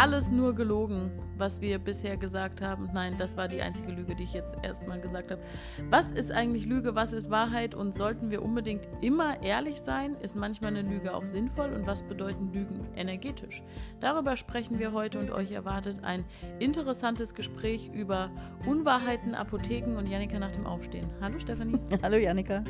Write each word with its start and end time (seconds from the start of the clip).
alles 0.00 0.30
nur 0.30 0.54
gelogen, 0.54 1.10
was 1.36 1.60
wir 1.60 1.78
bisher 1.78 2.16
gesagt 2.16 2.62
haben. 2.62 2.88
Nein, 2.94 3.16
das 3.18 3.36
war 3.36 3.48
die 3.48 3.60
einzige 3.60 3.92
Lüge, 3.92 4.14
die 4.14 4.22
ich 4.22 4.32
jetzt 4.32 4.56
erstmal 4.62 4.98
gesagt 4.98 5.30
habe. 5.30 5.42
Was 5.90 6.06
ist 6.06 6.32
eigentlich 6.32 6.64
Lüge, 6.64 6.94
was 6.94 7.12
ist 7.12 7.28
Wahrheit 7.28 7.74
und 7.74 7.94
sollten 7.94 8.30
wir 8.30 8.40
unbedingt 8.40 8.88
immer 9.02 9.42
ehrlich 9.42 9.82
sein? 9.82 10.16
Ist 10.22 10.36
manchmal 10.36 10.74
eine 10.74 10.88
Lüge 10.88 11.14
auch 11.14 11.26
sinnvoll 11.26 11.74
und 11.74 11.86
was 11.86 12.02
bedeuten 12.02 12.50
Lügen 12.50 12.88
energetisch? 12.96 13.62
Darüber 14.00 14.38
sprechen 14.38 14.78
wir 14.78 14.94
heute 14.94 15.18
und 15.18 15.30
euch 15.30 15.50
erwartet 15.52 16.02
ein 16.02 16.24
interessantes 16.60 17.34
Gespräch 17.34 17.90
über 17.92 18.30
Unwahrheiten, 18.66 19.34
Apotheken 19.34 19.98
und 19.98 20.06
Janika 20.06 20.38
nach 20.38 20.52
dem 20.52 20.66
Aufstehen. 20.66 21.10
Hallo 21.20 21.38
Stefanie. 21.38 21.78
Hallo 22.02 22.16
Janika. 22.16 22.64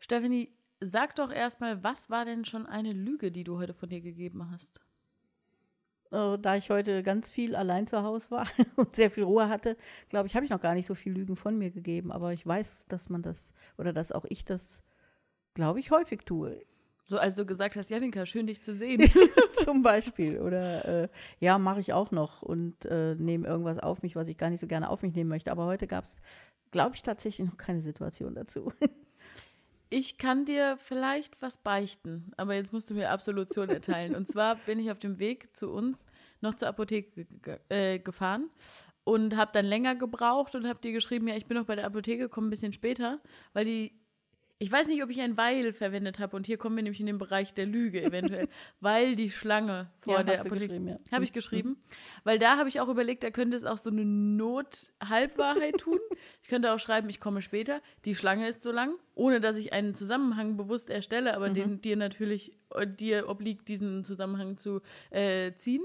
Stefanie, 0.00 0.52
sag 0.82 1.16
doch 1.16 1.30
erstmal, 1.30 1.82
was 1.82 2.10
war 2.10 2.24
denn 2.24 2.44
schon 2.44 2.66
eine 2.66 2.92
Lüge, 2.92 3.30
die 3.30 3.44
du 3.44 3.58
heute 3.58 3.74
von 3.74 3.88
dir 3.88 4.00
gegeben 4.00 4.50
hast? 4.50 4.80
Äh, 6.10 6.38
da 6.38 6.56
ich 6.56 6.70
heute 6.70 7.02
ganz 7.02 7.30
viel 7.30 7.56
allein 7.56 7.86
zu 7.86 8.02
Hause 8.02 8.30
war 8.30 8.46
und 8.76 8.94
sehr 8.94 9.10
viel 9.10 9.24
Ruhe 9.24 9.48
hatte, 9.48 9.76
glaube 10.10 10.28
ich, 10.28 10.34
habe 10.34 10.44
ich 10.44 10.50
noch 10.50 10.60
gar 10.60 10.74
nicht 10.74 10.86
so 10.86 10.94
viel 10.94 11.12
Lügen 11.12 11.36
von 11.36 11.56
mir 11.56 11.70
gegeben. 11.70 12.12
Aber 12.12 12.32
ich 12.32 12.46
weiß, 12.46 12.84
dass 12.88 13.08
man 13.08 13.22
das 13.22 13.52
oder 13.78 13.92
dass 13.92 14.12
auch 14.12 14.26
ich 14.28 14.44
das, 14.44 14.82
glaube 15.54 15.80
ich, 15.80 15.90
häufig 15.90 16.22
tue. 16.24 16.60
So, 17.04 17.18
als 17.18 17.34
du 17.34 17.44
gesagt 17.44 17.76
hast, 17.76 17.90
Janika, 17.90 18.26
schön 18.26 18.46
dich 18.46 18.62
zu 18.62 18.72
sehen. 18.72 19.00
Zum 19.54 19.82
Beispiel. 19.82 20.38
Oder 20.40 21.04
äh, 21.04 21.08
ja, 21.40 21.58
mache 21.58 21.80
ich 21.80 21.92
auch 21.92 22.10
noch 22.10 22.42
und 22.42 22.84
äh, 22.84 23.14
nehme 23.14 23.46
irgendwas 23.46 23.78
auf 23.78 24.02
mich, 24.02 24.14
was 24.14 24.28
ich 24.28 24.38
gar 24.38 24.50
nicht 24.50 24.60
so 24.60 24.66
gerne 24.66 24.90
auf 24.90 25.02
mich 25.02 25.14
nehmen 25.14 25.30
möchte. 25.30 25.50
Aber 25.50 25.64
heute 25.66 25.86
gab 25.86 26.04
es, 26.04 26.16
glaube 26.70 26.94
ich, 26.94 27.02
tatsächlich 27.02 27.46
noch 27.46 27.56
keine 27.56 27.80
Situation 27.80 28.34
dazu. 28.34 28.72
Ich 29.94 30.16
kann 30.16 30.46
dir 30.46 30.78
vielleicht 30.78 31.42
was 31.42 31.58
beichten, 31.58 32.32
aber 32.38 32.54
jetzt 32.54 32.72
musst 32.72 32.88
du 32.88 32.94
mir 32.94 33.10
Absolution 33.10 33.68
erteilen. 33.68 34.16
Und 34.16 34.26
zwar 34.26 34.56
bin 34.56 34.78
ich 34.78 34.90
auf 34.90 34.98
dem 34.98 35.18
Weg 35.18 35.54
zu 35.54 35.70
uns 35.70 36.06
noch 36.40 36.54
zur 36.54 36.68
Apotheke 36.68 37.26
äh, 37.68 37.98
gefahren 37.98 38.48
und 39.04 39.36
habe 39.36 39.50
dann 39.52 39.66
länger 39.66 39.94
gebraucht 39.94 40.54
und 40.54 40.66
habe 40.66 40.80
dir 40.80 40.92
geschrieben, 40.92 41.28
ja, 41.28 41.36
ich 41.36 41.44
bin 41.44 41.58
noch 41.58 41.66
bei 41.66 41.76
der 41.76 41.84
Apotheke, 41.84 42.30
komme 42.30 42.46
ein 42.46 42.50
bisschen 42.50 42.72
später, 42.72 43.20
weil 43.52 43.66
die 43.66 43.92
ich 44.62 44.70
weiß 44.70 44.86
nicht, 44.86 45.02
ob 45.02 45.10
ich 45.10 45.20
ein 45.20 45.36
Weil 45.36 45.72
verwendet 45.72 46.20
habe 46.20 46.36
und 46.36 46.46
hier 46.46 46.56
kommen 46.56 46.76
wir 46.76 46.84
nämlich 46.84 47.00
in 47.00 47.06
den 47.06 47.18
Bereich 47.18 47.52
der 47.52 47.66
Lüge 47.66 48.00
eventuell, 48.00 48.48
weil 48.80 49.16
die 49.16 49.28
Schlange 49.28 49.90
vor 49.96 50.18
ja, 50.18 50.22
der 50.22 50.40
Apotheke. 50.40 50.74
Ja. 50.74 50.98
Habe 51.10 51.24
ich 51.24 51.32
geschrieben. 51.32 51.70
Mhm. 51.70 51.76
Weil 52.22 52.38
da 52.38 52.58
habe 52.58 52.68
ich 52.68 52.80
auch 52.80 52.88
überlegt, 52.88 53.24
da 53.24 53.32
könnte 53.32 53.56
es 53.56 53.64
auch 53.64 53.78
so 53.78 53.90
eine 53.90 54.04
Not-Halbwahrheit 54.04 55.78
tun. 55.78 55.98
Ich 56.42 56.48
könnte 56.48 56.72
auch 56.72 56.78
schreiben, 56.78 57.08
ich 57.08 57.18
komme 57.18 57.42
später, 57.42 57.82
die 58.04 58.14
Schlange 58.14 58.46
ist 58.46 58.62
so 58.62 58.70
lang, 58.70 58.94
ohne 59.16 59.40
dass 59.40 59.56
ich 59.56 59.72
einen 59.72 59.96
Zusammenhang 59.96 60.56
bewusst 60.56 60.90
erstelle, 60.90 61.34
aber 61.34 61.48
mhm. 61.48 61.54
den 61.54 61.80
dir 61.80 61.96
natürlich, 61.96 62.52
äh, 62.72 62.86
dir 62.86 63.28
obliegt, 63.28 63.66
diesen 63.66 64.04
Zusammenhang 64.04 64.58
zu 64.58 64.80
äh, 65.10 65.54
ziehen 65.56 65.82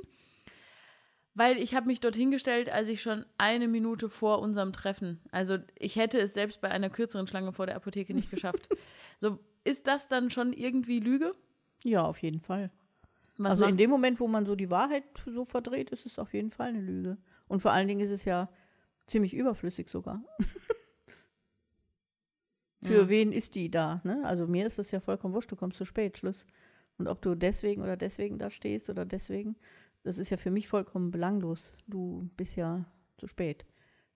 weil 1.37 1.59
ich 1.59 1.75
habe 1.75 1.85
mich 1.85 1.99
dorthin 1.99 2.31
gestellt, 2.31 2.71
als 2.71 2.89
ich 2.89 2.99
schon 2.99 3.23
eine 3.37 3.67
Minute 3.67 4.09
vor 4.09 4.39
unserem 4.39 4.73
Treffen. 4.73 5.21
Also 5.29 5.59
ich 5.77 5.95
hätte 5.95 6.19
es 6.19 6.33
selbst 6.33 6.61
bei 6.61 6.71
einer 6.71 6.89
kürzeren 6.89 7.27
Schlange 7.27 7.53
vor 7.53 7.67
der 7.67 7.75
Apotheke 7.75 8.15
nicht 8.15 8.31
geschafft. 8.31 8.67
so 9.21 9.37
ist 9.63 9.85
das 9.85 10.07
dann 10.07 10.31
schon 10.31 10.51
irgendwie 10.51 10.99
Lüge? 10.99 11.33
Ja, 11.83 12.03
auf 12.03 12.23
jeden 12.23 12.39
Fall. 12.39 12.71
Was 13.37 13.51
also 13.51 13.65
in 13.65 13.77
dem 13.77 13.91
Moment, 13.91 14.19
wo 14.19 14.27
man 14.27 14.47
so 14.47 14.55
die 14.55 14.71
Wahrheit 14.71 15.03
so 15.27 15.45
verdreht, 15.45 15.91
ist 15.91 16.07
es 16.07 16.17
auf 16.17 16.33
jeden 16.33 16.49
Fall 16.49 16.69
eine 16.69 16.81
Lüge. 16.81 17.17
Und 17.47 17.59
vor 17.59 17.71
allen 17.71 17.87
Dingen 17.87 18.01
ist 18.01 18.09
es 18.09 18.25
ja 18.25 18.49
ziemlich 19.05 19.35
überflüssig 19.35 19.89
sogar. 19.89 20.23
Für 22.81 23.01
ja. 23.01 23.09
wen 23.09 23.31
ist 23.31 23.53
die 23.53 23.69
da? 23.69 24.01
Ne? 24.03 24.23
Also 24.25 24.47
mir 24.47 24.65
ist 24.65 24.79
es 24.79 24.89
ja 24.89 24.99
vollkommen 24.99 25.35
wurscht, 25.35 25.51
du 25.51 25.55
kommst 25.55 25.77
zu 25.77 25.85
spät, 25.85 26.17
Schluss. 26.17 26.47
Und 26.97 27.07
ob 27.07 27.21
du 27.21 27.35
deswegen 27.35 27.83
oder 27.83 27.95
deswegen 27.95 28.39
da 28.39 28.49
stehst 28.49 28.89
oder 28.89 29.05
deswegen, 29.05 29.55
das 30.07 30.17
ist 30.17 30.29
ja 30.29 30.37
für 30.37 30.51
mich 30.51 30.69
vollkommen 30.69 31.11
belanglos. 31.11 31.73
Du 31.85 32.29
bist 32.37 32.55
ja 32.55 32.85
zu 33.17 33.27
spät. 33.27 33.65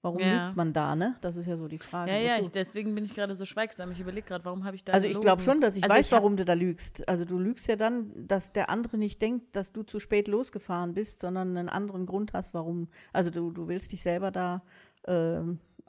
Warum 0.01 0.21
ja. 0.21 0.45
liegt 0.45 0.55
man 0.55 0.71
da, 0.71 0.95
ne? 0.95 1.17
Das 1.19 1.35
ist 1.35 1.47
ja 1.47 1.57
so 1.57 1.67
die 1.67 1.77
Frage. 1.77 2.09
Ja, 2.11 2.17
ja, 2.17 2.39
ich, 2.39 2.49
deswegen 2.49 2.95
bin 2.95 3.03
ich 3.03 3.13
gerade 3.13 3.35
so 3.35 3.45
schweigsam. 3.45 3.91
Ich 3.91 3.99
überlege 3.99 4.25
gerade, 4.25 4.45
warum 4.45 4.63
habe 4.63 4.77
ich 4.77 4.85
da 4.85 4.93
Also 4.93 5.05
ich 5.05 5.19
glaube 5.19 5.41
schon, 5.41 5.59
dass 5.59 5.75
ich 5.75 5.83
also 5.83 5.93
weiß, 5.93 6.05
ich 6.05 6.11
warum 6.13 6.38
du 6.38 6.45
da 6.45 6.53
lügst. 6.53 7.07
Also 7.09 7.25
du 7.25 7.38
lügst 7.38 7.67
ja 7.67 7.75
dann, 7.75 8.25
dass 8.25 8.53
der 8.53 8.69
andere 8.69 8.97
nicht 8.97 9.21
denkt, 9.21 9.53
dass 9.53 9.73
du 9.73 9.83
zu 9.83 9.99
spät 9.99 10.29
losgefahren 10.29 10.93
bist, 10.93 11.19
sondern 11.19 11.57
einen 11.57 11.67
anderen 11.67 12.05
Grund 12.05 12.31
hast, 12.31 12.53
warum. 12.53 12.87
Also 13.11 13.29
du, 13.29 13.51
du 13.51 13.67
willst 13.67 13.91
dich 13.91 14.01
selber 14.01 14.31
da 14.31 14.63
äh, 15.03 15.41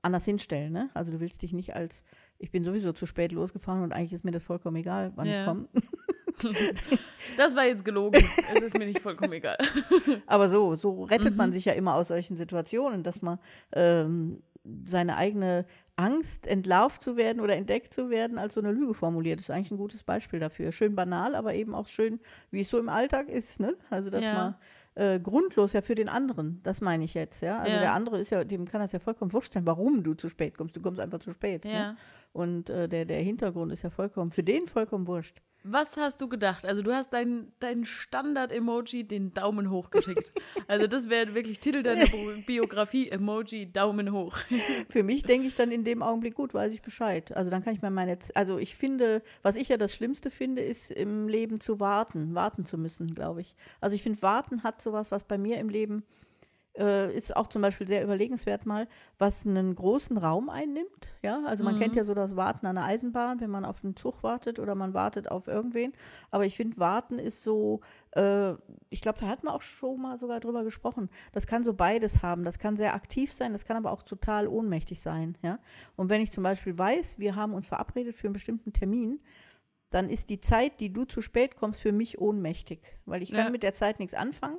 anders 0.02 0.24
hinstellen, 0.24 0.72
ne? 0.72 0.90
Also 0.94 1.12
du 1.12 1.20
willst 1.20 1.42
dich 1.42 1.52
nicht 1.52 1.76
als, 1.76 2.02
ich 2.38 2.50
bin 2.50 2.64
sowieso 2.64 2.92
zu 2.92 3.06
spät 3.06 3.30
losgefahren 3.30 3.84
und 3.84 3.92
eigentlich 3.92 4.12
ist 4.12 4.24
mir 4.24 4.32
das 4.32 4.42
vollkommen 4.42 4.76
egal, 4.78 5.12
wann 5.14 5.28
ja. 5.28 5.42
ich 5.42 5.46
komme. 5.46 5.68
Das 7.36 7.54
war 7.54 7.64
jetzt 7.64 7.84
gelogen. 7.84 8.22
Es 8.54 8.62
ist 8.62 8.76
mir 8.76 8.84
nicht 8.84 8.98
vollkommen 8.98 9.32
egal. 9.32 9.56
Aber 10.26 10.50
so, 10.50 10.74
so 10.74 11.04
rettet 11.04 11.30
mhm. 11.30 11.36
man 11.36 11.52
sich 11.52 11.64
ja 11.64 11.72
immer 11.72 11.94
aus 11.94 12.08
solchen 12.08 12.36
Situationen, 12.36 13.04
dass 13.04 13.22
man 13.22 13.38
ähm, 13.72 14.42
seine 14.84 15.16
eigene 15.16 15.64
Angst, 15.96 16.46
entlarvt 16.46 17.02
zu 17.02 17.16
werden 17.16 17.40
oder 17.40 17.56
entdeckt 17.56 17.92
zu 17.92 18.10
werden, 18.10 18.38
als 18.38 18.54
so 18.54 18.60
eine 18.60 18.72
Lüge 18.72 18.94
formuliert. 18.94 19.38
Das 19.38 19.46
ist 19.46 19.50
eigentlich 19.50 19.70
ein 19.70 19.78
gutes 19.78 20.02
Beispiel 20.02 20.40
dafür. 20.40 20.72
Schön 20.72 20.94
banal, 20.94 21.34
aber 21.34 21.54
eben 21.54 21.74
auch 21.74 21.86
schön, 21.86 22.20
wie 22.50 22.62
es 22.62 22.70
so 22.70 22.78
im 22.78 22.88
Alltag 22.88 23.28
ist. 23.28 23.60
Ne? 23.60 23.76
Also, 23.90 24.10
dass 24.10 24.24
ja. 24.24 24.34
man 24.34 24.54
äh, 24.94 25.20
grundlos 25.20 25.72
ja 25.72 25.80
für 25.80 25.94
den 25.94 26.08
anderen, 26.08 26.60
das 26.62 26.80
meine 26.80 27.04
ich 27.04 27.14
jetzt, 27.14 27.40
ja. 27.40 27.58
Also 27.58 27.72
ja. 27.72 27.80
der 27.80 27.92
andere 27.92 28.20
ist 28.20 28.30
ja, 28.30 28.44
dem 28.44 28.66
kann 28.66 28.80
das 28.80 28.92
ja 28.92 28.98
vollkommen 28.98 29.32
wurscht 29.32 29.52
sein, 29.52 29.66
warum 29.66 30.02
du 30.02 30.14
zu 30.14 30.28
spät 30.28 30.56
kommst. 30.56 30.76
Du 30.76 30.80
kommst 30.80 31.00
einfach 31.00 31.18
zu 31.18 31.32
spät. 31.32 31.64
Ne? 31.64 31.72
Ja. 31.72 31.92
Ne? 31.92 31.96
Und 32.32 32.70
äh, 32.70 32.88
der, 32.88 33.04
der 33.04 33.20
Hintergrund 33.20 33.72
ist 33.72 33.82
ja 33.82 33.90
vollkommen, 33.90 34.32
für 34.32 34.42
den 34.42 34.66
vollkommen 34.66 35.06
wurscht. 35.06 35.40
Was 35.64 35.96
hast 35.96 36.20
du 36.20 36.28
gedacht? 36.28 36.66
Also 36.66 36.82
du 36.82 36.92
hast 36.92 37.12
deinen 37.12 37.52
dein 37.60 37.84
Standard-Emoji 37.84 39.04
den 39.04 39.32
Daumen 39.32 39.70
hoch 39.70 39.90
geschickt. 39.90 40.32
Also 40.66 40.88
das 40.88 41.08
wäre 41.08 41.34
wirklich 41.34 41.60
Titel 41.60 41.82
deiner 41.82 42.06
Biografie, 42.46 43.08
Emoji 43.08 43.72
Daumen 43.72 44.12
hoch. 44.12 44.38
Für 44.88 45.04
mich 45.04 45.22
denke 45.22 45.46
ich 45.46 45.54
dann 45.54 45.70
in 45.70 45.84
dem 45.84 46.02
Augenblick, 46.02 46.34
gut, 46.34 46.52
weiß 46.52 46.72
ich 46.72 46.82
Bescheid. 46.82 47.36
Also 47.36 47.50
dann 47.50 47.62
kann 47.62 47.74
ich 47.74 47.82
mir 47.82 47.90
meine, 47.90 48.18
also 48.34 48.58
ich 48.58 48.74
finde, 48.74 49.22
was 49.42 49.56
ich 49.56 49.68
ja 49.68 49.76
das 49.76 49.94
Schlimmste 49.94 50.30
finde, 50.30 50.62
ist 50.62 50.90
im 50.90 51.28
Leben 51.28 51.60
zu 51.60 51.78
warten, 51.78 52.34
warten 52.34 52.64
zu 52.64 52.76
müssen, 52.76 53.14
glaube 53.14 53.42
ich. 53.42 53.54
Also 53.80 53.94
ich 53.94 54.02
finde, 54.02 54.22
warten 54.22 54.64
hat 54.64 54.82
sowas, 54.82 55.12
was 55.12 55.22
bei 55.22 55.38
mir 55.38 55.58
im 55.58 55.68
Leben 55.68 56.02
äh, 56.76 57.14
ist 57.14 57.36
auch 57.36 57.48
zum 57.48 57.62
Beispiel 57.62 57.86
sehr 57.86 58.02
überlegenswert 58.02 58.66
mal, 58.66 58.88
was 59.18 59.46
einen 59.46 59.74
großen 59.74 60.16
Raum 60.16 60.48
einnimmt. 60.48 61.12
Ja, 61.22 61.42
also 61.44 61.64
man 61.64 61.76
mhm. 61.76 61.80
kennt 61.80 61.96
ja 61.96 62.04
so 62.04 62.14
das 62.14 62.36
Warten 62.36 62.66
an 62.66 62.76
der 62.76 62.84
Eisenbahn, 62.84 63.40
wenn 63.40 63.50
man 63.50 63.64
auf 63.64 63.80
den 63.80 63.96
Zug 63.96 64.22
wartet 64.22 64.58
oder 64.58 64.74
man 64.74 64.94
wartet 64.94 65.30
auf 65.30 65.48
irgendwen. 65.48 65.92
Aber 66.30 66.46
ich 66.46 66.56
finde, 66.56 66.78
Warten 66.78 67.18
ist 67.18 67.42
so, 67.42 67.80
äh, 68.12 68.52
ich 68.90 69.02
glaube, 69.02 69.18
da 69.20 69.28
hat 69.28 69.44
man 69.44 69.54
auch 69.54 69.62
schon 69.62 70.00
mal 70.00 70.16
sogar 70.16 70.40
drüber 70.40 70.64
gesprochen. 70.64 71.10
Das 71.32 71.46
kann 71.46 71.62
so 71.62 71.74
beides 71.74 72.22
haben. 72.22 72.44
Das 72.44 72.58
kann 72.58 72.76
sehr 72.76 72.94
aktiv 72.94 73.32
sein, 73.32 73.52
das 73.52 73.64
kann 73.64 73.76
aber 73.76 73.92
auch 73.92 74.02
total 74.02 74.48
ohnmächtig 74.48 75.00
sein. 75.00 75.36
Ja, 75.42 75.58
und 75.96 76.08
wenn 76.08 76.22
ich 76.22 76.32
zum 76.32 76.42
Beispiel 76.42 76.76
weiß, 76.76 77.18
wir 77.18 77.36
haben 77.36 77.52
uns 77.52 77.66
verabredet 77.66 78.16
für 78.16 78.28
einen 78.28 78.34
bestimmten 78.34 78.72
Termin, 78.72 79.20
dann 79.90 80.08
ist 80.08 80.30
die 80.30 80.40
Zeit, 80.40 80.80
die 80.80 80.90
du 80.90 81.04
zu 81.04 81.20
spät 81.20 81.56
kommst, 81.56 81.82
für 81.82 81.92
mich 81.92 82.18
ohnmächtig, 82.18 82.80
weil 83.04 83.22
ich 83.22 83.30
kann 83.30 83.44
ja. 83.44 83.50
mit 83.50 83.62
der 83.62 83.74
Zeit 83.74 83.98
nichts 83.98 84.14
anfangen. 84.14 84.56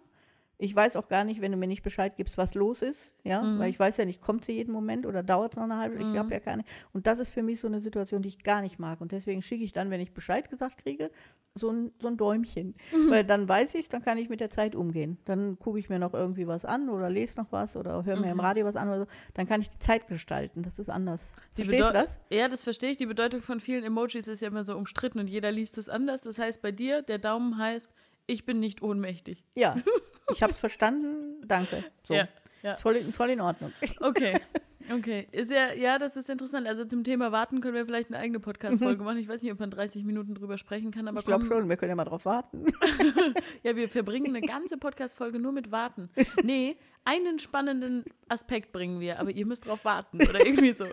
Ich 0.63 0.74
weiß 0.74 0.96
auch 0.96 1.09
gar 1.09 1.25
nicht, 1.25 1.41
wenn 1.41 1.51
du 1.51 1.57
mir 1.57 1.68
nicht 1.68 1.84
Bescheid 1.84 2.16
gibst, 2.16 2.38
was 2.38 2.53
los 2.53 2.81
ist, 2.81 3.13
ja, 3.25 3.41
mhm. 3.41 3.59
weil 3.59 3.69
ich 3.69 3.78
weiß 3.78 3.97
ja 3.97 4.06
nicht, 4.06 4.22
kommt 4.22 4.46
sie 4.46 4.53
jeden 4.53 4.72
Moment 4.72 5.06
oder 5.06 5.22
dauert 5.22 5.51
es 5.51 5.57
noch 5.57 5.66
eine 5.66 5.78
halbe, 5.78 6.01
mhm. 6.01 6.13
ich 6.13 6.18
habe 6.18 6.31
ja 6.31 6.40
keine. 6.40 6.63
Und 6.94 7.06
das 7.06 7.19
ist 7.19 7.31
für 7.31 7.44
mich 7.44 7.59
so 7.59 7.68
eine 7.68 7.81
Situation, 7.81 8.22
die 8.22 8.29
ich 8.29 8.44
gar 8.44 8.62
nicht 8.62 8.79
mag. 8.79 9.01
Und 9.01 9.12
deswegen 9.12 9.41
schicke 9.41 9.66
ich 9.66 9.74
dann, 9.74 9.91
wenn 9.91 10.00
ich 10.00 10.13
Bescheid 10.13 10.50
gesagt 10.50 10.78
kriege, 10.78 11.12
so 11.53 11.69
ein, 11.69 11.91
so 12.00 12.07
ein 12.07 12.16
Däumchen. 12.16 12.75
Mhm. 12.94 13.12
Weil 13.12 13.25
dann 13.25 13.47
weiß 13.47 13.75
ich 13.75 13.81
es, 13.81 13.90
dann 13.90 14.03
kann 14.03 14.18
ich 14.18 14.29
mit 14.29 14.40
der 14.40 14.50
Zeit 14.50 14.74
umgehen. 14.74 15.18
Dann 15.25 15.59
gucke 15.59 15.79
ich 15.79 15.90
mir 15.90 16.00
noch 16.00 16.13
irgendwie 16.13 16.47
was 16.47 16.63
an 16.63 16.88
oder 16.88 17.09
lese 17.09 17.41
noch 17.41 17.51
was 17.51 17.75
oder 17.75 18.06
höre 18.06 18.22
mir 18.22 18.31
im. 18.31 18.40
Radio 18.40 18.66
was 18.66 18.78
an 18.78 18.88
oder 18.88 19.00
so. 19.01 19.07
Dann 19.34 19.47
kann 19.47 19.62
ich 19.62 19.69
die 19.69 19.80
Zeit 19.80 20.07
gestalten. 20.07 20.63
Das 20.63 20.80
ist 20.80 20.90
anders. 20.90 21.34
Die 21.57 21.66
Verstehst 21.66 21.90
du 21.90 21.94
das? 21.94 22.19
Ja, 22.31 22.47
das 22.47 22.63
verstehe 22.63 22.91
ich. 22.91 22.97
Die 22.97 23.06
Bedeutung 23.06 23.41
von 23.41 23.59
vielen 23.59 23.84
Emojis 23.84 24.30
ist 24.30 24.41
ja 24.41 24.47
immer 24.47 24.63
so 24.63 24.78
umstritten 24.78 25.19
und 25.19 25.30
jeder 25.30 25.51
liest 25.51 25.77
es 25.77 25.89
anders. 25.89 26.21
Das 26.21 26.39
heißt, 26.39 26.62
bei 26.62 26.71
dir, 26.71 27.01
der 27.01 27.19
Daumen 27.19 27.57
heißt, 27.57 27.89
ich 28.25 28.45
bin 28.45 28.60
nicht 28.60 28.81
ohnmächtig. 28.81 29.44
Ja, 29.56 29.75
ich 30.33 30.44
habe 30.44 30.51
es 30.51 30.59
verstanden. 30.59 31.41
Danke. 31.45 31.83
So. 32.03 32.13
Ja, 32.13 32.27
ja. 32.62 32.71
Ist 32.71 32.81
voll, 32.81 33.00
voll 33.12 33.30
in 33.30 33.41
Ordnung. 33.41 33.71
Okay. 34.00 34.39
Okay, 34.91 35.27
ist 35.31 35.50
ja, 35.50 35.71
ja, 35.74 35.97
das 35.97 36.18
ist 36.18 36.30
interessant. 36.30 36.68
Also 36.68 36.83
zum 36.85 37.03
Thema 37.03 37.31
Warten 37.31 37.62
können 37.62 37.74
wir 37.74 37.85
vielleicht 37.85 38.09
eine 38.09 38.18
eigene 38.18 38.39
Podcast-Folge 38.39 39.03
machen. 39.03 39.18
Ich 39.18 39.27
weiß 39.27 39.41
nicht, 39.41 39.51
ob 39.51 39.59
man 39.59 39.69
30 39.69 40.03
Minuten 40.03 40.35
drüber 40.35 40.57
sprechen 40.57 40.91
kann, 40.91 41.07
aber 41.07 41.19
ich 41.19 41.25
glaube 41.25 41.45
schon, 41.45 41.69
wir 41.69 41.77
können 41.77 41.91
ja 41.91 41.95
mal 41.95 42.03
drauf 42.03 42.25
warten. 42.25 42.65
ja, 43.63 43.75
wir 43.75 43.88
verbringen 43.89 44.35
eine 44.35 44.45
ganze 44.45 44.77
Podcast-Folge 44.77 45.39
nur 45.39 45.53
mit 45.53 45.71
Warten. 45.71 46.09
Nee, 46.44 46.75
einen 47.06 47.39
spannenden 47.39 48.03
Aspekt 48.27 48.74
bringen 48.74 49.00
wir, 49.00 49.19
aber 49.19 49.31
ihr 49.31 49.45
müsst 49.45 49.65
drauf 49.65 49.86
warten 49.86 50.18
oder 50.18 50.45
irgendwie 50.45 50.74
so. 50.74 50.88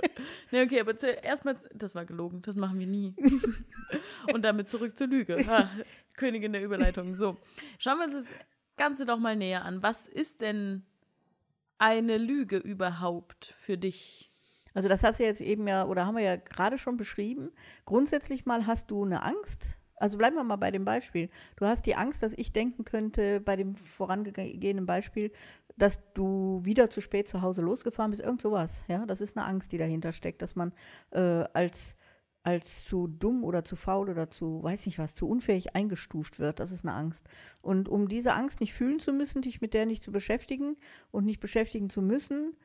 Nee, 0.53 0.63
okay, 0.63 0.81
aber 0.81 0.97
zuerst 0.97 1.45
mal, 1.45 1.57
das 1.75 1.95
war 1.95 2.05
gelogen, 2.05 2.43
das 2.43 2.55
machen 2.55 2.79
wir 2.79 2.87
nie. 2.87 3.15
Und 4.33 4.45
damit 4.45 4.71
zurück 4.71 4.97
zur 4.97 5.09
Lüge. 5.09 5.37
Ha, 5.49 5.69
Königin 6.15 6.53
der 6.53 6.63
Überleitung. 6.63 7.15
So, 7.17 7.37
schauen 7.79 7.99
wir 7.99 8.05
uns 8.05 8.15
das 8.15 8.27
Ganze 8.81 9.05
doch 9.05 9.19
mal 9.19 9.37
näher 9.37 9.67
an. 9.67 9.83
Was 9.83 10.07
ist 10.07 10.41
denn 10.41 10.87
eine 11.77 12.17
Lüge 12.17 12.57
überhaupt 12.57 13.55
für 13.59 13.77
dich? 13.77 14.33
Also 14.73 14.89
das 14.89 15.03
hast 15.05 15.21
du 15.21 15.25
jetzt 15.25 15.43
eben 15.43 15.69
ja, 15.69 15.85
oder 15.85 16.07
haben 16.07 16.17
wir 16.17 16.23
ja 16.23 16.37
gerade 16.37 16.79
schon 16.79 16.97
beschrieben. 16.97 17.53
Grundsätzlich 17.85 18.47
mal 18.47 18.67
hast 18.67 18.91
du 18.91 19.05
eine 19.05 19.23
Angst, 19.23 19.77
Also 20.01 20.17
bleiben 20.17 20.35
wir 20.37 20.45
mal 20.45 20.57
bei 20.57 20.71
dem 20.71 20.87
Beispiel. 20.87 21.29
Du 21.57 21.67
hast 21.67 21.85
die 21.85 21.95
Angst, 21.95 22.23
dass 22.23 22.33
ich 22.33 22.53
denken 22.55 22.85
könnte, 22.87 23.39
bei 23.41 23.55
dem 23.55 23.77
vorangehenden 23.77 24.87
Beispiel, 24.87 25.31
dass 25.77 26.01
du 26.15 26.61
wieder 26.65 26.89
zu 26.89 27.03
spät 27.03 27.29
zu 27.29 27.43
Hause 27.43 27.61
losgefahren 27.61 28.11
bist, 28.11 28.23
irgend 28.23 28.41
sowas. 28.41 28.83
Ja, 28.89 29.05
das 29.05 29.21
ist 29.21 29.37
eine 29.37 29.47
Angst, 29.47 29.73
die 29.73 29.79
dahinter 29.79 30.13
steckt, 30.13 30.41
dass 30.41 30.57
man 30.57 30.73
äh, 31.11 31.45
als 31.53 31.97
als 32.43 32.85
zu 32.85 33.07
dumm 33.07 33.45
oder 33.45 33.65
zu 33.65 33.77
faul 33.77 34.09
oder 34.09 34.31
zu, 34.31 34.63
weiß 34.63 34.87
nicht 34.87 34.99
was, 34.99 35.15
zu 35.15 35.29
unfähig 35.29 35.75
eingestuft 35.75 36.39
wird. 36.39 36.59
Das 36.59 36.73
ist 36.73 36.85
eine 36.85 36.95
Angst. 36.95 37.29
Und 37.61 37.89
um 37.89 38.09
diese 38.09 38.33
Angst 38.33 38.61
nicht 38.61 38.73
fühlen 38.73 38.99
zu 38.99 39.13
müssen, 39.13 39.43
dich 39.43 39.61
mit 39.61 39.75
der 39.75 39.87
nicht 39.87 40.03
zu 40.03 40.11
beschäftigen 40.11 40.77
und 41.11 41.27
nicht 41.27 41.41
beschäftigen 41.41 41.91
zu 41.91 42.01
müssen, 42.01 42.57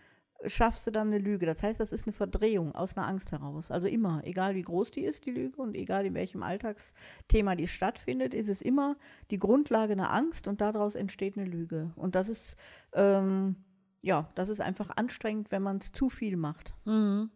schaffst 0.45 0.85
du 0.85 0.91
dann 0.91 1.07
eine 1.07 1.17
Lüge. 1.17 1.45
Das 1.45 1.63
heißt, 1.63 1.79
das 1.79 1.91
ist 1.91 2.05
eine 2.05 2.13
Verdrehung 2.13 2.73
aus 2.73 2.95
einer 2.95 3.07
Angst 3.07 3.31
heraus. 3.31 3.71
Also 3.71 3.87
immer, 3.87 4.21
egal 4.25 4.55
wie 4.55 4.61
groß 4.61 4.91
die 4.91 5.03
ist, 5.03 5.25
die 5.25 5.31
Lüge, 5.31 5.61
und 5.61 5.75
egal 5.75 6.05
in 6.05 6.13
welchem 6.13 6.43
Alltagsthema 6.43 7.55
die 7.55 7.67
stattfindet, 7.67 8.33
ist 8.33 8.49
es 8.49 8.61
immer 8.61 8.95
die 9.31 9.39
Grundlage 9.39 9.93
einer 9.93 10.11
Angst 10.11 10.47
und 10.47 10.61
daraus 10.61 10.95
entsteht 10.95 11.37
eine 11.37 11.47
Lüge. 11.47 11.91
Und 11.95 12.15
das 12.15 12.29
ist, 12.29 12.55
ähm, 12.93 13.55
ja, 14.01 14.29
das 14.35 14.49
ist 14.49 14.61
einfach 14.61 14.91
anstrengend, 14.95 15.51
wenn 15.51 15.63
man 15.63 15.77
es 15.77 15.91
zu 15.91 16.09
viel 16.09 16.37
macht. 16.37 16.73
Mhm. 16.85 17.29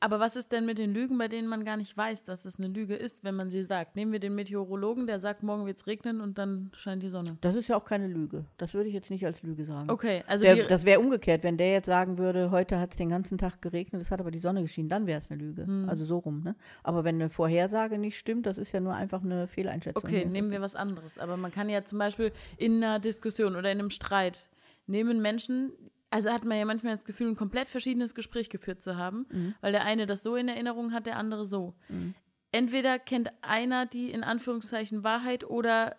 Aber 0.00 0.20
was 0.20 0.36
ist 0.36 0.52
denn 0.52 0.64
mit 0.64 0.78
den 0.78 0.94
Lügen, 0.94 1.18
bei 1.18 1.26
denen 1.26 1.48
man 1.48 1.64
gar 1.64 1.76
nicht 1.76 1.96
weiß, 1.96 2.22
dass 2.22 2.44
es 2.44 2.58
eine 2.58 2.68
Lüge 2.68 2.94
ist, 2.94 3.24
wenn 3.24 3.34
man 3.34 3.50
sie 3.50 3.64
sagt? 3.64 3.96
Nehmen 3.96 4.12
wir 4.12 4.20
den 4.20 4.34
Meteorologen, 4.34 5.06
der 5.06 5.18
sagt, 5.18 5.42
morgen 5.42 5.66
wird 5.66 5.78
es 5.78 5.86
regnen 5.88 6.20
und 6.20 6.38
dann 6.38 6.70
scheint 6.74 7.02
die 7.02 7.08
Sonne. 7.08 7.36
Das 7.40 7.56
ist 7.56 7.68
ja 7.68 7.76
auch 7.76 7.84
keine 7.84 8.06
Lüge. 8.06 8.44
Das 8.58 8.74
würde 8.74 8.88
ich 8.88 8.94
jetzt 8.94 9.10
nicht 9.10 9.26
als 9.26 9.42
Lüge 9.42 9.64
sagen. 9.64 9.90
Okay, 9.90 10.22
also 10.26 10.44
der, 10.44 10.68
das 10.68 10.84
wäre 10.84 11.00
umgekehrt, 11.00 11.42
wenn 11.42 11.56
der 11.56 11.72
jetzt 11.72 11.86
sagen 11.86 12.16
würde, 12.16 12.52
heute 12.52 12.78
hat 12.78 12.92
es 12.92 12.96
den 12.96 13.08
ganzen 13.08 13.38
Tag 13.38 13.60
geregnet, 13.60 14.00
es 14.00 14.10
hat 14.12 14.20
aber 14.20 14.30
die 14.30 14.38
Sonne 14.38 14.62
geschienen, 14.62 14.88
dann 14.88 15.06
wäre 15.06 15.18
es 15.18 15.30
eine 15.30 15.40
Lüge. 15.40 15.66
Hm. 15.66 15.88
Also 15.88 16.04
so 16.04 16.18
rum. 16.18 16.42
Ne? 16.44 16.54
Aber 16.84 17.02
wenn 17.02 17.16
eine 17.16 17.28
Vorhersage 17.28 17.98
nicht 17.98 18.16
stimmt, 18.16 18.46
das 18.46 18.56
ist 18.56 18.70
ja 18.72 18.80
nur 18.80 18.94
einfach 18.94 19.24
eine 19.24 19.48
Fehleinschätzung. 19.48 20.02
Okay, 20.04 20.24
nehmen 20.26 20.50
wir 20.52 20.60
was 20.60 20.76
anderes. 20.76 21.18
Aber 21.18 21.36
man 21.36 21.50
kann 21.50 21.68
ja 21.68 21.82
zum 21.82 21.98
Beispiel 21.98 22.32
in 22.56 22.76
einer 22.84 23.00
Diskussion 23.00 23.56
oder 23.56 23.72
in 23.72 23.80
einem 23.80 23.90
Streit 23.90 24.48
nehmen 24.86 25.20
Menschen 25.20 25.72
also 26.10 26.30
hat 26.30 26.44
man 26.44 26.58
ja 26.58 26.64
manchmal 26.64 26.94
das 26.94 27.04
Gefühl, 27.04 27.28
ein 27.28 27.36
komplett 27.36 27.68
verschiedenes 27.68 28.14
Gespräch 28.14 28.48
geführt 28.50 28.82
zu 28.82 28.96
haben, 28.96 29.26
mhm. 29.30 29.54
weil 29.60 29.72
der 29.72 29.84
eine 29.84 30.06
das 30.06 30.22
so 30.22 30.36
in 30.36 30.48
Erinnerung 30.48 30.92
hat, 30.92 31.06
der 31.06 31.16
andere 31.16 31.44
so. 31.44 31.74
Mhm. 31.88 32.14
Entweder 32.50 32.98
kennt 32.98 33.30
einer 33.42 33.84
die 33.84 34.10
in 34.10 34.24
Anführungszeichen 34.24 35.04
Wahrheit 35.04 35.44
oder 35.44 35.96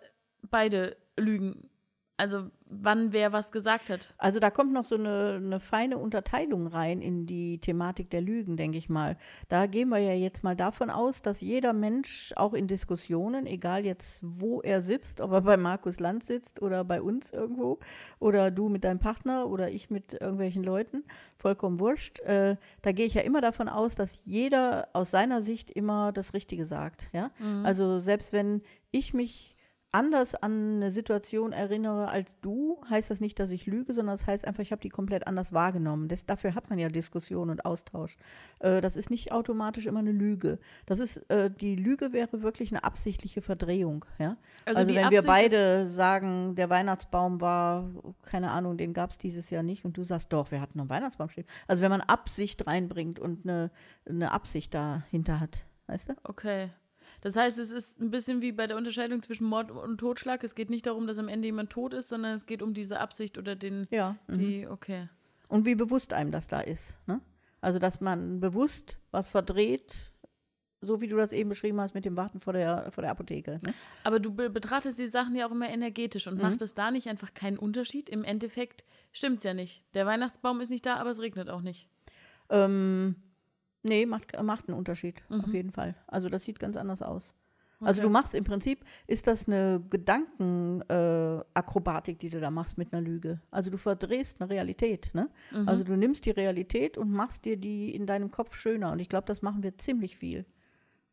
beide 0.49 0.97
lügen. 1.15 1.68
Also 2.19 2.49
wann 2.65 3.13
wer 3.13 3.31
was 3.31 3.53
gesagt 3.53 3.89
hat. 3.89 4.13
Also 4.17 4.39
da 4.39 4.51
kommt 4.51 4.73
noch 4.73 4.83
so 4.83 4.95
eine, 4.95 5.35
eine, 5.37 5.61
feine 5.61 5.97
Unterteilung 5.97 6.67
rein 6.67 7.01
in 7.01 7.25
die 7.25 7.59
Thematik 7.59 8.09
der 8.09 8.19
Lügen, 8.19 8.57
denke 8.57 8.77
ich 8.77 8.89
mal. 8.89 9.17
Da 9.47 9.67
gehen 9.67 9.87
wir 9.87 9.99
ja 9.99 10.13
jetzt 10.13 10.43
mal 10.43 10.57
davon 10.57 10.89
aus, 10.89 11.21
dass 11.21 11.39
jeder 11.39 11.71
Mensch 11.71 12.33
auch 12.35 12.53
in 12.53 12.67
Diskussionen, 12.67 13.45
egal 13.45 13.85
jetzt 13.85 14.19
wo 14.21 14.59
er 14.59 14.81
sitzt, 14.81 15.21
ob 15.21 15.31
er 15.31 15.41
bei 15.41 15.55
Markus 15.55 16.01
Land 16.01 16.25
sitzt 16.25 16.61
oder 16.61 16.83
bei 16.83 17.01
uns 17.01 17.31
irgendwo 17.31 17.79
oder 18.19 18.51
du 18.51 18.67
mit 18.67 18.83
deinem 18.83 18.99
Partner 18.99 19.47
oder 19.47 19.71
ich 19.71 19.89
mit 19.89 20.11
irgendwelchen 20.11 20.65
Leuten, 20.65 21.05
vollkommen 21.37 21.79
wurscht, 21.79 22.19
äh, 22.19 22.57
da 22.81 22.91
gehe 22.91 23.05
ich 23.05 23.13
ja 23.13 23.21
immer 23.21 23.39
davon 23.39 23.69
aus, 23.69 23.95
dass 23.95 24.25
jeder 24.25 24.89
aus 24.91 25.09
seiner 25.09 25.41
Sicht 25.41 25.71
immer 25.71 26.11
das 26.11 26.33
Richtige 26.33 26.65
sagt. 26.65 27.07
Ja? 27.13 27.31
Mhm. 27.39 27.65
Also 27.65 28.01
selbst 28.01 28.33
wenn 28.33 28.61
ich 28.91 29.13
mich 29.13 29.55
anders 29.91 30.35
an 30.35 30.75
eine 30.75 30.91
Situation 30.91 31.51
erinnere 31.51 32.09
als 32.09 32.39
du, 32.41 32.79
heißt 32.89 33.09
das 33.09 33.19
nicht, 33.19 33.39
dass 33.39 33.49
ich 33.49 33.65
lüge, 33.65 33.93
sondern 33.93 34.15
das 34.15 34.27
heißt 34.27 34.45
einfach, 34.45 34.61
ich 34.61 34.71
habe 34.71 34.81
die 34.81 34.89
komplett 34.89 35.25
anders 35.25 35.51
wahrgenommen. 35.51 36.07
Das, 36.07 36.25
dafür 36.25 36.53
hat 36.53 36.69
man 36.69 36.77
ja 36.77 36.89
Diskussion 36.89 37.49
und 37.49 37.65
Austausch. 37.65 38.17
Äh, 38.59 38.81
das 38.81 38.95
ist 38.95 39.09
nicht 39.09 39.31
automatisch 39.31 39.87
immer 39.87 39.99
eine 39.99 40.11
Lüge. 40.11 40.59
Das 40.85 40.99
ist, 40.99 41.17
äh, 41.29 41.49
die 41.49 41.75
Lüge 41.75 42.13
wäre 42.13 42.43
wirklich 42.43 42.71
eine 42.71 42.83
absichtliche 42.83 43.41
Verdrehung. 43.41 44.05
Ja? 44.19 44.37
Also, 44.65 44.81
also 44.81 44.95
wenn 44.95 45.05
Absicht 45.05 45.23
wir 45.23 45.27
beide 45.27 45.89
sagen, 45.89 46.55
der 46.55 46.69
Weihnachtsbaum 46.69 47.41
war, 47.41 47.89
keine 48.23 48.51
Ahnung, 48.51 48.77
den 48.77 48.93
gab 48.93 49.11
es 49.11 49.17
dieses 49.17 49.49
Jahr 49.49 49.63
nicht 49.63 49.85
und 49.85 49.97
du 49.97 50.03
sagst, 50.03 50.31
doch, 50.31 50.51
wir 50.51 50.61
hatten 50.61 50.79
einen 50.79 50.89
Weihnachtsbaum 50.89 51.29
stehen. 51.29 51.45
Also 51.67 51.81
wenn 51.81 51.89
man 51.89 52.01
Absicht 52.01 52.67
reinbringt 52.67 53.19
und 53.19 53.43
eine, 53.43 53.71
eine 54.07 54.31
Absicht 54.31 54.73
dahinter 54.73 55.39
hat. 55.39 55.65
Weißt 55.87 56.09
du? 56.09 56.13
Okay. 56.23 56.69
Das 57.21 57.35
heißt, 57.35 57.57
es 57.57 57.71
ist 57.71 57.99
ein 57.99 58.11
bisschen 58.11 58.41
wie 58.41 58.51
bei 58.51 58.67
der 58.67 58.77
Unterscheidung 58.77 59.21
zwischen 59.21 59.47
Mord 59.47 59.71
und 59.71 59.97
Totschlag. 59.97 60.43
Es 60.43 60.55
geht 60.55 60.69
nicht 60.69 60.85
darum, 60.85 61.07
dass 61.07 61.17
am 61.17 61.27
Ende 61.27 61.47
jemand 61.47 61.69
tot 61.69 61.93
ist, 61.93 62.09
sondern 62.09 62.33
es 62.33 62.45
geht 62.45 62.61
um 62.61 62.73
diese 62.73 62.99
Absicht 62.99 63.37
oder 63.37 63.55
den. 63.55 63.87
Ja. 63.91 64.15
Die, 64.27 64.65
mhm. 64.65 64.71
okay. 64.71 65.09
Und 65.49 65.65
wie 65.65 65.75
bewusst 65.75 66.13
einem 66.13 66.31
das 66.31 66.47
da 66.47 66.61
ist. 66.61 66.95
Ne? 67.07 67.19
Also, 67.61 67.79
dass 67.79 67.99
man 67.99 68.39
bewusst 68.39 68.97
was 69.11 69.27
verdreht, 69.27 70.11
so 70.81 71.01
wie 71.01 71.07
du 71.07 71.17
das 71.17 71.31
eben 71.33 71.49
beschrieben 71.49 71.81
hast 71.81 71.93
mit 71.93 72.05
dem 72.05 72.15
Warten 72.15 72.39
vor 72.39 72.53
der, 72.53 72.91
vor 72.91 73.01
der 73.01 73.11
Apotheke. 73.11 73.59
Ne? 73.63 73.73
Aber 74.03 74.19
du 74.19 74.33
be 74.33 74.49
betrachtest 74.49 74.97
die 74.97 75.07
Sachen 75.07 75.35
ja 75.35 75.45
auch 75.47 75.51
immer 75.51 75.69
energetisch 75.69 76.27
und 76.27 76.35
mhm. 76.35 76.43
macht 76.43 76.61
es 76.61 76.73
da 76.73 76.91
nicht 76.91 77.09
einfach 77.09 77.33
keinen 77.33 77.57
Unterschied? 77.57 78.09
Im 78.09 78.23
Endeffekt 78.23 78.85
stimmt 79.11 79.39
es 79.39 79.43
ja 79.43 79.53
nicht. 79.53 79.83
Der 79.93 80.05
Weihnachtsbaum 80.05 80.61
ist 80.61 80.69
nicht 80.69 80.85
da, 80.85 80.95
aber 80.95 81.09
es 81.09 81.19
regnet 81.19 81.49
auch 81.49 81.61
nicht. 81.61 81.89
Ähm, 82.49 83.15
Nee, 83.83 84.05
macht, 84.05 84.41
macht 84.41 84.67
einen 84.67 84.77
Unterschied, 84.77 85.23
mhm. 85.29 85.41
auf 85.41 85.53
jeden 85.53 85.71
Fall. 85.71 85.95
Also 86.07 86.29
das 86.29 86.43
sieht 86.43 86.59
ganz 86.59 86.75
anders 86.75 87.01
aus. 87.01 87.33
Okay. 87.79 87.87
Also 87.87 88.01
du 88.01 88.09
machst 88.09 88.35
im 88.35 88.43
Prinzip, 88.43 88.83
ist 89.07 89.25
das 89.25 89.47
eine 89.47 89.81
Gedankenakrobatik, 89.89 92.15
äh, 92.15 92.19
die 92.19 92.29
du 92.29 92.41
da 92.41 92.51
machst 92.51 92.77
mit 92.77 92.91
einer 92.91 93.01
Lüge. 93.01 93.39
Also 93.51 93.71
du 93.71 93.77
verdrehst 93.77 94.41
eine 94.41 94.49
Realität, 94.49 95.11
ne? 95.13 95.29
Mhm. 95.51 95.69
Also 95.69 95.85
du 95.85 95.95
nimmst 95.95 96.25
die 96.25 96.31
Realität 96.31 96.97
und 96.97 97.09
machst 97.09 97.45
dir 97.45 97.55
die 97.55 97.95
in 97.95 98.05
deinem 98.05 98.31
Kopf 98.31 98.57
schöner. 98.57 98.91
Und 98.91 98.99
ich 98.99 99.07
glaube, 99.07 99.27
das 99.27 99.41
machen 99.41 99.63
wir 99.63 99.77
ziemlich 99.77 100.17
viel. 100.17 100.45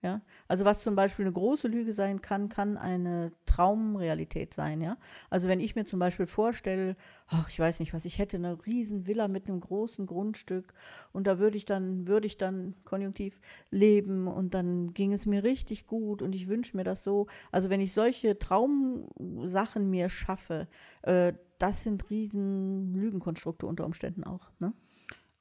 Ja? 0.07 0.21
Also 0.47 0.65
was 0.65 0.83
zum 0.83 0.95
Beispiel 0.95 1.25
eine 1.25 1.33
große 1.33 1.67
Lüge 1.67 1.93
sein 1.93 2.23
kann, 2.23 2.49
kann 2.49 2.77
eine 2.77 3.33
Traumrealität 3.45 4.55
sein. 4.55 4.81
Ja? 4.81 4.99
Also 5.31 5.49
wenn 5.49 5.59
ich 5.59 5.75
mir 5.75 5.85
zum 5.85 5.99
Beispiel 5.99 6.27
vorstelle, 6.27 6.95
ach, 7.27 7.49
ich 7.49 7.59
weiß 7.59 7.81
nicht 7.81 7.93
was, 7.93 8.05
ich 8.05 8.21
hätte 8.21 8.37
eine 8.37 8.65
riesen 8.67 9.09
Villa 9.09 9.27
mit 9.27 9.49
einem 9.49 9.59
großen 9.59 10.07
Grundstück 10.07 10.73
und 11.13 11.27
da 11.27 11.41
würde 11.41 11.57
ich 11.57 11.65
dann, 11.65 12.07
würde 12.07 12.29
ich 12.29 12.39
dann 12.39 12.75
konjunktiv 12.85 13.41
leben 13.73 14.29
und 14.29 14.55
dann 14.55 14.95
ging 14.95 15.13
es 15.13 15.27
mir 15.27 15.43
richtig 15.43 15.89
gut 15.89 16.23
und 16.23 16.37
ich 16.37 16.47
wünsche 16.47 16.77
mir 16.77 16.85
das 16.85 17.03
so. 17.03 17.27
Also 17.51 17.69
wenn 17.69 17.81
ich 17.81 17.93
solche 17.93 18.39
Traumsachen 18.39 19.91
mir 19.91 20.09
schaffe, 20.09 20.69
äh, 21.03 21.33
das 21.59 21.83
sind 21.83 22.09
riesen 22.11 22.95
Lügenkonstrukte 22.95 23.67
unter 23.67 23.85
Umständen 23.87 24.23
auch. 24.23 24.53
Ne? 24.61 24.73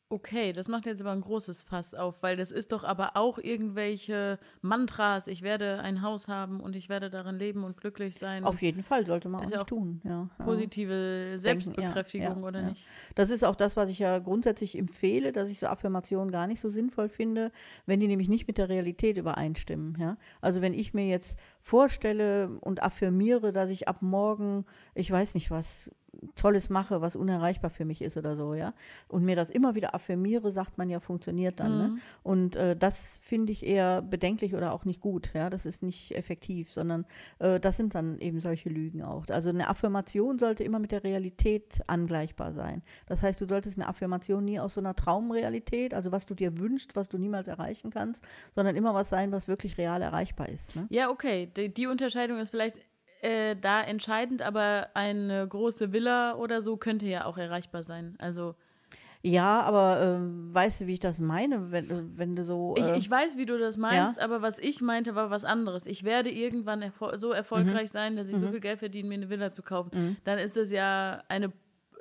Okay, 0.07 0.53
das 0.53 0.67
macht 0.67 0.85
jetzt 0.85 1.01
aber 1.01 1.11
ein 1.11 1.21
großes 1.21 1.63
Fass 1.63 1.95
auf, 1.95 2.21
weil 2.21 2.37
das 2.37 2.51
ist 2.51 2.71
doch 2.71 2.83
aber 2.83 3.17
auch 3.17 3.39
irgendwelche 3.39 4.37
Mantras. 4.61 5.25
Ich 5.25 5.41
werde 5.41 5.79
ein 5.79 6.03
Haus 6.03 6.27
haben 6.27 6.59
und 6.59 6.75
ich 6.75 6.89
werde 6.89 7.09
darin 7.09 7.39
leben 7.39 7.63
und 7.63 7.75
glücklich 7.75 8.15
sein. 8.19 8.43
Auf 8.43 8.61
jeden 8.61 8.83
Fall 8.83 9.07
sollte 9.07 9.29
man 9.29 9.43
auch 9.43 9.49
ja 9.49 9.61
auch 9.61 9.65
tun. 9.65 10.01
Ja, 10.03 10.29
positive 10.43 11.33
Selbstbekräftigung 11.37 12.27
ja, 12.27 12.39
ja, 12.39 12.47
oder 12.47 12.61
nicht? 12.61 12.85
Das 13.15 13.31
ist 13.31 13.43
auch 13.43 13.55
das, 13.55 13.75
was 13.75 13.89
ich 13.89 13.97
ja 13.97 14.19
grundsätzlich 14.19 14.77
empfehle, 14.77 15.31
dass 15.31 15.49
ich 15.49 15.59
so 15.59 15.65
Affirmationen 15.65 16.31
gar 16.31 16.45
nicht 16.45 16.61
so 16.61 16.69
sinnvoll 16.69 17.09
finde, 17.09 17.51
wenn 17.87 17.99
die 17.99 18.07
nämlich 18.07 18.29
nicht 18.29 18.47
mit 18.47 18.59
der 18.59 18.69
Realität 18.69 19.17
übereinstimmen. 19.17 19.97
Ja? 19.99 20.17
Also 20.39 20.61
wenn 20.61 20.75
ich 20.75 20.93
mir 20.93 21.07
jetzt 21.07 21.35
vorstelle 21.61 22.59
und 22.61 22.83
affirmiere, 22.83 23.51
dass 23.51 23.71
ich 23.71 23.87
ab 23.87 24.03
morgen, 24.03 24.65
ich 24.93 25.09
weiß 25.09 25.33
nicht 25.33 25.49
was, 25.49 25.89
Tolles 26.35 26.69
mache, 26.69 27.01
was 27.01 27.15
unerreichbar 27.15 27.69
für 27.69 27.85
mich 27.85 28.01
ist 28.01 28.17
oder 28.17 28.35
so, 28.35 28.53
ja. 28.53 28.73
Und 29.07 29.23
mir 29.23 29.35
das 29.35 29.49
immer 29.49 29.75
wieder 29.75 29.95
affirmiere, 29.95 30.51
sagt 30.51 30.77
man 30.77 30.89
ja, 30.89 30.99
funktioniert 30.99 31.59
dann. 31.59 31.77
Ne? 31.77 31.87
Mhm. 31.87 31.93
Ne? 31.95 32.01
Und 32.23 32.55
äh, 32.55 32.75
das 32.75 33.17
finde 33.21 33.51
ich 33.51 33.65
eher 33.65 34.01
bedenklich 34.01 34.55
oder 34.55 34.73
auch 34.73 34.85
nicht 34.85 35.01
gut, 35.01 35.31
ja. 35.33 35.49
Das 35.49 35.65
ist 35.65 35.83
nicht 35.83 36.15
effektiv, 36.15 36.71
sondern 36.71 37.05
äh, 37.39 37.59
das 37.59 37.77
sind 37.77 37.95
dann 37.95 38.19
eben 38.19 38.39
solche 38.39 38.69
Lügen 38.69 39.01
auch. 39.01 39.27
Also 39.29 39.49
eine 39.49 39.67
Affirmation 39.67 40.39
sollte 40.39 40.63
immer 40.63 40.79
mit 40.79 40.91
der 40.91 41.03
Realität 41.03 41.81
angleichbar 41.87 42.53
sein. 42.53 42.81
Das 43.07 43.21
heißt, 43.21 43.39
du 43.39 43.47
solltest 43.47 43.77
eine 43.77 43.87
Affirmation 43.87 44.45
nie 44.45 44.59
aus 44.59 44.73
so 44.73 44.81
einer 44.81 44.95
Traumrealität, 44.95 45.93
also 45.93 46.11
was 46.11 46.25
du 46.25 46.35
dir 46.35 46.57
wünschst, 46.57 46.95
was 46.95 47.09
du 47.09 47.17
niemals 47.17 47.47
erreichen 47.47 47.89
kannst, 47.89 48.23
sondern 48.53 48.75
immer 48.75 48.93
was 48.93 49.09
sein, 49.09 49.31
was 49.31 49.47
wirklich 49.47 49.77
real 49.77 50.01
erreichbar 50.01 50.49
ist. 50.49 50.75
Ne? 50.75 50.87
Ja, 50.89 51.09
okay. 51.09 51.51
Die, 51.55 51.73
die 51.73 51.87
Unterscheidung 51.87 52.39
ist 52.39 52.51
vielleicht 52.51 52.79
äh, 53.21 53.55
da 53.55 53.81
entscheidend, 53.81 54.41
aber 54.41 54.89
eine 54.93 55.47
große 55.47 55.91
Villa 55.91 56.35
oder 56.35 56.61
so 56.61 56.77
könnte 56.77 57.05
ja 57.05 57.25
auch 57.25 57.37
erreichbar 57.37 57.83
sein. 57.83 58.15
Also. 58.19 58.55
Ja, 59.21 59.61
aber 59.61 60.21
äh, 60.21 60.53
weißt 60.53 60.81
du, 60.81 60.87
wie 60.87 60.93
ich 60.93 60.99
das 60.99 61.19
meine, 61.19 61.71
wenn, 61.71 62.15
wenn 62.17 62.35
du 62.35 62.43
so. 62.43 62.75
Äh, 62.77 62.91
ich, 62.91 62.97
ich 62.97 63.09
weiß, 63.09 63.37
wie 63.37 63.47
du 63.47 63.57
das 63.57 63.77
meinst, 63.77 64.17
ja? 64.17 64.23
aber 64.23 64.43
was 64.43 64.59
ich 64.59 64.81
meinte, 64.81 65.15
war 65.15 65.31
was 65.31 65.45
anderes. 65.45 65.85
Ich 65.87 66.03
werde 66.03 66.29
irgendwann 66.29 66.83
erfol 66.83 67.17
so 67.17 67.31
erfolgreich 67.31 67.89
mhm. 67.89 67.93
sein, 67.93 68.15
dass 68.15 68.27
ich 68.27 68.35
mhm. 68.35 68.41
so 68.41 68.47
viel 68.49 68.59
Geld 68.59 68.79
verdiene, 68.79 69.09
mir 69.09 69.15
eine 69.15 69.29
Villa 69.29 69.51
zu 69.51 69.63
kaufen. 69.63 69.89
Mhm. 69.93 70.17
Dann 70.23 70.37
ist 70.37 70.57
es 70.57 70.71
ja 70.71 71.23
eine. 71.27 71.51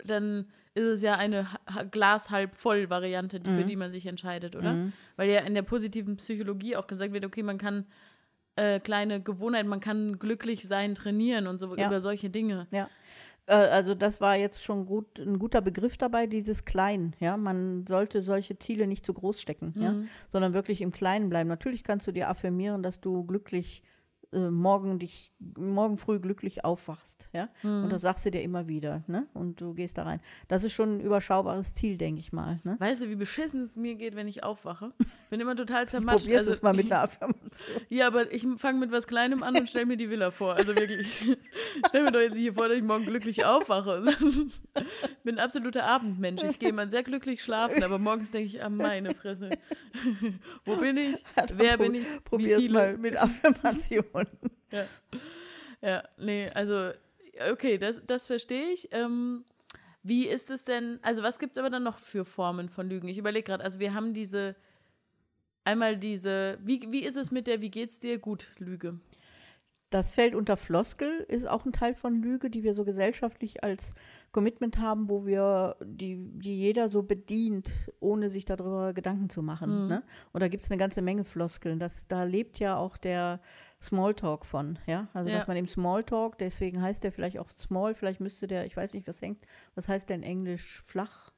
Dann 0.05 0.47
ist 0.75 0.85
es 0.85 1.03
ja 1.03 1.15
eine 1.15 1.47
Glas 1.93 2.31
halb 2.31 2.57
voll 2.57 2.91
Variante, 2.91 3.41
für 3.41 3.51
mhm. 3.51 3.67
die 3.67 3.77
man 3.77 3.93
sich 3.93 4.07
entscheidet, 4.07 4.57
oder? 4.57 4.73
Mhm. 4.73 4.93
Weil 5.17 5.31
ja 5.31 5.41
in 5.41 5.55
der 5.55 5.63
positiven 5.63 6.17
Psychologie 6.17 6.77
auch 6.77 6.89
gesagt 6.89 7.13
wird, 7.13 7.25
okay, 7.25 7.45
man 7.45 7.59
kann 7.59 7.87
äh, 8.57 8.81
kleine 8.81 9.21
Gewohnheiten. 9.21 9.69
Man 9.69 9.81
kann 9.81 10.19
glücklich 10.19 10.67
sein, 10.67 10.95
trainieren 10.95 11.47
und 11.47 11.59
so 11.59 11.75
ja. 11.77 11.87
über 11.87 12.01
solche 12.01 12.31
Dinge. 12.31 12.67
Ja. 12.71 12.89
Äh, 13.47 13.55
also 13.55 13.95
das 13.95 14.21
war 14.21 14.37
jetzt 14.37 14.63
schon 14.63 14.87
gut, 14.87 15.19
ein 15.19 15.39
guter 15.39 15.61
Begriff 15.61 15.97
dabei, 15.97 16.27
dieses 16.27 16.65
Klein. 16.65 17.15
Ja, 17.21 17.37
man 17.37 17.87
sollte 17.87 18.23
solche 18.23 18.59
Ziele 18.59 18.87
nicht 18.87 19.05
zu 19.05 19.13
groß 19.13 19.41
stecken, 19.41 19.73
mhm. 19.75 19.83
ja, 19.83 19.95
sondern 20.29 20.55
wirklich 20.55 20.81
im 20.81 20.93
Kleinen 20.93 21.29
bleiben. 21.29 21.49
Natürlich 21.49 21.85
kannst 21.85 22.07
du 22.07 22.13
dir 22.13 22.29
affirmieren, 22.29 22.83
dass 22.83 23.01
du 23.01 23.25
glücklich 23.25 23.83
äh, 24.35 24.51
morgen 24.51 24.99
dich 24.99 25.33
morgen 25.57 25.99
früh 25.99 26.19
glücklich 26.19 26.65
aufwachst, 26.65 27.29
ja. 27.33 27.49
Mhm. 27.63 27.85
Und 27.85 27.93
das 27.93 28.03
sagst 28.03 28.25
du 28.27 28.31
dir 28.31 28.43
immer 28.43 28.69
wieder, 28.69 29.03
ne? 29.07 29.27
Und 29.35 29.61
du 29.61 29.75
gehst 29.75 29.99
da 29.99 30.05
rein. 30.05 30.21
Das 30.49 30.65
ist 30.65 30.73
schon 30.73 30.97
ein 30.97 31.01
überschaubares 31.01 31.75
Ziel, 31.75 31.97
denke 31.97 32.21
ich 32.21 32.33
mal. 32.33 32.61
Ne? 32.65 32.77
Weißt 32.79 33.03
du, 33.03 33.09
wie 33.09 33.17
beschissen 33.17 33.63
es 33.63 33.77
mir 33.77 33.95
geht, 33.95 34.17
wenn 34.17 34.29
ich 34.29 34.43
aufwache? 34.43 34.93
Bin 35.31 35.41
immer 35.41 35.57
total 35.57 35.89
zermatscht. 35.89 36.25
probier's 36.25 36.41
Also, 36.41 36.53
es 36.53 36.63
mal 36.63 36.75
mit 36.75 36.87
einer 36.93 37.03
Affirmation. 37.03 37.81
ja, 37.89 38.07
aber 38.07 38.33
ich 38.33 38.47
fange 38.57 38.79
mit 38.79 38.93
was 38.93 39.07
Kleinem 39.07 39.43
an 39.43 39.57
und 39.57 39.69
stell 39.69 39.87
mir 39.87 39.97
die 39.97 40.11
Villa 40.11 40.31
vor. 40.31 40.55
Also 40.55 40.75
wirklich. 40.75 41.37
stell 41.89 42.03
mir 42.03 42.13
doch 42.13 42.21
jetzt 42.21 42.37
hier 42.37 42.55
vor, 42.55 42.69
dass 42.69 42.79
ich 42.79 42.85
morgen 42.85 43.05
glücklich 43.05 43.45
aufwache. 43.45 44.05
Bin 45.25 45.37
ein 45.37 45.39
absoluter 45.39 45.85
Abendmensch. 45.85 46.43
Ich 46.43 46.59
gehe 46.59 46.71
immer 46.71 46.89
sehr 46.89 47.03
glücklich 47.03 47.43
schlafen, 47.43 47.83
aber 47.83 47.99
morgens 47.99 48.31
denke 48.31 48.47
ich, 48.47 48.65
ah, 48.65 48.71
meine 48.71 49.15
Fresse. 49.15 49.51
Wo 50.65 50.77
bin 50.77 50.97
ich? 50.97 51.17
Wer 51.53 51.79
bin 51.79 51.95
ich? 51.95 52.05
Probier 52.25 52.59
es 52.59 52.69
mal 52.69 52.97
mit 52.97 53.17
Affirmationen. 54.25 54.51
Ja. 54.71 54.87
ja, 55.83 56.09
nee, 56.19 56.49
also, 56.51 56.91
okay, 57.51 57.79
das, 57.79 58.01
das 58.07 58.27
verstehe 58.27 58.73
ich. 58.73 58.89
Ähm, 58.93 59.45
wie 60.03 60.27
ist 60.27 60.51
es 60.51 60.65
denn, 60.65 60.99
also 61.03 61.23
was 61.23 61.39
gibt 61.39 61.53
es 61.53 61.59
aber 61.59 61.71
dann 61.71 61.83
noch 61.83 61.97
für 61.97 62.25
Formen 62.25 62.69
von 62.69 62.89
Lügen? 62.89 63.09
Ich 63.09 63.19
überlege 63.19 63.45
gerade, 63.45 63.65
also 63.65 63.79
wir 63.81 63.95
haben 63.95 64.13
diese, 64.13 64.55
einmal 65.65 65.97
diese, 65.97 66.59
wie, 66.63 66.87
wie 66.91 67.05
ist 67.05 67.17
es 67.17 67.31
mit 67.31 67.47
der, 67.47 67.61
wie 67.63 67.71
geht's 67.71 67.99
dir? 67.99 68.19
Gut, 68.19 68.49
Lüge. 68.59 69.01
Das 69.89 70.11
fällt 70.11 70.35
unter 70.35 70.57
Floskel, 70.57 71.25
ist 71.29 71.49
auch 71.49 71.65
ein 71.65 71.73
Teil 71.73 71.95
von 71.95 72.21
Lüge, 72.21 72.51
die 72.51 72.65
wir 72.65 72.75
so 72.75 72.85
gesellschaftlich 72.85 73.63
als 73.63 73.95
Commitment 74.33 74.79
haben, 74.79 75.09
wo 75.09 75.25
wir, 75.25 75.77
die, 75.85 76.19
die 76.19 76.59
jeder 76.59 76.89
so 76.89 77.05
bedient, 77.05 77.71
ohne 78.01 78.29
sich 78.29 78.45
darüber 78.45 78.93
Gedanken 78.93 79.31
zu 79.31 79.41
machen. 79.41 79.85
Mhm. 79.85 79.89
Ne? 79.89 80.03
Und 80.33 80.41
da 80.43 80.49
gibt 80.49 80.65
es 80.65 80.71
eine 80.71 80.79
ganze 80.79 81.01
Menge 81.01 81.25
Floskeln. 81.25 81.79
Das, 81.79 82.09
da 82.09 82.25
lebt 82.25 82.59
ja 82.59 82.77
auch 82.77 82.97
der 82.97 83.41
Smalltalk 83.85 84.45
von, 84.45 84.79
ja. 84.87 85.09
Also 85.15 85.31
Ja. 85.31 85.39
dass 85.39 85.47
man 85.47 85.57
im 85.57 85.69
Smalltalk, 85.69 86.39
deswegen 86.39 86.83
heißt 86.83 87.05
der 87.05 87.13
vielleicht 87.13 87.39
auch 87.39 87.49
Small, 87.51 87.95
vielleicht 87.95 88.21
müsste 88.21 88.47
der, 88.47 88.67
ich 88.67 88.77
weiß 88.77 88.93
nicht, 88.95 89.07
was 89.07 89.21
hängt, 89.21 89.45
was 89.75 89.89
heißt 89.89 90.09
der 90.09 90.17
in 90.17 90.23
Englisch 90.23 90.83
flach? 90.87 91.33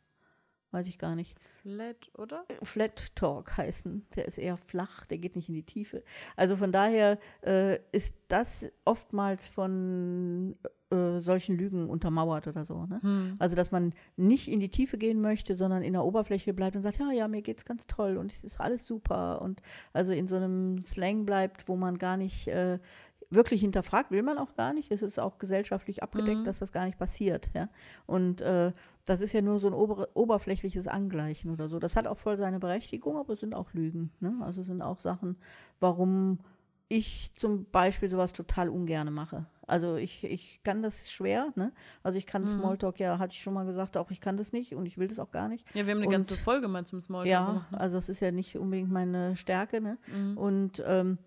Weiß 0.73 0.89
ich 0.89 0.99
gar 0.99 1.15
nicht. 1.15 1.39
Flat, 1.63 2.11
oder? 2.19 2.45
Flat 2.63 3.15
Talk 3.17 3.57
heißen. 3.57 4.07
Der 4.17 4.27
ist 4.27 4.37
eher 4.37 4.57
flach, 4.57 5.07
der 5.07 5.19
geht 5.19 5.37
nicht 5.37 5.49
in 5.49 5.55
die 5.55 5.63
Tiefe. 5.63 6.03
Also 6.37 6.57
von 6.57 6.73
daher 6.73 7.19
äh, 7.43 7.79
ist 7.93 8.15
das 8.29 8.67
oftmals 8.85 9.47
von 9.47 10.57
äh, 10.91 11.19
solchen 11.19 11.57
Lügen 11.57 11.89
untermauert 11.91 12.47
oder 12.47 12.65
so. 12.65 12.87
Ne? 12.87 13.01
Hm. 13.03 13.35
Also 13.39 13.57
dass 13.57 13.73
man 13.73 13.93
nicht 14.17 14.49
in 14.49 14.61
die 14.61 14.69
Tiefe 14.69 14.99
gehen 14.99 15.21
möchte, 15.21 15.57
sondern 15.57 15.83
in 15.83 15.93
der 15.95 16.05
Oberfläche 16.05 16.55
bleibt 16.55 16.77
und 16.77 16.83
sagt, 16.83 16.99
ja, 16.99 17.11
ja, 17.11 17.27
mir 17.27 17.43
geht's 17.43 17.65
ganz 17.65 17.87
toll 17.87 18.17
und 18.17 18.33
es 18.33 18.45
ist 18.45 18.61
alles 18.61 18.87
super 18.87 19.43
und 19.43 19.63
also 19.93 20.13
in 20.13 20.29
so 20.29 20.37
einem 20.37 20.83
Slang 20.85 21.25
bleibt, 21.25 21.69
wo 21.69 21.77
man 21.77 21.99
gar 21.99 22.17
nicht 22.17 22.47
äh, 22.49 22.79
wirklich 23.31 23.61
hinterfragt, 23.61 24.11
will 24.13 24.23
man 24.23 24.39
auch 24.39 24.55
gar 24.55 24.73
nicht. 24.73 24.93
Es 24.93 25.03
ist 25.03 25.19
auch 25.19 25.39
gesellschaftlich 25.39 26.03
abgedeckt, 26.03 26.41
Mhm. 26.41 26.45
dass 26.45 26.61
das 26.61 26.71
gar 26.71 26.85
nicht 26.85 26.99
passiert. 26.99 27.51
Ja? 27.55 27.69
Und 28.07 28.41
äh, 28.41 28.73
das 29.05 29.21
ist 29.21 29.33
ja 29.33 29.43
nur 29.43 29.59
so 29.59 29.67
ein 29.67 29.75
ober 29.75 30.09
oberflächliches 30.15 30.87
Angleichen 30.87 31.51
oder 31.51 31.69
so. 31.69 31.79
Das 31.79 31.97
hat 31.97 32.07
auch 32.07 32.19
voll 32.19 32.37
seine 32.37 32.61
Berechtigung, 32.61 33.17
aber 33.17 33.33
es 33.33 33.41
sind 33.41 33.55
auch 33.55 33.73
Lügen. 33.73 34.13
Ne? 34.21 34.37
Also 34.41 34.61
es 34.61 34.69
sind 34.69 34.83
auch 34.83 35.01
Sachen, 35.01 35.37
warum 35.81 36.39
ich 36.89 37.33
zum 37.37 37.65
Beispiel 37.71 38.11
sowas 38.11 38.33
total 38.33 38.69
ungerne 38.69 39.11
mache. 39.11 39.47
Also 39.67 39.97
ich, 39.97 40.23
ich 40.23 40.63
kann 40.63 40.83
das 40.83 41.11
schwer, 41.11 41.53
ne? 41.57 41.73
Also 42.05 42.17
ich 42.19 42.27
kann 42.27 42.43
Mhm. 42.43 42.49
Smalltalk, 42.61 43.01
ja, 43.01 43.19
hatte 43.19 43.33
ich 43.33 43.43
schon 43.43 43.55
mal 43.55 43.67
gesagt, 43.67 43.97
auch 43.97 44.13
ich 44.13 44.21
kann 44.21 44.37
das 44.37 44.53
nicht 44.53 44.75
und 44.77 44.87
ich 44.87 44.97
will 44.97 45.09
das 45.09 45.19
auch 45.19 45.33
gar 45.33 45.49
nicht. 45.49 45.67
Ja, 45.75 45.85
wir 45.87 45.93
haben 45.93 45.99
eine 45.99 46.07
Und- 46.07 46.13
ganze 46.13 46.37
Folge 46.37 46.69
mal 46.69 46.87
zum 46.87 47.01
Smalltalk 47.01 47.31
Ja, 47.33 47.47
gemacht. 47.47 47.73
ne? 47.73 47.81
also 47.81 47.99
es 47.99 48.09
ist 48.09 48.21
ja 48.21 48.31
nicht 48.31 48.57
unbedingt 48.57 48.93
meine 48.93 49.35
Stärke, 49.35 49.81
ne? 49.81 49.99
Mhm. 50.07 50.37
Und 50.39 50.83
ähm, 50.87 51.19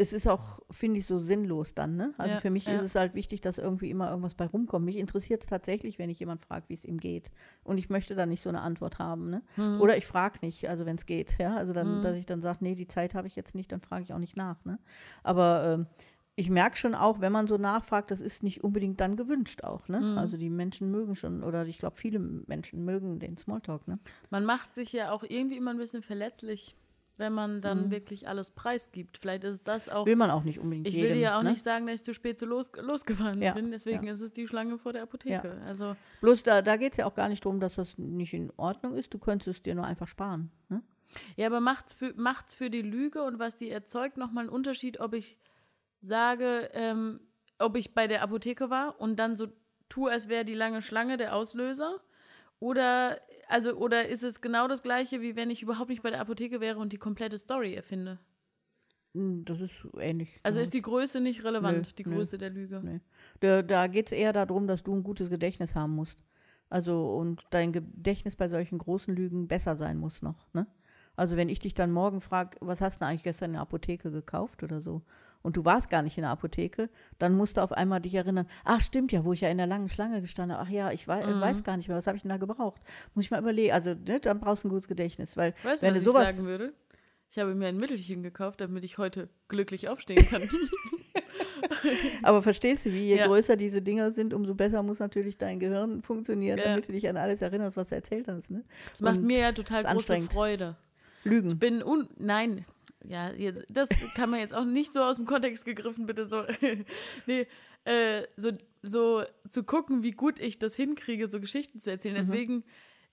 es 0.00 0.12
ist 0.12 0.28
auch, 0.28 0.60
finde 0.70 1.00
ich, 1.00 1.06
so 1.06 1.18
sinnlos 1.18 1.74
dann, 1.74 1.96
ne? 1.96 2.14
Also 2.18 2.34
Ja, 2.36 2.40
für 2.40 2.50
mich 2.50 2.66
ja. 2.66 2.76
ist 2.78 2.82
es 2.84 2.94
halt 2.94 3.14
wichtig, 3.14 3.40
dass 3.40 3.58
irgendwie 3.58 3.90
immer 3.90 4.08
irgendwas 4.08 4.34
bei 4.34 4.46
rumkommt. 4.46 4.84
Mich 4.84 4.96
interessiert 4.96 5.42
es 5.42 5.48
tatsächlich, 5.48 5.98
wenn 5.98 6.08
ich 6.08 6.20
jemand 6.20 6.40
fragt, 6.40 6.68
wie 6.68 6.74
es 6.74 6.84
ihm 6.84 6.98
geht. 6.98 7.32
Und 7.64 7.78
ich 7.78 7.90
möchte 7.90 8.14
dann 8.14 8.28
nicht 8.28 8.42
so 8.44 8.48
eine 8.48 8.60
Antwort 8.60 9.00
haben, 9.00 9.28
ne? 9.28 9.42
Mhm. 9.56 9.80
Oder 9.80 9.96
ich 9.96 10.06
frage 10.06 10.38
nicht, 10.42 10.68
also 10.68 10.86
wenn 10.86 10.96
es 10.96 11.04
geht, 11.04 11.36
ja. 11.40 11.56
Also 11.56 11.72
dann, 11.72 11.96
Mhm. 11.96 12.00
dass 12.02 12.16
ich 12.16 12.26
dann 12.26 12.40
sage, 12.40 12.58
nee, 12.60 12.76
die 12.76 12.86
Zeit 12.86 13.14
habe 13.14 13.26
ich 13.26 13.34
jetzt 13.34 13.56
nicht, 13.56 13.72
dann 13.72 13.80
frage 13.80 14.04
ich 14.04 14.12
auch 14.14 14.18
nicht 14.18 14.36
nach, 14.36 14.64
ne? 14.64 14.78
Aber 15.24 15.64
ähm, 15.64 15.86
ich 16.36 16.48
merke 16.48 16.76
schon 16.76 16.94
auch, 16.94 17.20
wenn 17.20 17.32
man 17.32 17.48
so 17.48 17.56
nachfragt, 17.58 18.12
das 18.12 18.20
ist 18.20 18.44
nicht 18.44 18.62
unbedingt 18.62 19.00
dann 19.00 19.16
gewünscht 19.16 19.64
auch, 19.64 19.88
ne? 19.88 20.00
Mhm. 20.00 20.18
Also 20.18 20.36
die 20.36 20.48
Menschen 20.50 20.92
mögen 20.92 21.16
schon, 21.16 21.42
oder 21.42 21.66
ich 21.66 21.78
glaube, 21.78 21.96
viele 21.96 22.20
Menschen 22.20 22.84
mögen 22.84 23.18
den 23.18 23.36
Smalltalk, 23.36 23.88
ne? 23.88 23.98
Man 24.30 24.44
macht 24.44 24.76
sich 24.76 24.92
ja 24.92 25.10
auch 25.10 25.24
irgendwie 25.24 25.56
immer 25.56 25.72
ein 25.72 25.78
bisschen 25.78 26.02
verletzlich, 26.04 26.76
wenn 27.18 27.32
man 27.32 27.60
dann 27.60 27.86
Mhm. 27.86 27.90
wirklich 27.90 28.28
alles 28.28 28.50
preisgibt. 28.52 29.18
Vielleicht 29.18 29.44
ist 29.44 29.66
das 29.68 29.88
auch 29.88 30.06
Will 30.06 30.16
man 30.16 30.30
auch 30.30 30.44
nicht 30.44 30.58
unbedingt 30.58 30.86
Ich 30.86 30.94
jedem, 30.94 31.08
will 31.08 31.14
dir 31.16 31.20
ja 31.22 31.38
auch 31.38 31.42
ne? 31.42 31.50
nicht 31.50 31.62
sagen, 31.64 31.86
dass 31.86 31.96
ich 31.96 32.02
zu 32.04 32.14
spät 32.14 32.38
so 32.38 32.46
los, 32.46 32.70
losgefahren 32.80 33.40
Ja, 33.42 33.52
bin. 33.52 33.70
Deswegen 33.70 34.06
ja. 34.06 34.12
ist 34.12 34.20
es 34.20 34.32
die 34.32 34.46
Schlange 34.46 34.78
vor 34.78 34.92
der 34.92 35.02
Apotheke. 35.02 35.60
Also, 35.66 35.96
Bloß 36.20 36.42
da, 36.42 36.62
da 36.62 36.76
geht 36.76 36.92
es 36.92 36.98
ja 36.98 37.06
auch 37.06 37.14
gar 37.14 37.28
nicht 37.28 37.44
darum, 37.44 37.60
dass 37.60 37.74
das 37.76 37.96
nicht 37.98 38.34
in 38.34 38.52
Ordnung 38.56 38.94
ist. 38.96 39.12
Du 39.12 39.18
könntest 39.18 39.48
es 39.58 39.62
dir 39.62 39.74
nur 39.74 39.84
einfach 39.84 40.06
sparen. 40.08 40.50
Ne? 40.68 40.82
ja, 41.36 41.46
aber 41.46 41.60
macht's 41.60 41.94
für, 41.94 42.12
macht's 42.16 42.54
für 42.54 42.68
die 42.70 42.82
Lüge 42.82 43.22
und 43.22 43.38
was 43.38 43.56
die 43.56 43.70
erzeugt 43.70 44.16
nochmal 44.18 44.44
einen 44.44 44.52
Unterschied, 44.52 45.00
ob 45.00 45.14
ich 45.14 45.36
sage, 46.00 46.70
ähm, 46.74 47.20
ob 47.58 47.76
ich 47.76 47.94
bei 47.94 48.06
der 48.06 48.22
Apotheke 48.22 48.70
war 48.70 49.00
und 49.00 49.16
dann 49.18 49.34
so 49.36 49.48
tue, 49.88 50.10
als 50.10 50.28
wäre 50.28 50.44
die 50.44 50.54
lange 50.54 50.82
Schlange 50.82 51.16
der 51.16 51.34
Auslöser. 51.34 52.00
Oder, 52.60 53.20
also, 53.48 53.74
oder 53.74 54.08
ist 54.08 54.22
es 54.22 54.40
genau 54.40 54.68
das 54.68 54.82
gleiche, 54.82 55.20
wie 55.20 55.34
wenn 55.36 55.50
ich 55.50 55.62
überhaupt 55.62 55.90
nicht 55.90 56.02
bei 56.02 56.10
der 56.10 56.20
Apotheke 56.20 56.60
wäre 56.60 56.78
und 56.78 56.92
die 56.92 56.98
komplette 56.98 57.38
Story 57.38 57.74
erfinde? 57.74 58.18
Hm, 59.14 59.44
Das 59.44 59.60
ist 59.60 59.72
ähnlich. 59.98 60.38
Also 60.42 60.60
ist 60.60 60.74
die 60.74 60.82
Größe 60.82 61.20
nicht 61.20 61.44
relevant, 61.44 61.78
Nö, 61.88 61.92
die. 61.96 62.02
Größe 62.04 62.38
der 62.38 62.50
Lüge. 62.50 62.80
Nee. 62.84 63.00
Da, 63.40 63.62
da 63.62 63.86
geht 63.86 64.06
es 64.06 64.12
eher 64.12 64.32
darum, 64.32 64.66
dass 64.66 64.82
du 64.82 64.94
ein 64.94 65.02
gutes 65.02 65.30
Gedächtnis 65.30 65.74
haben 65.74 65.94
musst. 65.94 66.22
Also 66.70 67.14
und 67.16 67.46
dein 67.50 67.72
Gedächtnis 67.72 68.36
bei 68.36 68.48
solchen 68.48 68.78
großen 68.78 69.14
Lügen 69.14 69.48
besser 69.48 69.76
sein 69.76 69.98
muss 69.98 70.20
noch. 70.20 70.52
Ne? 70.52 70.66
Also 71.16 71.36
wenn 71.36 71.48
ich 71.48 71.58
dich 71.60 71.72
dann 71.74 71.90
morgen 71.90 72.20
frage, 72.20 72.58
was 72.60 72.80
hast 72.82 72.96
du 72.96 72.98
denn 73.00 73.08
eigentlich 73.08 73.22
gestern 73.24 73.50
in 73.50 73.52
der 73.54 73.62
Apotheke 73.62 74.10
gekauft 74.10 74.62
oder 74.62 74.80
so, 74.80 75.02
und 75.48 75.56
du 75.56 75.64
warst 75.64 75.88
gar 75.88 76.02
nicht 76.02 76.18
in 76.18 76.22
der 76.22 76.30
Apotheke, 76.30 76.90
dann 77.18 77.34
musst 77.34 77.56
du 77.56 77.62
auf 77.62 77.72
einmal 77.72 78.02
dich 78.02 78.14
erinnern, 78.14 78.46
ach 78.64 78.82
stimmt 78.82 79.12
ja, 79.12 79.24
wo 79.24 79.32
ich 79.32 79.40
ja 79.40 79.48
in 79.48 79.56
der 79.56 79.66
langen 79.66 79.88
Schlange 79.88 80.20
gestanden 80.20 80.58
habe, 80.58 80.66
ach 80.68 80.70
ja, 80.70 80.92
ich 80.92 81.08
wei 81.08 81.24
Mhm. 81.26 81.40
weiß 81.40 81.64
gar 81.64 81.78
nicht 81.78 81.88
mehr, 81.88 81.96
was 81.96 82.06
habe 82.06 82.18
ich 82.18 82.22
denn 82.22 82.28
da 82.28 82.36
gebraucht? 82.36 82.82
Muss 83.14 83.24
ich 83.24 83.30
mal 83.30 83.40
überlegen, 83.40 83.72
also 83.72 83.94
ne, 83.94 84.20
dann 84.20 84.40
brauchst 84.40 84.62
du 84.64 84.68
ein 84.68 84.70
gutes 84.70 84.88
Gedächtnis, 84.88 85.38
weil 85.38 85.54
Weißt 85.62 85.82
du, 85.82 85.86
wenn 85.86 85.94
du 85.94 86.00
ich 86.00 86.04
sowas 86.04 86.36
sagen 86.36 86.46
würde? 86.46 86.74
Ich 87.30 87.38
habe 87.38 87.54
mir 87.54 87.66
ein 87.68 87.78
Mittelchen 87.78 88.22
gekauft, 88.22 88.60
damit 88.60 88.84
ich 88.84 88.98
heute 88.98 89.30
glücklich 89.48 89.88
aufstehen 89.88 90.28
kann. 90.28 90.48
Aber 92.22 92.42
verstehst 92.42 92.86
du, 92.86 92.90
wie 92.92 93.06
je 93.06 93.16
Ja. 93.18 93.26
größer 93.26 93.56
diese 93.56 93.82
Dinger 93.82 94.12
sind, 94.12 94.34
umso 94.34 94.54
besser 94.54 94.82
muss 94.82 94.98
natürlich 94.98 95.38
dein 95.38 95.58
Gehirn 95.60 96.02
funktionieren, 96.02 96.58
Ja. 96.58 96.64
damit 96.68 96.88
du 96.88 96.92
dich 96.92 97.08
an 97.08 97.16
alles 97.16 97.42
erinnerst, 97.42 97.76
was 97.76 97.88
du 97.88 97.94
erzählt 97.94 98.28
hast. 98.28 98.50
Ne? 98.50 98.64
Das 98.90 99.00
macht 99.00 99.18
Und 99.18 99.24
mir 99.26 99.38
ja 99.38 99.52
total 99.52 99.84
große. 99.84 100.20
Freude. 100.20 100.76
Lügen. 101.24 101.48
Ich 101.48 101.58
bin 101.58 101.82
un. 101.82 102.08
Nein. 102.18 102.64
Ja, 103.04 103.32
jetzt, 103.32 103.64
das 103.70 103.88
kann 104.14 104.28
man 104.30 104.40
jetzt 104.40 104.54
auch 104.54 104.64
nicht 104.64 104.92
so 104.92 105.00
aus 105.00 105.16
dem 105.16 105.24
Kontext 105.24 105.64
gegriffen, 105.64 106.06
bitte 106.06 106.26
so. 106.26 106.44
nee, 107.26 107.46
äh, 107.84 108.24
so, 108.36 108.52
so 108.82 109.22
zu 109.48 109.62
gucken, 109.62 110.02
wie 110.02 110.10
gut 110.10 110.40
ich 110.40 110.58
das 110.58 110.74
hinkriege, 110.76 111.28
so 111.28 111.40
Geschichten 111.40 111.78
zu 111.78 111.90
erzählen. 111.90 112.16
Deswegen 112.16 112.64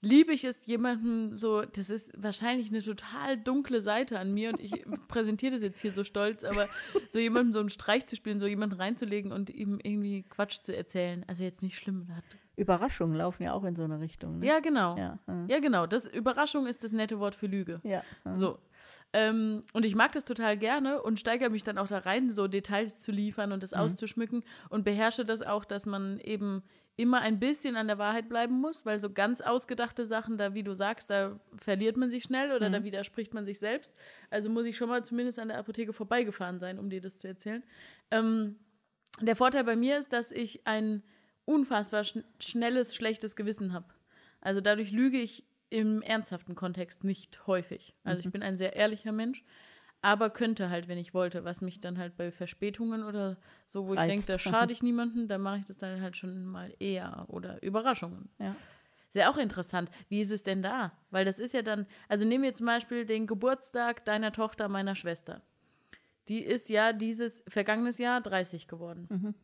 liebe 0.01 0.33
ich 0.33 0.43
es, 0.43 0.65
jemandem 0.65 1.35
so, 1.35 1.63
das 1.63 1.89
ist 1.89 2.11
wahrscheinlich 2.15 2.69
eine 2.69 2.81
total 2.81 3.37
dunkle 3.37 3.81
Seite 3.81 4.19
an 4.19 4.33
mir 4.33 4.49
und 4.49 4.59
ich 4.59 4.71
präsentiere 5.07 5.53
das 5.53 5.61
jetzt 5.61 5.79
hier 5.79 5.93
so 5.93 6.03
stolz, 6.03 6.43
aber 6.43 6.67
so 7.09 7.19
jemandem 7.19 7.53
so 7.53 7.59
einen 7.59 7.69
Streich 7.69 8.05
zu 8.07 8.15
spielen, 8.15 8.39
so 8.39 8.47
jemanden 8.47 8.75
reinzulegen 8.75 9.31
und 9.31 9.49
ihm 9.49 9.79
irgendwie 9.81 10.23
Quatsch 10.23 10.61
zu 10.61 10.75
erzählen. 10.75 11.23
Also 11.27 11.43
jetzt 11.43 11.63
nicht 11.63 11.77
schlimm. 11.77 12.07
Hat. 12.15 12.23
Überraschungen 12.57 13.15
laufen 13.15 13.43
ja 13.43 13.53
auch 13.53 13.63
in 13.63 13.75
so 13.75 13.83
eine 13.83 13.99
Richtung. 13.99 14.39
Ne? 14.39 14.45
Ja, 14.47 14.59
genau. 14.59 14.97
Ja, 14.97 15.19
äh, 15.27 15.51
Ja, 15.51 15.59
genau. 15.59 15.85
Das, 15.87 16.05
Überraschung 16.05 16.67
ist 16.67 16.83
das 16.83 16.91
nette 16.91 17.19
Wort 17.19 17.35
für 17.35 17.47
Lüge. 17.47 17.81
ja. 17.83 17.99
äh. 18.25 18.37
So. 18.39 18.57
Ähm, 19.13 19.63
und 19.73 19.83
ich 19.83 19.95
mag 19.95 20.11
das 20.11 20.25
total 20.25 20.57
gerne 20.57 21.01
und 21.01 21.19
steigere 21.19 21.49
mich 21.49 21.63
dann 21.63 21.77
auch 21.79 21.87
da 21.87 21.97
rein, 21.99 22.29
so 22.29 22.47
Details 22.47 22.99
zu 22.99 23.11
liefern 23.11 23.51
und 23.51 23.63
das 23.63 23.71
Mhm. 23.71 23.79
auszuschmücken 23.79 24.43
und 24.69 24.83
beherrsche 24.83 25.25
das 25.25 25.41
auch, 25.41 25.65
dass 25.65 25.85
man 25.87 26.19
eben 26.19 26.61
immer 26.97 27.19
ein 27.21 27.39
bisschen 27.39 27.75
an 27.77 27.87
der 27.87 27.97
Wahrheit 27.97 28.29
bleiben 28.29 28.61
muss, 28.61 28.85
weil 28.85 29.01
so 29.01 29.09
ganz 29.09 29.41
ausgedachte 29.41 30.05
Sachen, 30.05 30.37
da 30.37 30.53
wie 30.53 30.63
du 30.63 30.73
sagst, 30.75 31.09
da 31.09 31.37
verliert 31.57 31.97
man 31.97 32.09
sich 32.11 32.23
schnell 32.23 32.51
oder 32.55 32.69
Mhm. 32.69 32.73
da 32.73 32.83
widerspricht 32.83 33.33
man 33.33 33.45
sich 33.45 33.57
selbst. 33.59 33.91
Also 34.29 34.49
muss 34.49 34.65
ich 34.65 34.77
schon 34.77 34.87
mal 34.89 35.03
zumindest 35.03 35.39
an 35.39 35.47
der 35.49 35.57
Apotheke 35.57 35.91
vorbeigefahren 35.91 36.59
sein, 36.59 36.77
um 36.79 36.89
dir 36.89 37.01
das 37.01 37.17
zu 37.17 37.27
erzählen. 37.27 37.63
Ähm, 38.11 38.55
der 39.19 39.35
Vorteil 39.35 39.63
bei 39.63 39.75
mir 39.75 39.97
ist, 39.97 40.13
dass 40.13 40.31
ich 40.31 40.65
ein 40.67 41.01
unfassbar 41.45 42.03
schn 42.03 42.23
schnelles, 42.39 42.95
schlechtes 42.95 43.35
Gewissen 43.35 43.73
habe. 43.73 43.87
Also 44.41 44.61
dadurch 44.61 44.91
lüge 44.91 45.19
ich 45.19 45.43
im 45.69 46.01
ernsthaften 46.01 46.55
Kontext 46.55 47.03
nicht 47.03 47.47
häufig. 47.47 47.95
Also 48.03 48.21
Mhm. 48.21 48.27
ich 48.27 48.31
bin 48.31 48.43
ein 48.43 48.57
sehr 48.57 48.75
ehrlicher 48.75 49.11
Mensch, 49.11 49.43
aber 50.01 50.29
könnte 50.29 50.69
halt, 50.69 50.87
wenn 50.87 50.97
ich 50.99 51.13
wollte, 51.13 51.43
was 51.43 51.61
mich 51.61 51.81
dann 51.81 51.97
halt 51.97 52.15
bei 52.15 52.31
Verspätungen 52.31 53.03
oder 53.03 53.37
so, 53.69 53.87
wo 53.87 53.93
ich 53.93 53.99
Reizt. 53.99 54.09
denke, 54.11 54.25
da 54.27 54.37
schade 54.39 54.71
ich 54.71 54.83
niemanden, 54.83 55.27
dann 55.27 55.41
mache 55.41 55.57
ich 55.59 55.65
das 55.65 55.77
dann 55.77 56.01
halt 56.01 56.15
schon 56.17 56.45
mal 56.45 56.73
eher 56.79 57.25
oder 57.29 57.61
Überraschungen. 57.63 58.29
Ja. 58.39 58.55
Ist 59.07 59.15
ja 59.15 59.31
auch 59.31 59.37
interessant. 59.37 59.89
Wie 60.09 60.19
ist 60.21 60.31
es 60.31 60.43
denn 60.43 60.61
da? 60.61 60.91
Weil 61.09 61.25
das 61.25 61.39
ist 61.39 61.53
ja 61.53 61.61
dann, 61.61 61.87
also 62.09 62.25
nehmen 62.25 62.43
wir 62.43 62.53
zum 62.53 62.65
Beispiel 62.67 63.05
den 63.05 63.25
Geburtstag 63.27 64.05
deiner 64.05 64.31
Tochter, 64.31 64.67
meiner 64.67 64.93
Schwester. 64.95 65.41
Die 66.27 66.43
ist 66.43 66.69
ja 66.69 66.91
dieses 66.93 67.43
vergangenes 67.47 67.97
Jahr 67.97 68.19
30 68.21 68.67
geworden. 68.67 69.07
Mhm. 69.09 69.35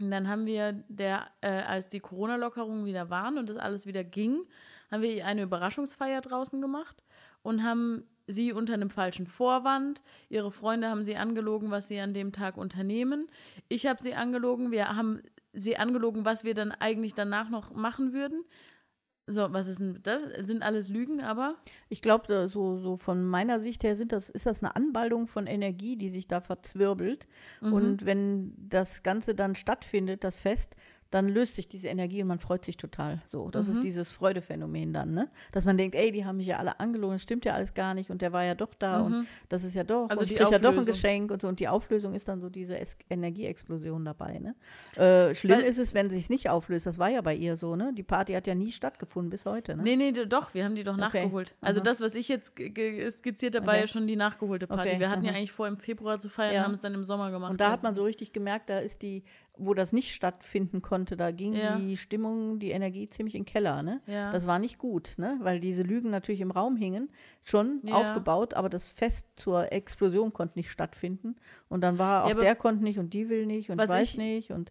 Und 0.00 0.10
dann 0.10 0.28
haben 0.28 0.46
wir, 0.46 0.72
der, 0.88 1.26
äh, 1.40 1.48
als 1.48 1.88
die 1.88 2.00
Corona-Lockerungen 2.00 2.84
wieder 2.84 3.10
waren 3.10 3.38
und 3.38 3.48
das 3.48 3.56
alles 3.56 3.86
wieder 3.86 4.04
ging, 4.04 4.40
haben 4.90 5.02
wir 5.02 5.24
eine 5.24 5.42
Überraschungsfeier 5.42 6.20
draußen 6.20 6.60
gemacht 6.60 7.02
und 7.42 7.62
haben 7.62 8.04
sie 8.26 8.52
unter 8.52 8.74
einem 8.74 8.90
falschen 8.90 9.26
Vorwand. 9.26 10.02
Ihre 10.28 10.50
Freunde 10.50 10.88
haben 10.88 11.04
sie 11.04 11.16
angelogen, 11.16 11.70
was 11.70 11.88
sie 11.88 12.00
an 12.00 12.12
dem 12.12 12.32
Tag 12.32 12.56
unternehmen. 12.56 13.28
Ich 13.68 13.86
habe 13.86 14.02
sie 14.02 14.14
angelogen. 14.14 14.70
Wir 14.70 14.94
haben 14.94 15.22
sie 15.52 15.76
angelogen, 15.76 16.24
was 16.24 16.44
wir 16.44 16.54
dann 16.54 16.72
eigentlich 16.72 17.14
danach 17.14 17.48
noch 17.48 17.72
machen 17.72 18.12
würden. 18.12 18.44
So, 19.28 19.52
was 19.52 19.66
ist 19.66 19.80
denn 19.80 19.98
das? 20.04 20.22
Sind 20.46 20.62
alles 20.62 20.88
Lügen, 20.88 21.20
aber? 21.20 21.56
Ich 21.88 22.00
glaube, 22.00 22.48
so, 22.48 22.78
so 22.78 22.96
von 22.96 23.26
meiner 23.26 23.60
Sicht 23.60 23.82
her 23.82 23.96
sind 23.96 24.12
das, 24.12 24.30
ist 24.30 24.46
das 24.46 24.62
eine 24.62 24.76
Anbaldung 24.76 25.26
von 25.26 25.48
Energie, 25.48 25.96
die 25.96 26.10
sich 26.10 26.28
da 26.28 26.40
verzwirbelt. 26.40 27.26
Mhm. 27.60 27.72
Und 27.72 28.06
wenn 28.06 28.54
das 28.56 29.02
Ganze 29.02 29.34
dann 29.34 29.56
stattfindet, 29.56 30.22
das 30.22 30.38
Fest, 30.38 30.76
dann 31.10 31.28
löst 31.28 31.54
sich 31.54 31.68
diese 31.68 31.88
Energie 31.88 32.20
und 32.22 32.28
man 32.28 32.38
freut 32.40 32.64
sich 32.64 32.76
total. 32.76 33.22
So, 33.28 33.48
das 33.50 33.66
Mhm. 33.68 33.72
ist 33.74 33.84
dieses 33.84 34.10
Freudephänomen 34.10 34.92
dann, 34.92 35.12
ne? 35.14 35.28
Dass 35.52 35.64
man 35.64 35.76
denkt, 35.78 35.94
ey, 35.94 36.10
die 36.12 36.24
haben 36.24 36.36
mich 36.38 36.48
ja 36.48 36.56
alle 36.58 36.80
angelogen, 36.80 37.14
das 37.14 37.22
stimmt 37.22 37.44
ja 37.44 37.54
alles 37.54 37.74
gar 37.74 37.94
nicht 37.94 38.10
und 38.10 38.22
der 38.22 38.32
war 38.32 38.44
ja 38.44 38.54
doch 38.54 38.74
da 38.74 39.00
und 39.00 39.26
das 39.48 39.62
ist 39.64 39.74
ja 39.74 39.84
doch, 39.84 40.08
Also 40.10 40.22
und 40.24 40.30
ich 40.32 40.36
krieg 40.36 40.50
ja 40.50 40.58
doch 40.58 40.76
ein. 40.76 40.84
Geschenk 40.84 41.30
und 41.30 41.42
so. 41.42 41.48
Und 41.48 41.60
die 41.60 41.68
Auflösung 41.68 42.14
ist 42.14 42.28
dann 42.28 42.40
so 42.40 42.48
diese 42.50 42.78
es 42.78 42.96
Energieexplosion 43.08 44.04
dabei, 44.04 44.38
ne? 44.38 44.54
Äh, 44.96 45.34
schlimm 45.34 45.58
Weil- 45.58 45.64
ist 45.64 45.78
es, 45.78 45.94
wenn 45.94 46.10
sich 46.10 46.28
nicht 46.30 46.48
auflöst. 46.48 46.86
Das 46.86 46.98
war 46.98 47.08
ja 47.10 47.20
bei 47.20 47.34
ihr 47.34 47.56
so, 47.56 47.76
ne? 47.76 47.92
Die 47.94 48.02
Party 48.02 48.32
hat 48.32 48.46
ja 48.46 48.54
nie 48.54 48.72
stattgefunden 48.72 49.30
bis 49.30 49.44
heute, 49.44 49.76
ne? 49.76 49.82
Nee, 49.82 49.96
nee, 49.96 50.12
doch, 50.12 50.54
wir 50.54 50.64
haben 50.64 50.74
die 50.74 50.84
doch 50.84 50.94
Okay. 50.94 51.00
nachgeholt. 51.02 51.54
Also 51.60 51.80
Aha. 51.80 51.84
das, 51.84 52.00
was 52.00 52.14
ich 52.14 52.28
jetzt 52.28 52.54
skizziert 53.10 53.54
habe, 53.56 53.66
war 53.66 53.74
Okay. 53.74 53.82
ja 53.82 53.86
schon 53.86 54.06
die 54.06 54.16
nachgeholte 54.16 54.66
Party. 54.66 54.88
Okay, 54.90 55.00
Wir 55.00 55.10
hatten 55.10 55.24
ja 55.24 55.32
eigentlich 55.32 55.52
vor, 55.52 55.66
im 55.68 55.76
Februar 55.76 56.18
zu 56.18 56.28
feiern, 56.28 56.54
Ja. 56.54 56.64
haben 56.64 56.72
es 56.72 56.80
dann 56.80 56.94
im 56.94 57.04
Sommer 57.04 57.30
gemacht. 57.30 57.50
Und 57.50 57.60
da 57.60 57.70
hat 57.70 57.82
man 57.82 57.94
so 57.94 58.02
richtig 58.04 58.32
gemerkt, 58.32 58.70
da 58.70 58.78
ist 58.78 59.02
die, 59.02 59.22
wo 59.58 59.74
das 59.74 59.92
nicht 59.92 60.12
stattfinden 60.14 60.82
konnte, 60.82 61.16
da 61.16 61.30
ging 61.30 61.54
Ja. 61.54 61.76
die 61.78 61.96
Stimmung, 61.96 62.58
die 62.58 62.70
Energie 62.70 63.08
ziemlich 63.08 63.34
in 63.34 63.42
den 63.42 63.46
Keller, 63.46 63.82
ne? 63.82 64.00
Ja. 64.06 64.30
Das 64.30 64.46
war 64.46 64.58
nicht 64.58 64.78
gut, 64.78 65.14
ne? 65.18 65.38
Weil 65.40 65.60
diese 65.60 65.82
Lügen 65.82 66.10
natürlich 66.10 66.40
im 66.40 66.50
Raum 66.50 66.76
hingen, 66.76 67.10
schon 67.42 67.80
Ja. 67.84 67.94
aufgebaut, 67.94 68.54
aber 68.54 68.68
das 68.68 68.86
Fest 68.88 69.26
zur 69.36 69.72
Explosion 69.72 70.32
konnte 70.32 70.58
nicht 70.58 70.70
stattfinden. 70.70 71.36
Und 71.68 71.80
dann 71.82 71.98
war 71.98 72.24
auch 72.24 72.34
der 72.34 72.54
konnte 72.56 72.84
nicht 72.84 72.98
und 72.98 73.12
die 73.14 73.28
will 73.28 73.46
nicht 73.46 73.70
und 73.70 73.78
weiß 73.78 74.12
ich- 74.12 74.18
nicht 74.18 74.50
und 74.52 74.70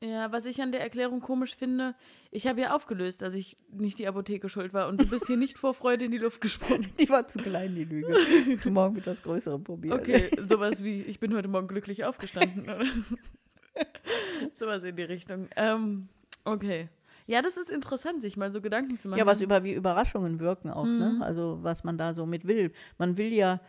Ja, 0.00 0.30
was 0.32 0.44
ich 0.44 0.60
an 0.60 0.70
der 0.70 0.82
Erklärung 0.82 1.20
komisch 1.20 1.56
finde, 1.56 1.94
ich 2.30 2.46
habe 2.46 2.60
ja 2.60 2.74
aufgelöst, 2.76 3.22
dass 3.22 3.32
ich 3.32 3.56
nicht 3.72 3.98
die 3.98 4.06
Apotheke 4.06 4.50
schuld 4.50 4.74
war 4.74 4.88
und 4.88 5.00
du 5.00 5.06
bist 5.06 5.26
hier 5.28 5.38
nicht 5.38 5.56
vor 5.56 5.72
Freude 5.72 6.04
in 6.04 6.10
die 6.10 6.18
Luft 6.18 6.42
gesprungen. 6.42 6.88
die 7.00 7.08
war 7.08 7.26
zu 7.26 7.38
klein, 7.38 7.74
die 7.74 7.84
Lüge. 7.84 8.14
Zu 8.58 8.70
morgen 8.70 8.96
mit 8.96 9.06
was 9.06 9.22
Größerem 9.22 9.64
probieren. 9.64 9.98
Okay, 9.98 10.28
sowas 10.42 10.84
wie, 10.84 11.00
ich 11.02 11.20
bin 11.20 11.34
heute 11.34 11.48
Morgen 11.48 11.68
glücklich 11.68 12.04
aufgestanden. 12.04 12.64
oder? 12.64 12.80
sowas 14.58 14.84
in 14.84 14.96
die 14.96 15.02
Richtung. 15.02 15.48
Ähm, 15.56 16.08
okay. 16.44 16.88
Ja, 17.26 17.40
das 17.40 17.56
ist 17.56 17.70
interessant, 17.70 18.20
sich 18.20 18.36
mal 18.36 18.52
so 18.52 18.60
Gedanken 18.60 18.98
zu 18.98 19.08
machen. 19.08 19.18
Ja, 19.18 19.26
was 19.26 19.40
über 19.40 19.64
wie 19.64 19.72
Überraschungen 19.72 20.40
wirken 20.40 20.70
auch, 20.70 20.84
Mhm. 20.84 20.98
ne? 20.98 21.18
Also 21.22 21.58
was 21.62 21.82
man 21.84 21.96
da 21.96 22.12
so 22.14 22.26
mit 22.26 22.46
will. 22.46 22.70
Man 22.98 23.16
will 23.16 23.32
ja, 23.32 23.60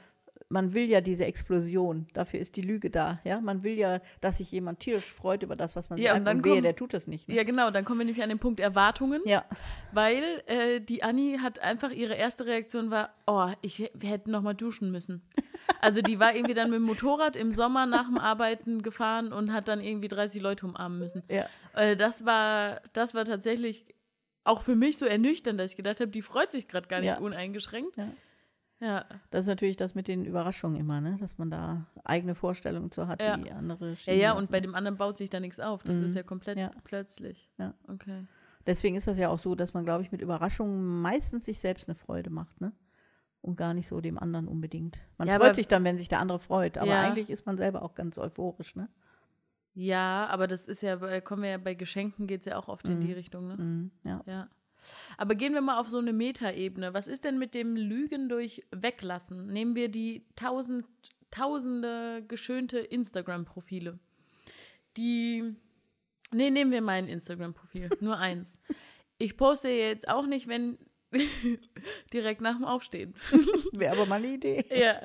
man 0.50 0.74
will 0.74 0.84
ja 0.90 1.00
diese 1.00 1.24
Explosion. 1.26 2.06
Dafür 2.14 2.42
ist 2.42 2.58
die 2.58 2.62
Lüge 2.62 2.90
da, 2.90 3.20
ja. 3.24 3.40
Man 3.40 3.64
will 3.64 3.78
ja, 3.78 4.02
dass 4.20 4.38
sich 4.40 4.52
jemand 4.52 4.82
tierisch 4.82 5.12
freut 5.12 5.42
über 5.42 5.56
das, 5.56 5.76
was 5.78 5.90
man 5.90 5.98
Ja, 6.00 6.10
sagt. 6.12 6.20
und 6.20 6.26
dann 6.26 6.38
Und 6.40 6.46
wehe, 6.46 6.52
kommen- 6.52 6.64
der 6.64 6.76
tut 6.76 6.94
das 6.94 7.08
nicht. 7.08 7.30
Ne? 7.30 7.36
Ja, 7.36 7.44
genau, 7.44 7.72
dann 7.72 7.86
kommen 7.86 8.00
wir 8.02 8.06
nämlich 8.06 8.22
an 8.22 8.28
den 8.30 8.40
Punkt 8.40 8.60
Erwartungen. 8.60 9.22
Ja, 9.26 9.46
Weil 9.94 10.44
äh, 10.48 10.82
die 10.82 11.04
Anni 11.04 11.38
hat 11.42 11.60
einfach 11.60 11.92
ihre 11.92 12.16
erste 12.16 12.46
Reaktion 12.46 12.92
war, 12.92 13.12
oh, 13.26 13.48
ich 13.62 13.80
h- 13.80 13.90
wir 13.94 14.10
hätten 14.10 14.32
noch 14.32 14.42
mal 14.42 14.54
duschen 14.54 14.92
müssen. 14.92 15.22
Also 15.82 16.02
die 16.02 16.20
war 16.20 16.36
irgendwie 16.36 16.54
dann 16.54 16.70
mit 16.70 16.78
dem 16.80 16.84
Motorrad 16.84 17.36
im 17.36 17.52
Sommer 17.52 17.86
nach 17.86 18.06
dem 18.08 18.18
Arbeiten 18.18 18.82
gefahren 18.82 19.34
und 19.34 19.52
hat 19.54 19.68
dann 19.68 19.82
irgendwie 19.82 20.08
30 20.08 20.42
Leute 20.42 20.66
umarmen 20.66 21.00
müssen. 21.00 21.24
ja. 21.30 21.46
Äh, 21.74 21.96
das 21.96 22.26
war 22.26 22.82
das 22.94 23.14
war 23.14 23.26
tatsächlich 23.26 23.86
auch 24.44 24.62
für 24.62 24.76
mich 24.76 24.98
so 24.98 25.06
ernüchternd, 25.06 25.60
dass 25.60 25.72
ich 25.72 25.78
gedacht 25.78 26.00
habe, 26.00 26.12
die 26.12 26.22
freut 26.22 26.52
sich 26.52 26.68
gerade 26.68 26.88
gar 26.88 27.00
nicht 27.00 27.10
Ja. 27.10 27.18
uneingeschränkt. 27.20 27.98
Ja. 27.98 28.10
Ja, 28.82 29.06
Das 29.32 29.42
ist 29.42 29.48
natürlich 29.48 29.78
das 29.78 29.96
mit 29.96 30.08
den 30.10 30.26
Überraschungen 30.26 30.78
immer, 30.80 31.00
ne? 31.00 31.16
Dass 31.20 31.38
man 31.38 31.50
da 31.50 31.86
eigene 32.04 32.36
Vorstellungen 32.36 32.92
zu 32.92 33.08
hat, 33.08 33.22
Ja. 33.22 33.38
die 33.38 33.50
andere 33.50 33.96
ja, 34.06 34.14
ja, 34.14 34.34
und 34.34 34.52
bei 34.52 34.60
dem 34.60 34.76
anderen 34.76 34.98
baut 34.98 35.16
sich 35.18 35.30
da 35.30 35.40
nichts 35.40 35.60
auf. 35.62 35.82
Das 35.84 35.96
Mhm. 35.96 36.04
ist 36.04 36.16
ja 36.16 36.24
komplett 36.24 36.58
Ja. 36.58 36.72
plötzlich. 36.84 37.50
Ja. 37.58 37.74
Okay. 37.88 38.26
Deswegen 38.68 38.96
ist 38.98 39.08
das 39.08 39.18
ja 39.18 39.30
auch 39.30 39.40
so, 39.40 39.56
dass 39.56 39.74
man, 39.74 39.86
glaube 39.86 40.04
ich, 40.04 40.12
mit 40.12 40.22
Überraschungen 40.22 41.02
meistens 41.02 41.46
sich 41.46 41.60
selbst 41.60 41.88
eine 41.88 41.96
Freude 41.96 42.30
macht, 42.30 42.60
ne? 42.60 42.74
Und 43.46 43.58
gar 43.58 43.76
nicht 43.76 43.88
so 43.88 44.02
dem 44.02 44.18
anderen 44.18 44.48
unbedingt. 44.48 45.00
Man 45.20 45.28
Ja, 45.28 45.36
freut 45.36 45.46
aber- 45.50 45.56
sich 45.56 45.68
dann, 45.68 45.84
wenn 45.84 45.98
sich 45.98 46.08
der 46.10 46.20
andere 46.20 46.40
freut, 46.40 46.78
aber 46.80 46.88
Ja. 46.90 47.02
eigentlich 47.02 47.30
ist 47.30 47.46
man 47.46 47.58
selber 47.58 47.84
auch 47.84 47.94
ganz 47.94 48.18
euphorisch, 48.18 48.76
ne? 48.76 48.90
Ja, 49.76 50.26
aber 50.32 50.48
das 50.48 50.62
ist 50.62 50.82
ja, 50.82 50.96
bei- 50.96 51.22
kommen 51.22 51.44
wir 51.44 51.50
ja 51.52 51.58
bei 51.60 51.76
Geschenken 51.76 52.26
geht 52.28 52.40
es 52.40 52.46
ja 52.48 52.58
auch 52.58 52.68
oft 52.70 52.88
in 52.88 53.02
die 53.02 53.08
Mhm. 53.10 53.14
Richtung, 53.14 53.48
ne? 53.48 53.56
Mhm, 53.58 53.92
ja. 54.04 54.22
Ja. 54.26 54.50
Aber 55.18 55.36
gehen 55.36 55.54
wir 55.54 55.62
mal 55.62 55.80
auf 55.80 55.90
so 55.90 56.00
eine 56.00 56.14
Metaebene. 56.14 56.94
Was 56.94 57.08
ist 57.08 57.24
denn 57.26 57.38
mit 57.38 57.54
dem 57.54 57.76
Lügen 57.76 58.30
durch 58.30 58.64
Weglassen? 58.72 59.48
Nehmen 59.48 59.76
wir 59.76 59.90
die 59.90 60.26
tausend, 60.36 60.86
tausende 61.30 62.24
geschönte 62.28 62.80
Instagram-Profile. 62.80 64.00
Die. 64.98 65.56
Nee, 66.32 66.50
nehmen 66.50 66.72
wir 66.72 66.82
mein 66.82 67.08
Instagram-Profil. 67.08 67.90
Nur 68.00 68.18
eins. 68.18 68.58
Ich 69.18 69.38
poste 69.38 69.70
jetzt 69.70 70.10
auch 70.10 70.26
nicht, 70.26 70.50
wenn. 70.50 70.78
direkt 72.14 72.42
nach 72.42 72.56
dem 72.56 72.66
Aufstehen. 72.66 73.14
Wäre 73.72 73.94
aber 73.94 74.06
mal 74.06 74.16
eine 74.16 74.28
Idee. 74.28 74.66
Ja. 74.70 75.00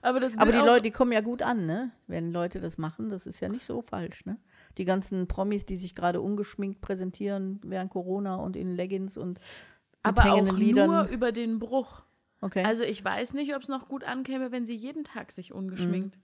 Aber 0.00 0.20
das 0.20 0.36
Aber 0.36 0.52
die 0.52 0.58
Leute, 0.58 0.82
die 0.82 0.90
kommen 0.90 1.12
ja 1.12 1.20
gut 1.20 1.42
an, 1.42 1.66
ne? 1.66 1.92
Wenn 2.06 2.32
Leute 2.32 2.60
das 2.60 2.78
machen, 2.78 3.08
das 3.08 3.26
ist 3.26 3.40
ja 3.40 3.48
nicht 3.48 3.64
so 3.64 3.82
falsch, 3.82 4.24
ne? 4.26 4.38
Die 4.78 4.84
ganzen 4.84 5.28
Promis, 5.28 5.66
die 5.66 5.76
sich 5.76 5.94
gerade 5.94 6.20
ungeschminkt 6.20 6.80
präsentieren 6.80 7.60
während 7.64 7.90
Corona 7.90 8.36
und 8.36 8.56
in 8.56 8.74
Leggings 8.74 9.16
und 9.16 9.38
aber 10.02 10.32
auch 10.32 10.56
Liedern. 10.56 10.90
nur 10.90 11.04
über 11.08 11.30
den 11.32 11.58
Bruch. 11.58 12.02
okay. 12.40 12.64
Also 12.64 12.82
ich 12.82 13.04
weiß 13.04 13.34
nicht, 13.34 13.54
ob 13.54 13.62
es 13.62 13.68
noch 13.68 13.88
gut 13.88 14.04
ankäme, 14.04 14.50
wenn 14.50 14.66
sie 14.66 14.74
jeden 14.74 15.04
Tag 15.04 15.30
sich 15.30 15.52
ungeschminkt. 15.52 16.16
Mhm. 16.16 16.22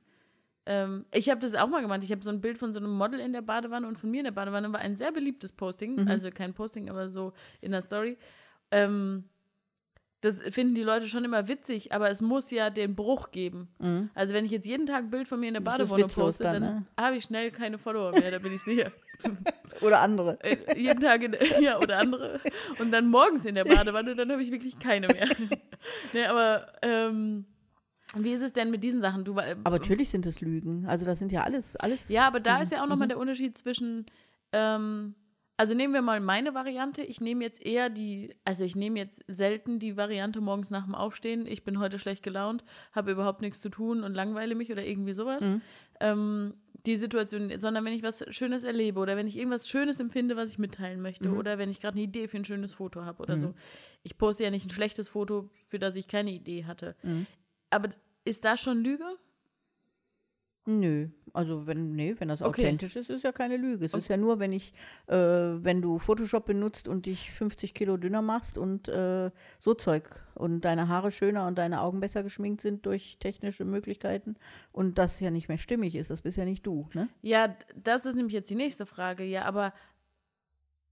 Ähm, 0.66 1.06
ich 1.14 1.30
habe 1.30 1.40
das 1.40 1.54
auch 1.54 1.68
mal 1.68 1.80
gemacht. 1.80 2.04
Ich 2.04 2.12
habe 2.12 2.22
so 2.22 2.30
ein 2.30 2.42
Bild 2.42 2.58
von 2.58 2.74
so 2.74 2.78
einem 2.78 2.90
Model 2.90 3.20
in 3.20 3.32
der 3.32 3.40
Badewanne 3.40 3.88
und 3.88 3.98
von 3.98 4.10
mir 4.10 4.18
in 4.18 4.24
der 4.24 4.32
Badewanne 4.32 4.70
war 4.72 4.80
ein 4.80 4.96
sehr 4.96 5.12
beliebtes 5.12 5.52
Posting. 5.52 5.96
Mhm. 5.96 6.08
Also 6.08 6.30
kein 6.30 6.52
Posting, 6.52 6.90
aber 6.90 7.08
so 7.08 7.32
in 7.60 7.72
der 7.72 7.80
Story. 7.80 8.18
Ähm, 8.70 9.24
das 10.20 10.40
finden 10.50 10.74
die 10.74 10.82
Leute 10.82 11.06
schon 11.06 11.24
immer 11.24 11.46
witzig, 11.46 11.92
aber 11.92 12.10
es 12.10 12.20
muss 12.20 12.50
ja 12.50 12.70
den 12.70 12.96
Bruch 12.96 13.30
geben. 13.30 13.68
Mhm. 13.78 14.10
Also 14.14 14.34
wenn 14.34 14.44
ich 14.44 14.50
jetzt 14.50 14.66
jeden 14.66 14.86
Tag 14.86 15.04
ein 15.04 15.10
Bild 15.10 15.28
von 15.28 15.38
mir 15.38 15.46
in 15.48 15.54
der 15.54 15.60
Badewanne 15.60 16.08
poste, 16.08 16.42
dann, 16.42 16.60
dann, 16.62 16.74
ne? 16.74 16.86
habe 16.98 17.16
ich 17.16 17.24
schnell 17.24 17.52
keine 17.52 17.78
Follower 17.78 18.10
mehr, 18.10 18.30
da 18.32 18.38
bin 18.40 18.52
ich 18.52 18.62
sicher. 18.62 18.90
Oder 19.80 20.00
andere. 20.00 20.38
Äh, 20.42 20.76
jeden 20.80 21.00
Tag 21.00 21.22
in, 21.22 21.36
ja 21.62 21.78
oder 21.78 21.98
andere 21.98 22.40
und 22.80 22.90
dann 22.90 23.08
morgens 23.08 23.44
in 23.46 23.54
der 23.54 23.64
Badewanne, 23.64 24.16
dann 24.16 24.30
habe 24.32 24.42
ich 24.42 24.50
wirklich 24.50 24.78
keine 24.80 25.06
mehr. 25.08 25.28
nee, 26.12 26.24
aber 26.24 26.66
ähm, 26.82 27.44
wie 28.16 28.32
ist 28.32 28.42
es 28.42 28.52
denn 28.52 28.70
mit 28.70 28.82
diesen 28.82 29.00
Sachen? 29.00 29.24
Du, 29.24 29.38
äh, 29.38 29.54
Aber 29.64 29.78
natürlich 29.78 30.10
sind 30.10 30.26
es 30.26 30.40
Lügen. 30.40 30.86
Also 30.86 31.04
das 31.04 31.18
sind 31.20 31.30
ja 31.30 31.44
alles, 31.44 31.76
alles. 31.76 32.08
ja, 32.08 32.26
aber 32.26 32.40
da 32.40 32.60
ist 32.60 32.72
ja 32.72 32.82
auch 32.82 32.88
nochmal 32.88 33.06
Mhm. 33.06 33.10
der 33.10 33.18
Unterschied 33.18 33.56
zwischen, 33.58 34.06
ähm, 34.52 35.14
also 35.58 35.74
nehmen 35.74 35.92
wir 35.92 36.02
mal 36.02 36.20
meine 36.20 36.54
Variante. 36.54 37.02
Ich 37.02 37.20
nehme 37.20 37.44
jetzt 37.44 37.60
eher 37.64 37.90
die, 37.90 38.34
also 38.44 38.64
ich 38.64 38.76
nehme 38.76 38.98
jetzt 38.98 39.22
selten 39.28 39.78
die 39.78 39.96
Variante 39.96 40.40
morgens 40.40 40.70
nach 40.70 40.84
dem 40.84 40.94
Aufstehen. 40.94 41.46
Ich 41.46 41.64
bin 41.64 41.78
heute 41.80 41.98
schlecht 41.98 42.22
gelaunt, 42.22 42.64
habe 42.92 43.10
überhaupt 43.10 43.42
nichts 43.42 43.60
zu 43.60 43.68
tun 43.68 44.02
und 44.04 44.14
langweile 44.14 44.54
mich 44.54 44.70
oder 44.72 44.86
irgendwie 44.86 45.12
sowas. 45.12 45.44
Mhm. 45.44 45.60
Ähm, 46.00 46.54
die 46.86 46.94
Situation, 46.96 47.52
sondern 47.58 47.84
wenn 47.84 47.92
ich 47.92 48.04
was 48.04 48.24
Schönes 48.30 48.62
erlebe 48.62 49.00
oder 49.00 49.16
wenn 49.16 49.26
ich 49.26 49.36
irgendwas 49.36 49.68
Schönes 49.68 49.98
empfinde, 49.98 50.36
was 50.36 50.48
ich 50.48 50.58
mitteilen 50.58 51.00
möchte 51.02 51.28
Mhm. 51.28 51.36
oder 51.36 51.58
wenn 51.58 51.70
ich 51.70 51.80
gerade 51.80 51.96
eine 51.96 52.02
Idee 52.04 52.28
für 52.28 52.36
ein 52.36 52.44
schönes 52.44 52.72
Foto 52.74 53.04
habe 53.04 53.20
oder 53.22 53.34
Mhm. 53.34 53.40
so. 53.40 53.54
Ich 54.04 54.16
poste 54.16 54.44
ja 54.44 54.50
nicht 54.50 54.66
ein 54.66 54.70
schlechtes 54.70 55.08
Foto, 55.08 55.50
für 55.66 55.80
das 55.80 55.96
ich 55.96 56.06
keine 56.06 56.30
Idee 56.30 56.64
hatte. 56.66 56.94
Mhm. 57.02 57.26
Aber 57.70 57.88
ist 58.24 58.44
das 58.44 58.60
schon 58.62 58.78
Lüge? 58.78 59.04
Nö, 60.70 61.08
also 61.32 61.66
wenn, 61.66 61.92
nee, 61.96 62.14
wenn 62.18 62.28
das 62.28 62.42
Okay. 62.42 62.60
authentisch 62.60 62.94
ist, 62.94 63.08
ist 63.08 63.24
ja 63.24 63.32
keine 63.32 63.56
Lüge. 63.56 63.86
Es 63.86 63.94
ist 63.94 64.08
ja 64.08 64.18
nur, 64.18 64.38
wenn 64.38 64.52
ich, 64.52 64.74
äh, 65.06 65.14
wenn 65.16 65.80
du 65.80 65.98
Photoshop 65.98 66.44
benutzt 66.44 66.88
und 66.88 67.06
dich 67.06 67.30
50 67.32 67.72
Kilo 67.72 67.96
dünner 67.96 68.20
machst 68.20 68.58
und 68.58 68.86
äh, 68.88 69.30
so 69.60 69.72
Zeug 69.72 70.04
und 70.34 70.60
deine 70.66 70.88
Haare 70.88 71.10
schöner 71.10 71.46
und 71.46 71.56
deine 71.56 71.80
Augen 71.80 72.00
besser 72.00 72.22
geschminkt 72.22 72.60
sind 72.60 72.84
durch 72.84 73.16
technische 73.18 73.64
Möglichkeiten 73.64 74.36
und 74.70 74.98
das 74.98 75.20
ja 75.20 75.30
nicht 75.30 75.48
mehr 75.48 75.56
stimmig 75.56 75.96
ist, 75.96 76.10
das 76.10 76.20
bist 76.20 76.36
ja 76.36 76.44
nicht 76.44 76.66
du, 76.66 76.86
ne? 76.92 77.08
Ja, 77.22 77.48
d- 77.48 77.54
das 77.82 78.04
ist 78.04 78.14
nämlich 78.14 78.34
jetzt 78.34 78.50
die 78.50 78.54
nächste 78.54 78.84
Frage. 78.84 79.24
Ja, 79.24 79.46
aber 79.46 79.72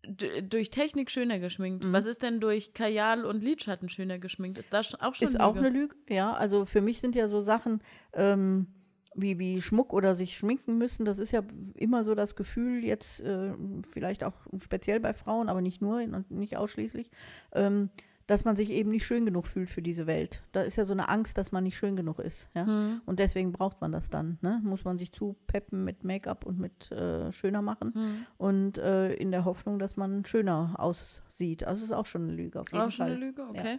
d- 0.07 0.41
durch 0.43 0.71
Technik 0.71 1.11
schöner 1.11 1.39
geschminkt. 1.39 1.85
Mhm. 1.85 1.93
Was 1.93 2.07
ist 2.07 2.23
denn 2.23 2.41
durch 2.41 2.73
Kajal 2.73 3.25
und 3.27 3.43
Lidschatten 3.43 3.89
schöner 3.89 4.19
geschminkt? 4.19 4.59
Ist 4.59 4.73
das 4.73 4.87
sch- 4.95 5.03
auch 5.07 5.15
schon 5.15 5.29
Ist 5.29 5.35
Lüge? 5.35 5.45
auch 5.45 5.57
eine 5.57 5.69
Lüge, 5.69 5.97
ja. 6.09 6.33
Also 6.33 6.65
für 6.65 6.81
mich 6.81 7.01
sind 7.01 7.15
ja 7.15 7.29
so 7.29 7.43
Sachen 7.43 7.83
ähm, 8.13 8.69
wie, 9.17 9.39
wie 9.39 9.61
Schmuck 9.63 9.93
oder 9.93 10.15
sich 10.15 10.37
schminken 10.37 10.79
müssen, 10.79 11.05
das 11.05 11.19
ist 11.19 11.33
ja 11.33 11.43
immer 11.75 12.05
so 12.05 12.15
das 12.15 12.37
Gefühl, 12.37 12.85
jetzt 12.85 13.21
äh, 13.21 13.53
vielleicht 13.93 14.23
auch 14.25 14.35
speziell 14.59 15.01
bei 15.01 15.13
Frauen, 15.15 15.49
aber 15.49 15.61
nicht 15.63 15.81
nur 15.81 15.97
und 16.03 16.31
nicht 16.31 16.57
ausschließlich, 16.57 17.11
ähm, 17.53 17.91
dass 18.27 18.45
man 18.45 18.57
sich 18.57 18.71
eben 18.71 18.91
nicht 18.91 19.07
schön 19.07 19.25
genug 19.25 19.47
fühlt 19.47 19.71
für 19.71 19.83
diese 19.83 20.09
Welt. 20.09 20.43
Da 20.51 20.63
ist 20.63 20.75
ja 20.77 20.85
so 20.85 20.93
eine 20.93 21.09
Angst, 21.09 21.39
dass 21.39 21.53
man 21.53 21.63
nicht 21.63 21.77
schön 21.77 21.95
genug 21.95 22.19
ist. 22.19 22.49
Ja? 22.55 22.67
Hm. 22.67 23.01
Und 23.07 23.21
deswegen 23.21 23.53
braucht 23.53 23.81
man 23.81 23.93
das 23.93 24.11
dann. 24.11 24.39
Ne? 24.43 24.61
Muss 24.65 24.85
man 24.85 24.99
sich 24.99 25.13
zupeppen 25.13 25.85
mit 25.85 26.03
Make-up 26.03 26.45
und 26.45 26.59
mit 26.59 26.91
äh, 26.91 27.31
schöner 27.31 27.63
machen. 27.63 27.95
Hm. 27.95 28.27
Und 28.37 28.79
äh, 28.79 29.13
in 29.15 29.31
der 29.31 29.45
Hoffnung, 29.45 29.79
dass 29.79 29.97
man 29.97 30.25
schöner 30.25 30.75
aussieht. 30.79 31.63
Also 31.65 31.85
ist 31.85 31.93
auch 31.93 32.07
schon 32.07 32.25
eine 32.25 32.33
Lüge 32.33 32.61
auf 32.61 32.73
jeden 32.73 32.83
Auch 32.83 32.91
schon 32.91 33.07
Fall. 33.07 33.15
eine 33.17 33.25
Lüge, 33.25 33.43
okay. 33.49 33.79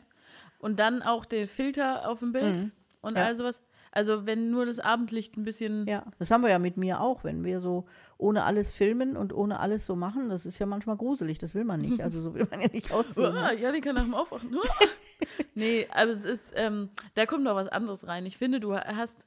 Und 0.59 0.79
dann 0.79 1.01
auch 1.01 1.25
den 1.25 1.47
Filter 1.49 2.09
auf 2.09 2.19
dem 2.19 2.31
Bild 2.31 2.55
Mhm. 2.55 2.71
und 3.01 3.17
Ja. 3.17 3.25
all 3.25 3.35
sowas. 3.35 3.61
Also 3.91 4.25
wenn 4.25 4.51
nur 4.51 4.65
das 4.65 4.79
Abendlicht 4.79 5.37
ein 5.37 5.43
bisschen. 5.43 5.87
Ja, 5.87 6.05
das 6.19 6.31
haben 6.31 6.43
wir 6.43 6.49
ja 6.49 6.59
mit 6.59 6.77
mir 6.77 7.01
auch, 7.01 7.23
wenn 7.23 7.43
wir 7.43 7.61
so 7.61 7.85
ohne 8.17 8.43
alles 8.43 8.71
filmen 8.71 9.17
und 9.17 9.33
ohne 9.33 9.59
alles 9.59 9.85
so 9.85 9.95
machen. 9.95 10.29
Das 10.29 10.45
ist 10.45 10.59
ja 10.59 10.65
manchmal 10.65 10.97
gruselig, 10.97 11.39
das 11.39 11.55
will 11.55 11.63
man 11.63 11.81
nicht. 11.81 12.01
Also 12.01 12.21
so 12.21 12.33
will 12.33 12.47
man 12.49 12.61
ja 12.61 12.67
nicht 12.67 12.91
aussehen. 12.91 13.35
Ah, 13.35 13.53
ne? 13.53 13.59
Janika 13.59 13.93
nach 13.93 14.03
dem 14.03 14.15
Aufwachen. 14.15 14.55
Ah. 14.55 14.85
nee, 15.55 15.87
aber 15.91 16.11
es 16.11 16.23
ist, 16.23 16.53
ähm, 16.55 16.89
da 17.15 17.25
kommt 17.25 17.43
noch 17.43 17.55
was 17.55 17.67
anderes 17.67 18.07
rein. 18.07 18.25
Ich 18.25 18.37
finde, 18.37 18.59
du 18.59 18.75
hast. 18.75 19.17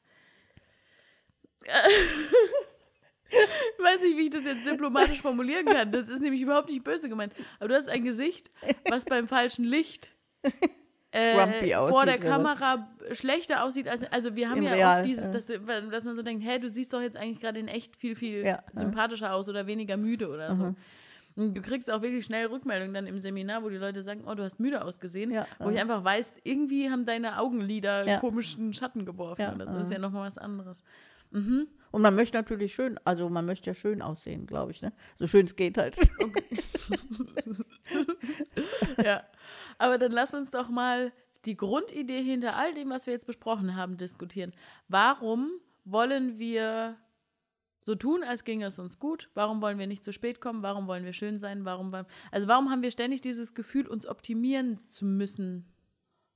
ich 1.63 1.71
weiß 3.85 4.03
nicht, 4.03 4.17
wie 4.17 4.25
ich 4.25 4.31
das 4.31 4.45
jetzt 4.45 4.67
diplomatisch 4.67 5.21
formulieren 5.21 5.67
kann. 5.67 5.93
Das 5.93 6.09
ist 6.09 6.21
nämlich 6.21 6.41
überhaupt 6.41 6.69
nicht 6.69 6.85
böse 6.85 7.09
gemeint. 7.09 7.35
Aber 7.59 7.69
du 7.69 7.75
hast 7.75 7.89
ein 7.89 8.05
Gesicht, 8.05 8.51
was 8.89 9.05
beim 9.05 9.29
falschen 9.29 9.65
Licht 9.65 10.11
äh, 11.13 11.35
vor 11.89 12.07
der 12.07 12.19
oder? 12.19 12.29
Kamera 12.29 12.89
schlechter 13.13 13.65
aussieht. 13.65 13.89
Als, 13.89 14.05
also 14.13 14.37
wir 14.37 14.49
haben 14.49 14.59
Im 14.59 14.65
ja 14.65 14.73
Real, 14.73 14.99
oft 14.99 15.09
dieses, 15.09 15.27
ja. 15.27 15.33
dass, 15.33 15.47
du, 15.47 15.59
dass 15.59 16.05
man 16.05 16.15
so 16.17 16.23
denkt, 16.23 16.45
hey, 16.45 16.61
du 16.61 16.69
siehst 16.69 16.93
doch 16.93 17.01
jetzt 17.01 17.17
eigentlich 17.17 17.41
gerade 17.41 17.59
in 17.59 17.69
echt 17.69 17.97
viel, 17.97 18.15
viel 18.15 18.39
Ja, 18.39 18.45
ja. 18.45 18.63
sympathischer 18.73 19.35
aus 19.35 19.49
oder 19.49 19.67
weniger 19.67 19.97
müde 19.97 20.29
oder 20.29 20.55
so. 20.55 20.65
Mhm. 20.65 20.77
Und 21.37 21.55
du 21.55 21.63
kriegst 21.63 21.91
auch 21.91 22.03
wirklich 22.03 22.25
schnell 22.25 22.47
Rückmeldungen 22.47 22.93
dann 22.93 23.07
im 23.07 23.19
Seminar, 23.19 23.63
wo 23.63 23.69
die 23.69 23.77
Leute 23.77 24.03
sagen, 24.03 24.25
oh, 24.27 24.35
du 24.35 24.43
hast 24.43 24.61
müde 24.61 24.85
ausgesehen. 24.85 25.31
Ja, 25.31 25.47
wo 25.59 25.71
ich 25.71 25.77
ja. 25.77 25.83
einfach 25.83 26.05
weiß, 26.05 26.35
irgendwie 26.45 26.91
haben 26.91 27.07
deine 27.07 27.39
Augenlider 27.39 28.07
Ja. 28.07 28.19
komischen 28.19 28.73
Schatten 28.75 29.05
geworfen. 29.05 29.43
Ja, 29.43 29.55
das 29.55 29.73
ist 29.75 29.91
ja. 29.91 29.97
ja 29.97 30.01
nochmal 30.01 30.27
was 30.27 30.39
anderes. 30.39 30.83
Mhm. 31.31 31.69
Und 31.93 32.03
man 32.03 32.15
möchte 32.15 32.37
natürlich 32.37 32.73
schön, 32.75 32.99
also 33.05 33.29
man 33.29 33.47
möchte 33.47 33.71
ja 33.71 33.75
schön 33.75 34.03
aussehen, 34.03 34.47
glaube 34.47 34.71
ich, 34.73 34.83
ne? 34.83 34.93
So 35.19 35.27
schön 35.27 35.47
es 35.47 35.57
geht 35.57 35.77
halt. 35.79 35.97
ja. 39.05 39.23
Aber 39.81 39.97
dann 39.97 40.13
lass 40.13 40.35
uns 40.35 40.51
doch 40.51 40.69
mal 40.69 41.11
die 41.47 41.57
Grundidee 41.57 42.23
hinter 42.23 42.55
all 42.55 42.75
dem, 42.75 42.91
was 42.91 43.07
wir 43.07 43.15
jetzt 43.15 43.27
besprochen 43.27 43.77
haben, 43.77 43.97
diskutieren. 43.97 44.53
Warum 44.89 45.51
wollen 45.87 46.39
wir 46.39 46.99
so 47.81 47.95
tun, 47.95 48.23
als 48.23 48.45
ginge 48.45 48.67
es 48.67 48.79
uns 48.79 48.99
gut? 48.99 49.31
Warum 49.33 49.63
wollen 49.63 49.79
wir 49.79 49.87
nicht 49.87 50.05
zu 50.05 50.13
spät 50.13 50.39
kommen? 50.39 50.63
Warum 50.63 50.87
wollen 50.87 51.07
wir 51.07 51.15
schön 51.15 51.39
sein? 51.39 51.65
Warum, 51.65 51.91
also 52.31 52.47
warum 52.47 52.71
haben 52.71 52.83
wir 52.83 52.91
ständig 52.91 53.23
dieses 53.23 53.55
Gefühl, 53.55 53.87
uns 53.87 54.07
optimieren 54.07 54.87
zu 54.87 55.07
müssen? 55.07 55.65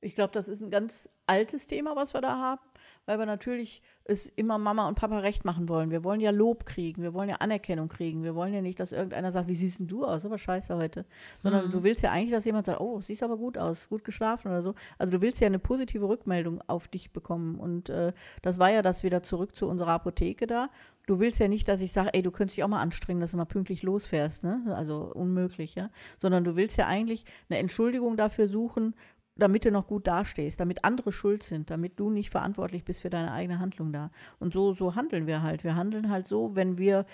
Ich 0.04 0.14
glaube, 0.14 0.32
das 0.32 0.48
ist 0.48 0.60
ein 0.60 0.70
ganz 0.70 1.08
altes 1.26 1.66
Thema, 1.66 1.96
was 1.96 2.12
wir 2.12 2.20
da 2.20 2.38
haben, 2.38 2.60
weil 3.06 3.18
wir 3.18 3.24
natürlich 3.26 3.82
es 4.06 4.26
immer 4.36 4.58
Mama 4.58 4.86
und 4.86 4.96
Papa 4.96 5.20
recht 5.20 5.46
machen 5.46 5.66
wollen. 5.70 5.90
Wir 5.90 6.04
wollen 6.04 6.20
ja 6.20 6.30
Lob 6.30 6.66
kriegen, 6.66 7.02
wir 7.02 7.14
wollen 7.14 7.30
ja 7.30 7.36
Anerkennung 7.36 7.88
kriegen. 7.88 8.22
Wir 8.22 8.34
wollen 8.34 8.52
ja 8.52 8.60
nicht, 8.60 8.78
dass 8.78 8.92
irgendeiner 8.92 9.32
sagt, 9.32 9.48
wie 9.48 9.54
siehst 9.54 9.78
denn 9.78 9.86
du 9.86 10.04
aus? 10.04 10.26
Aber 10.26 10.36
scheiße 10.36 10.76
heute. 10.76 11.06
Sondern 11.42 11.68
Mhm. 11.68 11.70
du 11.72 11.82
willst 11.82 12.02
ja 12.02 12.10
eigentlich, 12.10 12.32
dass 12.32 12.44
jemand 12.44 12.66
sagt, 12.66 12.80
oh, 12.80 13.00
siehst 13.00 13.22
aber 13.22 13.38
gut 13.38 13.56
aus, 13.56 13.88
gut 13.88 14.04
geschlafen 14.04 14.48
oder 14.48 14.62
so. 14.62 14.74
Also 14.98 15.12
du 15.12 15.22
willst 15.22 15.40
ja 15.40 15.46
eine 15.46 15.58
positive 15.58 16.06
Rückmeldung 16.06 16.60
auf 16.66 16.86
dich 16.88 17.12
bekommen. 17.12 17.58
Und 17.58 17.88
äh, 17.88 18.12
das 18.42 18.58
war 18.58 18.70
ja 18.70 18.82
das 18.82 19.02
wieder 19.02 19.22
zurück 19.22 19.56
zu 19.56 19.66
unserer 19.66 19.92
Apotheke 19.92 20.46
da. 20.46 20.68
Du 21.06 21.18
willst 21.18 21.38
ja 21.38 21.48
nicht, 21.48 21.66
dass 21.68 21.80
ich 21.80 21.92
sage, 21.92 22.10
ey, 22.12 22.22
du 22.22 22.30
könntest 22.30 22.58
dich 22.58 22.64
auch 22.64 22.68
mal 22.68 22.80
anstrengen, 22.80 23.20
dass 23.20 23.30
du 23.30 23.36
mal 23.38 23.44
pünktlich 23.46 23.82
losfährst, 23.82 24.42
ne? 24.44 24.62
Also 24.74 25.10
unmöglich, 25.14 25.74
ja. 25.74 25.90
Sondern 26.18 26.44
du 26.44 26.56
willst 26.56 26.76
ja 26.76 26.86
eigentlich 26.86 27.24
eine 27.48 27.58
Entschuldigung 27.58 28.16
dafür 28.18 28.48
suchen, 28.48 28.94
damit 29.36 29.64
du 29.64 29.70
noch 29.70 29.86
gut 29.86 30.06
dastehst, 30.06 30.60
damit 30.60 30.84
andere 30.84 31.12
schuld 31.12 31.42
sind, 31.42 31.70
damit 31.70 31.98
du 31.98 32.10
nicht 32.10 32.30
verantwortlich 32.30 32.84
bist 32.84 33.00
für 33.00 33.10
deine 33.10 33.32
eigene 33.32 33.58
Handlung 33.58 33.92
da. 33.92 34.10
Und 34.38 34.52
so, 34.52 34.74
so 34.74 34.94
handeln 34.94 35.26
wir 35.26 35.42
halt. 35.42 35.64
Wir 35.64 35.74
handeln 35.74 36.10
halt 36.10 36.28
so, 36.28 36.54
wenn 36.54 36.78
wir 36.78 37.06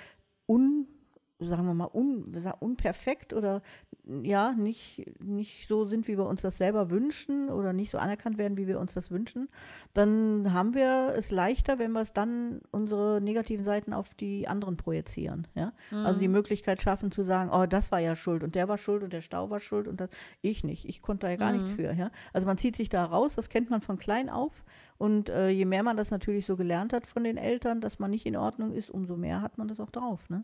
un, 0.47 0.87
sagen 1.41 1.67
wir 1.67 1.75
mal, 1.75 1.91
un, 1.93 2.35
unperfekt 2.61 3.33
oder 3.33 3.63
ja, 4.23 4.53
nicht, 4.53 5.05
nicht 5.21 5.69
so 5.69 5.85
sind, 5.85 6.09
wie 6.09 6.19
wir 6.19 6.27
uns 6.27 6.43
das 6.43 6.59
selber 6.59 6.91
wünschen 6.91 7.49
oder 7.49 7.73
nicht 7.73 7.91
so 7.91 7.99
anerkannt 7.99 8.39
werden, 8.39 8.57
wie 8.57 8.67
wir 8.67 8.81
uns 8.81 8.95
das 8.95 9.11
wünschen, 9.11 9.49
dann 9.95 10.53
haben 10.53 10.75
wir 10.75 11.15
es 11.17 11.31
leichter, 11.31 11.79
wenn 11.79 11.93
wir 11.93 12.01
es 12.01 12.13
dann 12.13 12.61
unsere 12.71 13.21
negativen 13.21 13.65
Seiten 13.65 13.93
auf 13.93 14.15
die 14.15 14.49
anderen 14.49 14.77
projizieren. 14.77 15.47
Ja? 15.55 15.73
Also 15.91 16.21
die 16.21 16.29
Möglichkeit 16.29 16.83
schaffen 16.83 17.13
zu 17.13 17.23
sagen, 17.23 17.51
oh, 17.53 17.67
das 17.67 17.93
war 17.93 18.01
ja 18.01 18.17
schuld 18.17 18.43
und 18.43 18.55
der 18.55 18.69
war 18.69 18.79
schuld 18.79 19.03
und 19.03 19.13
der 19.13 19.21
Stau 19.21 19.51
war 19.51 19.61
schuld 19.61 19.89
und 19.89 20.01
das 20.01 20.11
ich 20.43 20.65
nicht. 20.65 20.89
Ich 20.89 21.03
konnte 21.03 21.27
da 21.27 21.31
ja 21.31 21.37
gar 21.37 21.53
nichts 21.53 21.73
für. 21.73 21.93
Ja? 21.95 22.11
Also 22.33 22.47
man 22.47 22.59
zieht 22.59 22.77
sich 22.77 22.89
da 22.89 23.05
raus, 23.05 23.35
das 23.35 23.49
kennt 23.49 23.71
man 23.71 23.81
von 23.81 23.99
klein 23.99 24.29
auf. 24.29 24.65
Und 25.01 25.31
äh, 25.31 25.49
je 25.49 25.65
mehr 25.65 25.83
man 25.83 25.97
das 25.97 26.11
natürlich 26.11 26.45
so 26.45 26.57
gelernt 26.57 26.93
hat 26.93 27.07
von 27.07 27.25
den 27.25 27.39
Eltern, 27.39 27.81
dass 27.81 27.99
man 27.99 28.11
nicht 28.11 28.27
in 28.27 28.37
Ordnung 28.37 28.75
ist, 28.75 28.91
umso 28.91 29.17
mehr 29.17 29.41
hat 29.41 29.57
man 29.57 29.67
das 29.67 29.81
auch 29.81 29.89
drauf. 29.89 30.29
Ne? 30.29 30.43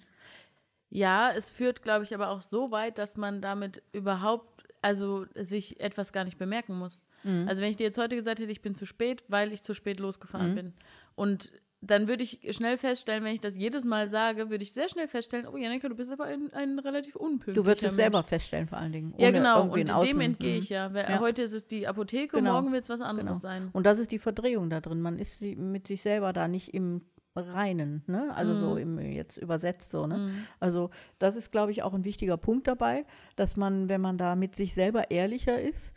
Ja, 0.90 1.32
es 1.32 1.50
führt, 1.50 1.82
glaube 1.82 2.04
ich, 2.04 2.14
aber 2.14 2.28
auch 2.30 2.42
so 2.42 2.70
weit, 2.70 2.98
dass 2.98 3.16
man 3.16 3.40
damit 3.40 3.82
überhaupt, 3.92 4.64
also 4.82 5.26
sich 5.34 5.80
etwas 5.80 6.12
gar 6.12 6.24
nicht 6.24 6.38
bemerken 6.38 6.78
muss. 6.78 7.02
Mhm. 7.24 7.46
Also 7.48 7.60
wenn 7.62 7.70
ich 7.70 7.76
dir 7.76 7.84
jetzt 7.84 7.98
heute 7.98 8.14
gesagt 8.16 8.38
hätte, 8.38 8.52
ich 8.52 8.62
bin 8.62 8.74
zu 8.76 8.86
spät, 8.86 9.24
weil 9.28 9.52
ich 9.52 9.62
zu 9.62 9.74
spät 9.74 9.98
losgefahren 10.00 10.54
bin. 10.54 10.72
Und 11.16 11.52
dann 11.82 12.08
würde 12.08 12.22
ich 12.24 12.40
schnell 12.56 12.78
feststellen, 12.78 13.22
wenn 13.22 13.34
ich 13.34 13.40
das 13.40 13.56
jedes 13.56 13.84
Mal 13.84 14.08
sage, 14.08 14.48
würde 14.48 14.62
ich 14.62 14.72
sehr 14.72 14.88
schnell 14.88 15.08
feststellen, 15.08 15.46
oh 15.46 15.56
Janika, 15.56 15.88
du 15.88 15.94
bist 15.94 16.10
aber 16.10 16.24
ein, 16.24 16.52
ein 16.54 16.78
relativ 16.78 17.16
unpünktlicher 17.16 17.54
Du 17.62 17.66
wirst 17.66 17.82
es 17.82 17.94
selber 17.94 18.22
feststellen, 18.22 18.66
vor 18.66 18.78
allen 18.78 18.92
Dingen. 18.92 19.14
Ja, 19.18 19.30
genau. 19.30 19.68
Und 19.68 19.88
dem 20.02 20.20
entgehe 20.20 20.54
Mhm. 20.56 20.62
ich 20.62 20.68
ja. 20.70 20.88
Ja. 20.90 21.20
Heute 21.20 21.42
ist 21.42 21.52
es 21.52 21.66
die 21.66 21.86
Apotheke, 21.86 22.38
Genau. 22.38 22.54
morgen 22.54 22.72
wird 22.72 22.84
es 22.84 22.88
was 22.88 23.00
anderes 23.02 23.40
Genau. 23.40 23.52
sein. 23.54 23.68
Und 23.72 23.84
das 23.84 23.98
ist 23.98 24.10
die 24.10 24.18
Verdrehung 24.18 24.70
da 24.70 24.80
drin. 24.80 25.00
Man 25.02 25.18
ist 25.18 25.40
mit 25.42 25.86
sich 25.86 26.00
selber 26.02 26.32
da 26.32 26.48
nicht 26.48 26.72
im 26.74 27.02
Reinen, 27.36 28.02
ne? 28.06 28.34
Also 28.34 28.54
so 28.54 28.76
im, 28.76 28.98
jetzt 28.98 29.36
übersetzt 29.36 29.90
so, 29.90 30.06
ne? 30.06 30.18
Mhm. 30.18 30.46
Also 30.60 30.90
das 31.18 31.36
ist, 31.36 31.52
glaube 31.52 31.72
ich, 31.72 31.82
auch 31.82 31.94
ein 31.94 32.04
wichtiger 32.04 32.36
Punkt 32.36 32.66
dabei, 32.66 33.04
dass 33.36 33.56
man, 33.56 33.88
wenn 33.88 34.00
man 34.00 34.18
da 34.18 34.36
mit 34.36 34.56
sich 34.56 34.74
selber 34.74 35.10
ehrlicher 35.10 35.60
ist, 35.60 35.92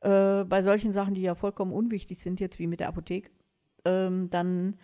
äh, 0.00 0.44
bei 0.44 0.62
solchen 0.62 0.92
Sachen, 0.92 1.14
die 1.14 1.22
ja 1.22 1.34
vollkommen 1.34 1.72
unwichtig 1.72 2.22
sind, 2.22 2.40
jetzt 2.40 2.58
wie 2.58 2.66
mit 2.66 2.80
der 2.80 2.88
Apotheke, 2.88 3.30
ähm, 3.84 4.28
dann 4.30 4.76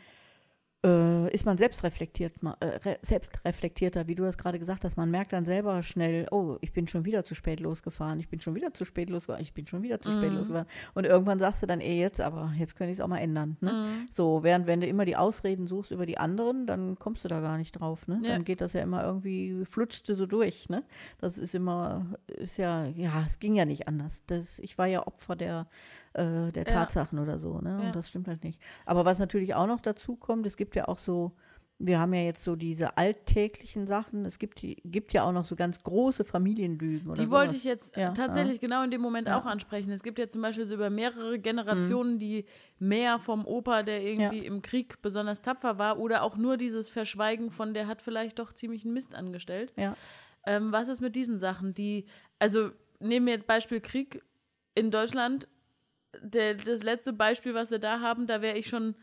äh, 0.85 1.33
ist 1.35 1.45
man 1.45 1.59
selbstreflektiert, 1.59 2.43
ma- 2.43 2.57
äh, 2.61 2.67
re- 2.67 2.99
selbstreflektierter, 3.03 4.09
wie 4.09 4.15
du 4.15 4.23
das 4.25 4.39
gerade 4.39 4.59
gesagt 4.59 4.85
hast. 4.85 4.97
Man 4.97 5.11
merkt 5.11 5.33
dann 5.33 5.45
selber 5.45 5.83
schnell, 5.83 6.27
oh, 6.31 6.57
ich 6.61 6.73
bin 6.73 6.89
schon 6.89 7.05
wieder 7.05 7.23
zu 7.25 7.35
spät 7.35 7.61
losgefahren, 7.61 8.19
ich 8.19 8.29
bin 8.29 8.41
schon 8.41 8.55
wieder 8.55 8.73
zu 8.73 8.85
spät 8.85 9.11
losgefahren, 9.11 9.43
ich 9.43 9.53
bin 9.53 9.67
schon 9.67 9.83
wieder 9.83 10.01
zu 10.01 10.11
spät 10.11 10.31
Mhm. 10.31 10.39
losgefahren. 10.39 10.67
Und 10.95 11.05
irgendwann 11.05 11.39
sagst 11.39 11.63
du 11.63 11.67
dann, 11.67 11.81
eh 11.81 12.01
jetzt, 12.01 12.21
aber 12.21 12.53
jetzt 12.59 12.77
könnte 12.77 12.93
ich 12.93 12.99
es 12.99 13.01
auch 13.05 13.09
mal 13.09 13.19
ändern. 13.19 13.57
Ne? 13.61 13.73
Mhm. 13.73 14.07
So, 14.11 14.43
während 14.43 14.67
wenn 14.67 14.81
du 14.81 14.87
immer 14.87 15.05
die 15.05 15.17
Ausreden 15.17 15.67
suchst 15.67 15.91
über 15.91 16.07
die 16.07 16.19
anderen, 16.19 16.67
dann 16.67 16.99
kommst 16.99 17.25
du 17.25 17.29
da 17.29 17.41
gar 17.41 17.59
nicht 17.59 17.73
drauf. 17.73 18.09
Ne? 18.09 18.21
Ja. 18.23 18.31
Dann 18.31 18.45
geht 18.45 18.61
das 18.61 18.73
ja 18.73 18.81
immer 18.81 19.05
irgendwie, 19.05 19.65
flutscht 19.67 20.09
du 20.09 20.15
so 20.15 20.27
durch. 20.27 20.69
Ne? 20.71 20.83
Das 21.19 21.37
ist 21.39 21.55
immer, 21.55 22.07
ist 22.27 22.57
ja, 22.57 22.87
ja, 22.87 23.25
es 23.27 23.39
ging 23.39 23.55
ja 23.55 23.65
nicht 23.67 23.87
anders. 23.87 24.23
Das, 24.27 24.59
ich 24.61 24.79
war 24.79 24.87
ja 24.87 25.07
Opfer 25.07 25.37
der, 25.37 25.67
äh, 26.15 26.51
der 26.53 26.65
Ja. 26.67 26.73
Tatsachen 26.73 27.19
oder 27.19 27.39
so. 27.39 27.61
Ne? 27.61 27.71
Ja. 27.71 27.87
Und 27.87 27.97
das 27.97 28.09
stimmt 28.09 28.29
halt 28.29 28.43
nicht. 28.45 28.61
Aber 28.87 29.05
was 29.05 29.19
natürlich 29.19 29.55
auch 29.55 29.67
noch 29.67 29.81
dazu 29.81 30.17
kommt, 30.17 30.47
es 30.47 30.57
gibt 30.57 30.75
ja 30.77 30.89
auch 30.89 30.99
so, 30.99 31.33
wir 31.83 31.99
haben 31.99 32.13
ja 32.13 32.21
jetzt 32.23 32.43
so 32.43 32.57
diese 32.57 32.99
alltäglichen 32.99 33.87
Sachen. 33.87 34.27
Es 34.27 34.39
gibt, 34.39 34.61
gibt 34.61 35.13
ja 35.15 35.25
auch 35.25 35.33
noch 35.33 35.47
so 35.47 35.57
ganz 35.57 35.83
große 35.83 36.25
Familienlügen. 36.25 37.09
Oder 37.11 37.23
Die 37.23 37.31
wollte 37.31 37.53
sowas. 37.53 37.57
ich 37.59 37.65
jetzt 37.65 37.97
Ja, 37.97 38.11
tatsächlich 38.13 38.61
genau 38.61 38.83
in 38.83 38.91
dem 38.91 39.01
Moment 39.01 39.29
Ja. 39.29 39.39
auch 39.39 39.47
ansprechen. 39.47 39.91
Es 39.91 40.03
gibt 40.03 40.19
ja 40.19 40.29
zum 40.29 40.43
Beispiel 40.43 40.67
so 40.67 40.75
über 40.75 40.91
mehrere 40.91 41.39
Generationen, 41.39 42.19
die 42.19 42.45
mehr 42.79 43.19
vom 43.19 43.47
Opa, 43.47 43.83
der 43.83 44.03
irgendwie 44.03 44.45
im 44.45 44.61
Krieg 44.61 45.01
besonders 45.01 45.41
tapfer 45.41 45.79
war, 45.79 45.99
oder 45.99 46.23
auch 46.23 46.37
nur 46.37 46.59
dieses 46.59 46.91
Verschweigen 46.91 47.51
von, 47.51 47.73
der 47.73 47.87
hat 47.87 48.03
vielleicht 48.03 48.39
doch 48.41 48.53
ziemlich 48.53 48.85
einen 48.85 48.93
Mist 48.93 49.15
angestellt. 49.15 49.73
Ja. 49.77 49.97
Ähm, 50.45 50.73
was 50.73 50.89
ist 50.89 51.01
mit 51.01 51.17
diesen 51.17 51.39
Sachen, 51.39 51.73
die, 51.73 52.05
also 52.39 52.71
nehmen 52.99 53.27
wir 53.27 53.35
jetzt 53.35 53.47
Beispiel 53.47 53.81
Krieg 53.81 54.23
in 54.75 54.91
Deutschland, 54.91 55.49
der, 56.23 56.55
das 56.55 56.83
letzte 56.83 57.13
Beispiel, 57.13 57.55
was 57.55 57.71
wir 57.71 57.79
da 57.79 58.01
haben, 58.01 58.27
da 58.27 58.43
wäre 58.43 58.57
ich 58.59 58.69
schon 58.69 58.95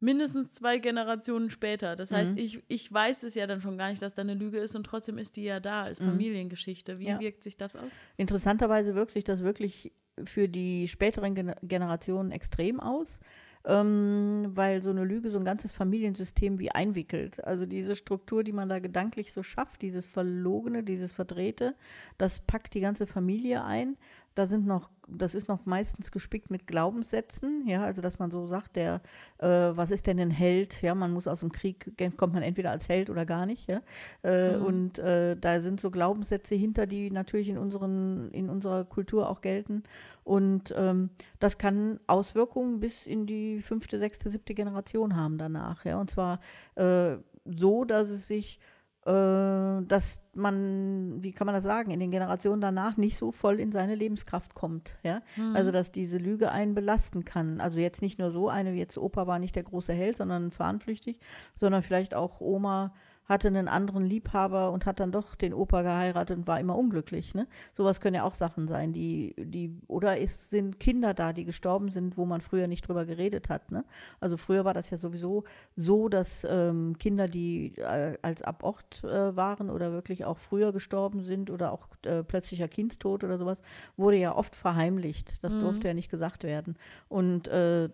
mindestens 0.00 0.50
zwei 0.50 0.78
Generationen 0.78 1.48
später. 1.50 1.94
Das 1.96 2.10
Mhm. 2.10 2.16
heißt, 2.16 2.38
ich, 2.38 2.62
ich 2.68 2.92
weiß 2.92 3.22
es 3.22 3.34
ja 3.34 3.46
dann 3.46 3.60
schon 3.60 3.78
gar 3.78 3.90
nicht, 3.90 4.02
dass 4.02 4.14
da 4.14 4.22
eine 4.22 4.34
Lüge 4.34 4.58
ist 4.58 4.74
und 4.74 4.84
trotzdem 4.84 5.16
ist 5.16 5.36
die 5.36 5.44
ja 5.44 5.60
da 5.60 5.82
als 5.82 5.98
Familiengeschichte. 6.00 6.98
Wie 6.98 7.04
Mhm. 7.04 7.10
Ja. 7.10 7.20
wirkt 7.20 7.44
sich 7.44 7.56
das 7.56 7.76
aus? 7.76 7.96
Interessanterweise 8.16 8.94
wirkt 8.94 9.12
sich 9.12 9.24
das 9.24 9.42
wirklich 9.42 9.92
für 10.24 10.48
die 10.48 10.88
späteren 10.88 11.34
Gen 11.34 11.54
Generationen 11.62 12.32
extrem 12.32 12.80
aus, 12.80 13.20
ähm, 13.64 14.50
weil 14.54 14.82
so 14.82 14.90
eine 14.90 15.04
Lüge 15.04 15.30
so 15.30 15.38
ein 15.38 15.44
ganzes 15.44 15.72
Familiensystem 15.72 16.58
wie 16.58 16.70
einwickelt. 16.72 17.42
Also 17.44 17.64
diese 17.64 17.94
Struktur, 17.96 18.42
die 18.44 18.52
man 18.52 18.68
da 18.68 18.80
gedanklich 18.80 19.32
so 19.32 19.42
schafft, 19.42 19.82
dieses 19.82 20.06
Verlogene, 20.06 20.82
dieses 20.82 21.12
Verdrehte, 21.12 21.74
das 22.18 22.40
packt 22.40 22.74
die 22.74 22.80
ganze 22.80 23.06
Familie 23.06 23.64
ein. 23.64 23.96
Da 24.34 24.46
sind 24.46 24.66
noch, 24.66 24.90
das 25.08 25.34
ist 25.34 25.48
noch 25.48 25.66
meistens 25.66 26.10
gespickt 26.10 26.50
mit 26.50 26.66
Glaubenssätzen, 26.66 27.66
ja, 27.66 27.84
also 27.84 28.00
dass 28.00 28.18
man 28.18 28.30
so 28.30 28.46
sagt, 28.46 28.76
der, 28.76 29.02
äh, 29.38 29.46
was 29.46 29.90
ist 29.90 30.06
denn 30.06 30.18
ein 30.18 30.30
Held? 30.30 30.80
Ja, 30.80 30.94
man 30.94 31.12
muss 31.12 31.26
aus 31.26 31.40
dem 31.40 31.52
Krieg, 31.52 31.92
kommt 32.16 32.32
man 32.32 32.42
entweder 32.42 32.70
als 32.70 32.88
Held 32.88 33.10
oder 33.10 33.26
gar 33.26 33.44
nicht, 33.44 33.68
ja. 33.68 33.82
Äh, 34.22 34.56
mhm. 34.56 34.64
Und 34.64 34.98
äh, 34.98 35.36
da 35.36 35.60
sind 35.60 35.80
so 35.80 35.90
Glaubenssätze 35.90 36.54
hinter, 36.54 36.86
die 36.86 37.10
natürlich 37.10 37.48
in 37.48 37.58
unseren, 37.58 38.30
in 38.30 38.48
unserer 38.48 38.84
Kultur 38.84 39.28
auch 39.28 39.42
gelten. 39.42 39.82
Und 40.24 40.72
ähm, 40.76 41.10
das 41.40 41.58
kann 41.58 42.00
Auswirkungen 42.06 42.80
bis 42.80 43.06
in 43.06 43.26
die 43.26 43.60
fünfte, 43.60 43.98
sechste, 43.98 44.30
siebte 44.30 44.54
Generation 44.54 45.16
haben 45.16 45.36
danach, 45.36 45.84
ja. 45.84 46.00
Und 46.00 46.10
zwar 46.10 46.40
äh, 46.76 47.16
so, 47.44 47.84
dass 47.84 48.08
es 48.08 48.28
sich 48.28 48.60
dass 49.04 50.22
man, 50.32 51.22
wie 51.22 51.32
kann 51.32 51.46
man 51.46 51.54
das 51.54 51.64
sagen, 51.64 51.90
in 51.90 51.98
den 51.98 52.12
Generationen 52.12 52.60
danach 52.60 52.96
nicht 52.96 53.16
so 53.16 53.32
voll 53.32 53.58
in 53.58 53.72
seine 53.72 53.96
Lebenskraft 53.96 54.54
kommt. 54.54 54.96
Ja? 55.02 55.22
Mhm. 55.36 55.56
Also, 55.56 55.72
dass 55.72 55.90
diese 55.90 56.18
Lüge 56.18 56.52
einen 56.52 56.74
belasten 56.74 57.24
kann. 57.24 57.60
Also 57.60 57.78
jetzt 57.78 58.00
nicht 58.00 58.20
nur 58.20 58.30
so 58.30 58.48
eine, 58.48 58.74
wie 58.74 58.78
jetzt 58.78 58.98
Opa 58.98 59.26
war 59.26 59.40
nicht 59.40 59.56
der 59.56 59.64
große 59.64 59.92
Held, 59.92 60.16
sondern 60.16 60.52
fahnenflüchtig, 60.52 61.18
sondern 61.54 61.82
vielleicht 61.82 62.14
auch 62.14 62.40
Oma 62.40 62.94
hatte 63.24 63.48
einen 63.48 63.68
anderen 63.68 64.04
Liebhaber 64.04 64.72
und 64.72 64.86
hat 64.86 65.00
dann 65.00 65.12
doch 65.12 65.34
den 65.34 65.54
Opa 65.54 65.82
geheiratet 65.82 66.36
und 66.36 66.46
war 66.46 66.58
immer 66.60 66.76
unglücklich. 66.76 67.34
Ne? 67.34 67.46
Sowas 67.72 68.00
können 68.00 68.16
ja 68.16 68.24
auch 68.24 68.34
Sachen 68.34 68.66
sein, 68.66 68.92
die, 68.92 69.34
die, 69.38 69.78
oder 69.86 70.20
es 70.20 70.50
sind 70.50 70.80
Kinder 70.80 71.14
da, 71.14 71.32
die 71.32 71.44
gestorben 71.44 71.90
sind, 71.90 72.16
wo 72.16 72.24
man 72.24 72.40
früher 72.40 72.66
nicht 72.66 72.86
drüber 72.88 73.06
geredet 73.06 73.48
hat. 73.48 73.70
Ne? 73.70 73.84
Also 74.20 74.36
früher 74.36 74.64
war 74.64 74.74
das 74.74 74.90
ja 74.90 74.98
sowieso 74.98 75.44
so, 75.76 76.08
dass 76.08 76.46
ähm, 76.48 76.96
Kinder, 76.98 77.28
die 77.28 77.74
äh, 77.76 78.16
als 78.22 78.42
Abort 78.42 79.04
äh, 79.04 79.36
waren 79.36 79.70
oder 79.70 79.92
wirklich 79.92 80.24
auch 80.24 80.38
früher 80.38 80.72
gestorben 80.72 81.22
sind 81.22 81.50
oder 81.50 81.72
auch 81.72 81.86
äh, 82.04 82.22
plötzlicher 82.22 82.68
Kindstod 82.68 83.24
oder 83.24 83.38
sowas, 83.38 83.62
wurde 83.96 84.16
ja 84.16 84.34
oft 84.34 84.56
verheimlicht. 84.56 85.42
Das 85.44 85.52
mhm. 85.52 85.60
durfte 85.60 85.88
ja 85.88 85.94
nicht 85.94 86.10
gesagt 86.10 86.44
werden. 86.44 86.76
Und 87.08 87.48
äh, 87.48 87.88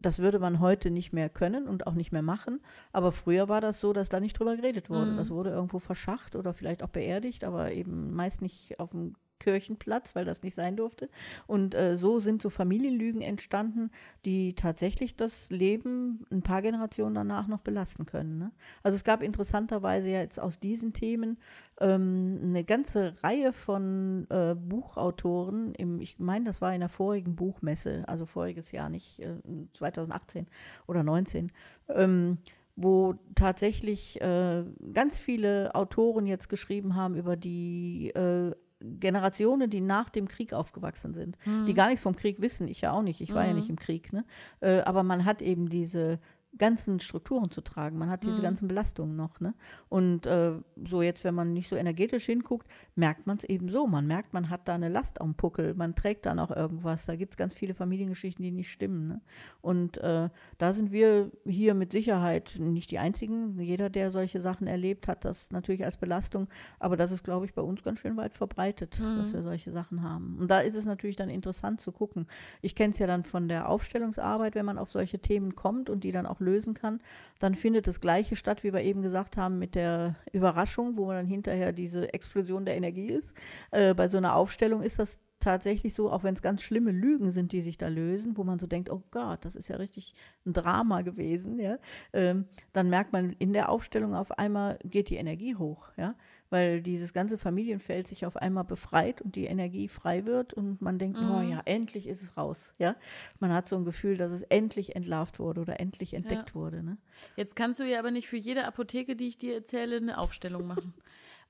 das 0.00 0.18
würde 0.18 0.38
man 0.38 0.60
heute 0.60 0.90
nicht 0.90 1.12
mehr 1.12 1.28
können 1.28 1.66
und 1.66 1.86
auch 1.86 1.94
nicht 1.94 2.12
mehr 2.12 2.22
machen. 2.22 2.60
Aber 2.92 3.12
früher 3.12 3.48
war 3.48 3.60
das 3.60 3.80
so, 3.80 3.92
dass 3.92 4.08
da 4.08 4.20
nicht 4.20 4.38
drüber 4.38 4.56
geredet 4.56 4.90
wurde. 4.90 5.12
Mhm. 5.12 5.16
Das 5.16 5.30
wurde 5.30 5.50
irgendwo 5.50 5.78
verschacht 5.78 6.36
oder 6.36 6.52
vielleicht 6.52 6.82
auch 6.82 6.88
beerdigt, 6.88 7.44
aber 7.44 7.72
eben 7.72 8.12
meist 8.14 8.42
nicht 8.42 8.78
auf 8.80 8.90
dem 8.90 9.14
Kirchenplatz, 9.38 10.14
weil 10.14 10.24
das 10.24 10.42
nicht 10.42 10.54
sein 10.54 10.76
durfte. 10.76 11.08
Und 11.46 11.74
äh, 11.74 11.96
so 11.96 12.20
sind 12.20 12.42
so 12.42 12.50
Familienlügen 12.50 13.20
entstanden, 13.20 13.90
die 14.24 14.54
tatsächlich 14.54 15.16
das 15.16 15.50
Leben 15.50 16.26
ein 16.30 16.42
paar 16.42 16.62
Generationen 16.62 17.14
danach 17.14 17.46
noch 17.46 17.60
belasten 17.60 18.06
können. 18.06 18.38
Ne? 18.38 18.52
Also 18.82 18.96
es 18.96 19.04
gab 19.04 19.22
interessanterweise 19.22 20.08
jetzt 20.08 20.40
aus 20.40 20.58
diesen 20.58 20.92
Themen 20.92 21.38
ähm, 21.80 22.40
eine 22.42 22.64
ganze 22.64 23.16
Reihe 23.22 23.52
von 23.52 24.26
äh, 24.30 24.54
Buchautoren, 24.54 25.74
im, 25.74 26.00
ich 26.00 26.18
meine, 26.18 26.44
das 26.44 26.60
war 26.60 26.74
in 26.74 26.80
der 26.80 26.88
vorigen 26.88 27.36
Buchmesse, 27.36 28.04
also 28.06 28.26
voriges 28.26 28.72
Jahr, 28.72 28.88
nicht 28.88 29.20
äh, 29.20 29.36
2018 29.74 30.46
oder 30.86 31.02
19. 31.02 31.52
Ähm, 31.88 32.38
wo 32.76 33.14
tatsächlich 33.36 34.20
äh, 34.20 34.64
ganz 34.92 35.18
viele 35.18 35.74
Autoren 35.74 36.26
jetzt 36.26 36.48
geschrieben 36.48 36.96
haben 36.96 37.14
über 37.14 37.36
die 37.36 38.10
äh, 38.10 38.52
Generationen, 38.80 39.70
die 39.70 39.80
nach 39.80 40.08
dem 40.10 40.28
Krieg 40.28 40.52
aufgewachsen 40.52 41.14
sind, 41.14 41.36
mhm. 41.44 41.66
die 41.66 41.74
gar 41.74 41.88
nichts 41.88 42.02
vom 42.02 42.16
Krieg 42.16 42.40
wissen. 42.40 42.68
Ich 42.68 42.80
ja 42.80 42.92
auch 42.92 43.02
nicht, 43.02 43.20
ich 43.20 43.32
war 43.32 43.42
mhm. 43.42 43.48
ja 43.48 43.54
nicht 43.54 43.70
im 43.70 43.78
Krieg. 43.78 44.12
Ne? 44.12 44.24
Äh, 44.60 44.80
aber 44.80 45.02
man 45.02 45.24
hat 45.24 45.42
eben 45.42 45.68
diese 45.68 46.18
ganzen 46.58 47.00
Strukturen 47.00 47.50
zu 47.50 47.60
tragen. 47.60 47.98
Man 47.98 48.10
hat 48.10 48.22
diese 48.22 48.38
mhm. 48.38 48.44
ganzen 48.44 48.68
Belastungen 48.68 49.16
noch. 49.16 49.40
Ne? 49.40 49.54
Und 49.88 50.26
äh, 50.26 50.52
so 50.88 51.02
jetzt, 51.02 51.24
wenn 51.24 51.34
man 51.34 51.52
nicht 51.52 51.68
so 51.68 51.76
energetisch 51.76 52.26
hinguckt, 52.26 52.68
merkt 52.94 53.26
man 53.26 53.38
es 53.38 53.44
eben 53.44 53.68
so. 53.68 53.86
Man 53.86 54.06
merkt, 54.06 54.32
man 54.32 54.50
hat 54.50 54.68
da 54.68 54.74
eine 54.74 54.88
Last 54.88 55.20
am 55.20 55.34
Puckel, 55.34 55.74
man 55.74 55.94
trägt 55.94 56.26
da 56.26 56.34
noch 56.34 56.50
irgendwas. 56.50 57.06
Da 57.06 57.16
gibt 57.16 57.32
es 57.32 57.36
ganz 57.36 57.54
viele 57.54 57.74
Familiengeschichten, 57.74 58.42
die 58.42 58.50
nicht 58.50 58.70
stimmen. 58.70 59.08
Ne? 59.08 59.20
Und 59.62 59.98
äh, 59.98 60.28
da 60.58 60.72
sind 60.72 60.92
wir 60.92 61.30
hier 61.44 61.74
mit 61.74 61.92
Sicherheit 61.92 62.56
nicht 62.58 62.90
die 62.90 62.98
Einzigen. 62.98 63.58
Jeder, 63.60 63.90
der 63.90 64.10
solche 64.10 64.40
Sachen 64.40 64.66
erlebt, 64.66 65.08
hat 65.08 65.24
das 65.24 65.50
natürlich 65.50 65.84
als 65.84 65.96
Belastung. 65.96 66.48
Aber 66.78 66.96
das 66.96 67.10
ist, 67.10 67.24
glaube 67.24 67.46
ich, 67.46 67.54
bei 67.54 67.62
uns 67.62 67.82
ganz 67.82 67.98
schön 67.98 68.16
weit 68.16 68.34
verbreitet, 68.34 69.00
mhm. 69.00 69.16
dass 69.18 69.32
wir 69.32 69.42
solche 69.42 69.72
Sachen 69.72 70.02
haben. 70.02 70.38
Und 70.38 70.50
da 70.50 70.60
ist 70.60 70.76
es 70.76 70.84
natürlich 70.84 71.16
dann 71.16 71.30
interessant 71.30 71.80
zu 71.80 71.90
gucken. 71.90 72.26
Ich 72.62 72.74
kenne 72.74 72.92
es 72.92 72.98
ja 72.98 73.06
dann 73.06 73.24
von 73.24 73.48
der 73.48 73.68
Aufstellungsarbeit, 73.68 74.54
wenn 74.54 74.66
man 74.66 74.78
auf 74.78 74.90
solche 74.90 75.18
Themen 75.18 75.56
kommt 75.56 75.90
und 75.90 76.04
die 76.04 76.12
dann 76.12 76.26
auch 76.26 76.40
lösen 76.44 76.74
kann, 76.74 77.00
dann 77.38 77.54
findet 77.54 77.86
das 77.86 78.00
Gleiche 78.00 78.36
statt, 78.36 78.62
wie 78.62 78.72
wir 78.72 78.82
eben 78.82 79.02
gesagt 79.02 79.36
haben, 79.36 79.58
mit 79.58 79.74
der 79.74 80.16
Überraschung, 80.32 80.96
wo 80.96 81.06
man 81.06 81.16
dann 81.16 81.26
hinterher 81.26 81.72
diese 81.72 82.12
Explosion 82.12 82.64
der 82.64 82.76
Energie 82.76 83.08
ist. 83.08 83.34
Äh, 83.70 83.94
bei 83.94 84.08
so 84.08 84.18
einer 84.18 84.36
Aufstellung 84.36 84.82
ist 84.82 84.98
das 84.98 85.20
tatsächlich 85.40 85.94
so, 85.94 86.10
auch 86.10 86.22
wenn 86.22 86.34
es 86.34 86.42
ganz 86.42 86.62
schlimme 86.62 86.90
Lügen 86.90 87.30
sind, 87.30 87.52
die 87.52 87.60
sich 87.60 87.76
da 87.76 87.88
lösen, 87.88 88.36
wo 88.36 88.44
man 88.44 88.58
so 88.58 88.66
denkt, 88.66 88.90
oh 88.90 89.02
Gott, 89.10 89.44
das 89.44 89.56
ist 89.56 89.68
ja 89.68 89.76
richtig 89.76 90.14
ein 90.46 90.52
Drama 90.52 91.02
gewesen, 91.02 91.58
ja, 91.58 91.78
ähm, 92.12 92.46
dann 92.72 92.88
merkt 92.88 93.12
man 93.12 93.32
in 93.38 93.52
der 93.52 93.68
Aufstellung 93.68 94.14
auf 94.14 94.38
einmal 94.38 94.78
geht 94.84 95.10
die 95.10 95.16
Energie 95.16 95.54
hoch, 95.56 95.88
ja 95.96 96.14
weil 96.54 96.82
dieses 96.82 97.12
ganze 97.12 97.36
Familienfeld 97.36 98.06
sich 98.06 98.26
auf 98.26 98.36
einmal 98.36 98.62
befreit 98.62 99.20
und 99.20 99.34
die 99.34 99.46
Energie 99.46 99.88
frei 99.88 100.24
wird 100.24 100.54
und 100.54 100.80
man 100.80 101.00
denkt, 101.00 101.20
mhm. 101.20 101.30
oh 101.32 101.40
ja, 101.40 101.60
endlich 101.64 102.06
ist 102.06 102.22
es 102.22 102.36
raus. 102.36 102.74
Ja, 102.78 102.94
man 103.40 103.52
hat 103.52 103.68
so 103.68 103.74
ein 103.74 103.84
Gefühl, 103.84 104.16
dass 104.16 104.30
es 104.30 104.42
endlich 104.42 104.94
entlarvt 104.94 105.40
wurde 105.40 105.60
oder 105.62 105.80
endlich 105.80 106.14
entdeckt 106.14 106.50
ja. 106.50 106.54
wurde. 106.54 106.84
Ne? 106.84 106.96
Jetzt 107.34 107.56
kannst 107.56 107.80
du 107.80 107.84
ja 107.84 107.98
aber 107.98 108.12
nicht 108.12 108.28
für 108.28 108.36
jede 108.36 108.66
Apotheke, 108.66 109.16
die 109.16 109.26
ich 109.26 109.36
dir 109.36 109.52
erzähle, 109.54 109.96
eine 109.96 110.16
Aufstellung 110.16 110.64
machen. 110.68 110.94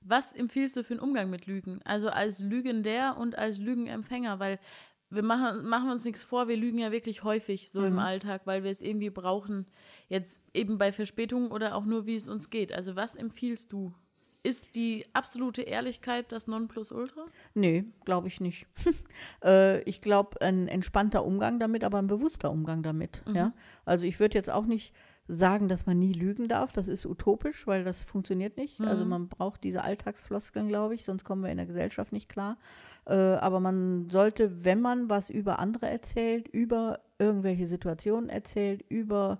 Was 0.07 0.33
empfiehlst 0.33 0.77
du 0.77 0.83
für 0.83 0.93
einen 0.93 1.01
Umgang 1.01 1.29
mit 1.29 1.47
Lügen? 1.47 1.79
Also 1.83 2.09
als 2.09 2.39
Lügender 2.39 3.17
und 3.17 3.37
als 3.37 3.59
Lügenempfänger, 3.59 4.39
weil 4.39 4.59
wir 5.09 5.23
machen, 5.23 5.67
machen 5.67 5.89
uns 5.89 6.03
nichts 6.03 6.23
vor, 6.23 6.47
wir 6.47 6.57
lügen 6.57 6.79
ja 6.79 6.91
wirklich 6.91 7.23
häufig 7.23 7.71
so 7.71 7.81
mhm. 7.81 7.87
im 7.87 7.99
Alltag, 7.99 8.41
weil 8.45 8.63
wir 8.63 8.71
es 8.71 8.81
irgendwie 8.81 9.09
brauchen, 9.09 9.65
jetzt 10.07 10.41
eben 10.53 10.77
bei 10.77 10.91
Verspätungen 10.91 11.51
oder 11.51 11.75
auch 11.75 11.85
nur, 11.85 12.05
wie 12.05 12.15
es 12.15 12.27
uns 12.27 12.49
geht. 12.49 12.73
Also 12.73 12.95
was 12.95 13.15
empfiehlst 13.15 13.71
du 13.71 13.93
ist 14.45 14.75
die 14.75 15.05
absolute 15.13 15.63
Ehrlichkeit 15.63 16.31
das 16.31 16.45
Nonplusultra? 16.45 17.25
Nee, 17.55 17.85
glaube 18.05 18.27
ich 18.27 18.39
nicht. 18.39 18.67
äh, 19.43 19.81
ich 19.89 20.01
glaube, 20.01 20.39
ein 20.39 20.67
entspannter 20.67 21.25
Umgang 21.25 21.59
damit, 21.59 21.83
aber 21.83 21.97
ein 21.97 22.05
bewusster 22.05 22.51
Umgang 22.51 22.83
damit. 22.83 23.23
Mhm. 23.27 23.35
Ja? 23.35 23.53
Also 23.85 24.05
ich 24.05 24.19
würde 24.19 24.37
jetzt 24.37 24.51
auch 24.51 24.67
nicht 24.67 24.93
sagen, 25.27 25.67
dass 25.67 25.85
man 25.85 25.97
nie 25.97 26.13
lügen 26.13 26.47
darf. 26.47 26.71
Das 26.71 26.87
ist 26.87 27.05
utopisch, 27.05 27.65
weil 27.67 27.83
das 27.83 28.03
funktioniert 28.03 28.57
nicht. 28.57 28.79
Mhm. 28.79 28.87
Also 28.87 29.05
man 29.05 29.27
braucht 29.27 29.63
diese 29.63 29.83
Alltagsfloskeln, 29.83 30.67
glaube 30.67 30.95
ich, 30.95 31.05
sonst 31.05 31.23
kommen 31.23 31.43
wir 31.43 31.51
in 31.51 31.57
der 31.57 31.65
Gesellschaft 31.65 32.11
nicht 32.11 32.29
klar. 32.29 32.57
Äh, 33.05 33.13
aber 33.13 33.59
man 33.59 34.09
sollte, 34.09 34.63
wenn 34.63 34.81
man 34.81 35.09
was 35.09 35.29
über 35.29 35.59
andere 35.59 35.89
erzählt, 35.89 36.47
über 36.47 36.99
irgendwelche 37.17 37.67
Situationen 37.67 38.29
erzählt, 38.29 38.83
über 38.89 39.39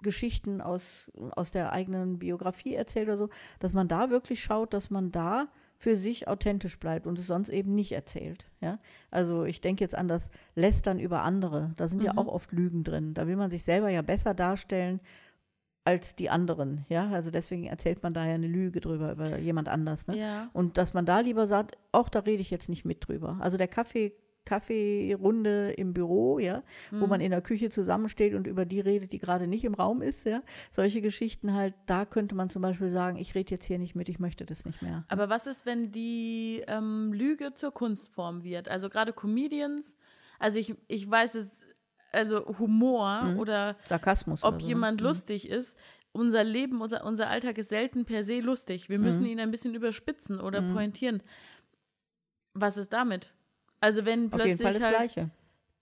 Geschichten 0.00 0.60
aus, 0.60 1.10
aus 1.32 1.50
der 1.50 1.72
eigenen 1.72 2.18
Biografie 2.18 2.74
erzählt 2.74 3.08
oder 3.08 3.16
so, 3.16 3.28
dass 3.58 3.72
man 3.72 3.88
da 3.88 4.10
wirklich 4.10 4.42
schaut, 4.42 4.72
dass 4.72 4.90
man 4.90 5.10
da 5.10 5.48
für 5.76 5.96
sich 5.96 6.28
authentisch 6.28 6.78
bleibt 6.78 7.06
und 7.06 7.18
es 7.18 7.26
sonst 7.26 7.48
eben 7.48 7.74
nicht 7.74 7.92
erzählt. 7.92 8.46
Ja? 8.60 8.78
Also 9.10 9.44
ich 9.44 9.60
denke 9.60 9.84
jetzt 9.84 9.94
an 9.94 10.08
das 10.08 10.30
Lästern 10.54 10.98
über 10.98 11.22
andere. 11.22 11.72
Da 11.76 11.88
sind 11.88 11.98
mhm. 11.98 12.06
ja 12.06 12.16
auch 12.16 12.28
oft 12.28 12.52
Lügen 12.52 12.84
drin. 12.84 13.14
Da 13.14 13.26
will 13.26 13.36
man 13.36 13.50
sich 13.50 13.64
selber 13.64 13.88
ja 13.88 14.02
besser 14.02 14.34
darstellen 14.34 15.00
als 15.84 16.16
die 16.16 16.30
anderen. 16.30 16.86
Ja, 16.88 17.10
also 17.10 17.30
deswegen 17.30 17.66
erzählt 17.66 18.02
man 18.02 18.14
da 18.14 18.26
ja 18.26 18.34
eine 18.34 18.46
Lüge 18.46 18.80
drüber 18.80 19.12
über 19.12 19.38
jemand 19.38 19.68
anders. 19.68 20.06
Ne? 20.06 20.18
Ja. 20.18 20.48
Und 20.54 20.78
dass 20.78 20.94
man 20.94 21.04
da 21.04 21.20
lieber 21.20 21.46
sagt, 21.46 21.76
auch 21.92 22.08
da 22.08 22.20
rede 22.20 22.40
ich 22.40 22.50
jetzt 22.50 22.68
nicht 22.68 22.84
mit 22.84 23.06
drüber. 23.06 23.36
Also 23.40 23.58
der 23.58 23.68
Kaffee 23.68 24.14
Kaffeerunde 24.44 25.72
im 25.72 25.94
Büro, 25.94 26.38
ja, 26.38 26.62
mhm. 26.90 27.00
wo 27.00 27.06
man 27.06 27.20
in 27.20 27.30
der 27.30 27.40
Küche 27.40 27.70
zusammensteht 27.70 28.34
und 28.34 28.46
über 28.46 28.64
die 28.64 28.80
redet, 28.80 29.12
die 29.12 29.18
gerade 29.18 29.46
nicht 29.46 29.64
im 29.64 29.74
Raum 29.74 30.02
ist, 30.02 30.26
ja. 30.26 30.42
Solche 30.72 31.00
Geschichten 31.00 31.54
halt, 31.54 31.74
da 31.86 32.04
könnte 32.04 32.34
man 32.34 32.50
zum 32.50 32.62
Beispiel 32.62 32.90
sagen, 32.90 33.16
ich 33.16 33.34
rede 33.34 33.50
jetzt 33.50 33.64
hier 33.64 33.78
nicht 33.78 33.94
mit, 33.94 34.08
ich 34.08 34.18
möchte 34.18 34.44
das 34.44 34.64
nicht 34.64 34.82
mehr. 34.82 35.04
Aber 35.08 35.28
was 35.28 35.46
ist, 35.46 35.66
wenn 35.66 35.90
die 35.90 36.62
ähm, 36.66 37.12
Lüge 37.12 37.54
zur 37.54 37.72
Kunstform 37.72 38.44
wird? 38.44 38.68
Also 38.68 38.88
gerade 38.88 39.12
Comedians, 39.12 39.96
also 40.38 40.58
ich, 40.58 40.74
ich 40.88 41.10
weiß 41.10 41.34
es, 41.36 41.48
also 42.12 42.46
Humor 42.58 43.22
mhm. 43.22 43.38
oder 43.38 43.76
Sarkasmus 43.84 44.42
ob 44.42 44.54
oder 44.54 44.60
so. 44.60 44.66
Ne? 44.66 44.68
jemand 44.68 45.00
mhm. 45.00 45.06
lustig 45.06 45.48
ist, 45.48 45.78
unser 46.12 46.44
Leben, 46.44 46.80
unser, 46.80 47.04
unser 47.04 47.28
Alltag 47.28 47.58
ist 47.58 47.70
selten 47.70 48.04
per 48.04 48.22
se 48.22 48.40
lustig. 48.40 48.88
Wir 48.88 49.00
müssen 49.00 49.22
mhm. 49.22 49.30
ihn 49.30 49.40
ein 49.40 49.50
bisschen 49.50 49.74
überspitzen 49.74 50.40
oder 50.40 50.62
mhm. 50.62 50.72
pointieren. 50.72 51.22
Was 52.54 52.76
ist 52.76 52.92
damit? 52.92 53.33
Also 53.84 54.06
wenn 54.06 54.30
plötzlich 54.30 54.82
halt 54.82 54.96
Gleiche. 54.96 55.30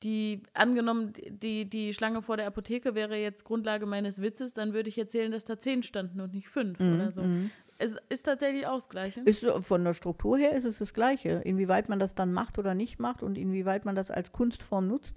die, 0.03 0.43
angenommen, 0.55 1.13
die, 1.29 1.67
die 1.69 1.95
Schlange 1.95 2.21
vor 2.21 2.37
der 2.37 2.49
Apotheke 2.49 2.97
wäre 2.97 3.17
jetzt 3.17 3.45
Grundlage 3.45 3.87
meines 3.87 4.21
Witzes, 4.21 4.55
dann 4.55 4.73
würde 4.73 4.89
ich 4.89 4.99
erzählen, 4.99 5.31
dass 5.31 5.45
da 5.45 5.57
zehn 5.57 5.85
standen 5.85 6.21
und 6.21 6.35
nicht 6.35 6.49
fünf 6.49 6.81
mhm, 6.81 6.95
oder 6.97 7.13
so. 7.13 7.23
Mhm. 7.23 7.53
Es 7.79 7.95
ist 8.09 8.25
tatsächlich 8.25 8.67
auch 8.67 8.75
das 8.75 8.89
Gleiche. 8.89 9.21
Ist, 9.21 9.47
von 9.61 9.85
der 9.85 9.93
Struktur 9.93 10.37
her 10.37 10.51
ist 10.53 10.65
es 10.65 10.79
das 10.79 10.93
Gleiche. 10.95 11.43
Inwieweit 11.45 11.89
man 11.89 12.01
das 12.01 12.17
dann 12.17 12.33
macht 12.33 12.59
oder 12.59 12.75
nicht 12.75 12.99
macht 12.99 13.23
und 13.23 13.39
inwieweit 13.39 13.85
man 13.85 13.95
das 13.95 14.11
als 14.11 14.33
Kunstform 14.33 14.89
nutzt, 14.89 15.17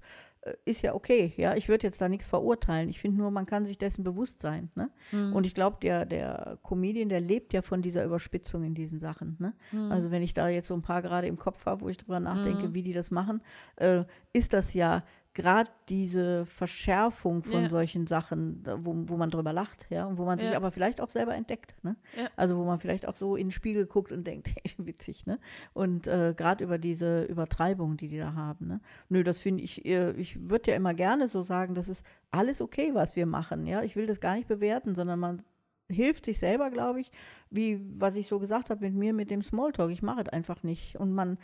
ist 0.63 0.81
ja 0.84 0.93
okay. 0.93 1.34
Ja, 1.38 1.55
ich 1.55 1.69
würde 1.69 1.88
jetzt 1.88 1.99
da 2.01 2.08
nichts 2.08 2.27
verurteilen. 2.27 2.89
Ich 2.89 2.99
finde 2.99 3.17
nur, 3.17 3.31
man 3.31 3.45
kann 3.45 3.65
sich 3.65 3.77
dessen 3.77 4.03
bewusst 4.03 4.41
sein. 4.41 4.69
Ne? 4.75 4.89
Mhm. 5.12 5.34
Und 5.34 5.45
ich 5.45 5.55
glaube, 5.55 5.77
der, 5.81 6.05
der 6.05 6.58
Comedian, 6.63 7.10
der 7.10 7.19
lebt 7.19 7.53
ja 7.53 7.62
von 7.62 7.81
dieser 7.81 8.03
Überspitzung 8.05 8.63
in 8.63 8.75
diesen 8.75 8.99
Sachen. 8.99 9.38
Ne? 9.39 9.53
Mhm. 9.71 9.91
Also 9.91 10.12
wenn 10.12 10.21
ich 10.21 10.34
da 10.34 10.47
jetzt 10.47 10.67
so 10.67 10.73
ein 10.75 10.81
paar 10.84 11.01
gerade 11.01 11.27
im 11.27 11.38
Kopf 11.38 11.65
habe, 11.65 11.81
wo 11.81 11.89
ich 11.89 11.97
drüber 11.97 12.19
nachdenke, 12.19 12.67
Mhm. 12.69 12.73
wie 12.73 12.84
die 12.84 12.93
das 12.93 13.10
machen, 13.12 13.41
äh, 13.77 14.03
ist 14.34 14.53
das 14.53 14.73
ja 14.73 15.03
gerade 15.36 15.69
diese 15.89 16.45
Verschärfung 16.45 17.43
von 17.43 17.63
Ja. 17.63 17.69
solchen 17.69 18.08
Sachen, 18.08 18.63
wo, 18.78 18.95
wo 19.08 19.17
man 19.17 19.30
drüber 19.30 19.54
lacht, 19.54 19.86
ja, 19.91 20.06
und 20.06 20.17
wo 20.17 20.26
man 20.26 20.39
sich 20.39 20.52
Ja. 20.52 20.58
aber 20.58 20.71
vielleicht 20.71 21.02
auch 21.02 21.10
selber 21.12 21.36
entdeckt, 21.36 21.76
ne? 21.84 21.98
Ja. 22.17 22.30
Also 22.38 22.58
wo 22.58 22.63
man 22.63 22.80
vielleicht 22.80 23.08
auch 23.08 23.15
so 23.15 23.36
in 23.36 23.48
den 23.48 23.52
Spiegel 23.52 23.86
guckt 23.86 24.12
und 24.12 24.26
denkt, 24.26 24.56
witzig, 24.78 25.28
ne? 25.28 25.38
Und 25.74 26.08
äh, 26.08 26.34
gerade 26.36 26.63
über 26.63 26.78
diese 26.80 27.24
Übertreibung, 27.26 27.98
die 27.98 28.08
die 28.08 28.17
da 28.17 28.34
haben, 28.34 28.67
ne? 28.67 28.82
Nö, 29.10 29.24
das 29.24 29.39
finde 29.39 29.62
ich, 29.63 29.86
äh, 29.86 30.12
ich 30.13 30.50
würde 30.50 30.71
ja 30.71 30.78
immer 30.78 30.93
gerne 30.93 31.28
so 31.28 31.43
sagen, 31.43 31.76
das 31.76 31.89
ist 31.89 32.04
alles 32.32 32.62
okay, 32.62 32.91
was 32.95 33.15
wir 33.15 33.26
machen, 33.26 33.67
ja. 33.67 33.84
Ich 33.84 33.95
will 33.95 34.08
das 34.08 34.19
gar 34.21 34.36
nicht 34.36 34.48
bewerten, 34.48 34.95
sondern 34.95 35.19
man 35.19 35.43
hilft 35.88 36.26
sich 36.26 36.39
selber, 36.39 36.71
glaube 36.71 37.00
ich, 37.02 37.12
wie 37.52 37.80
was 38.00 38.15
ich 38.15 38.28
so 38.28 38.39
gesagt 38.39 38.69
habe 38.71 38.86
mit 38.86 38.95
mir 38.95 39.13
mit 39.13 39.30
dem 39.30 39.43
Smalltalk. 39.43 39.91
Ich 39.91 40.02
mache 40.02 40.21
es 40.21 40.30
einfach 40.30 40.63
nicht 40.63 40.95
und 40.95 41.13
man 41.13 41.38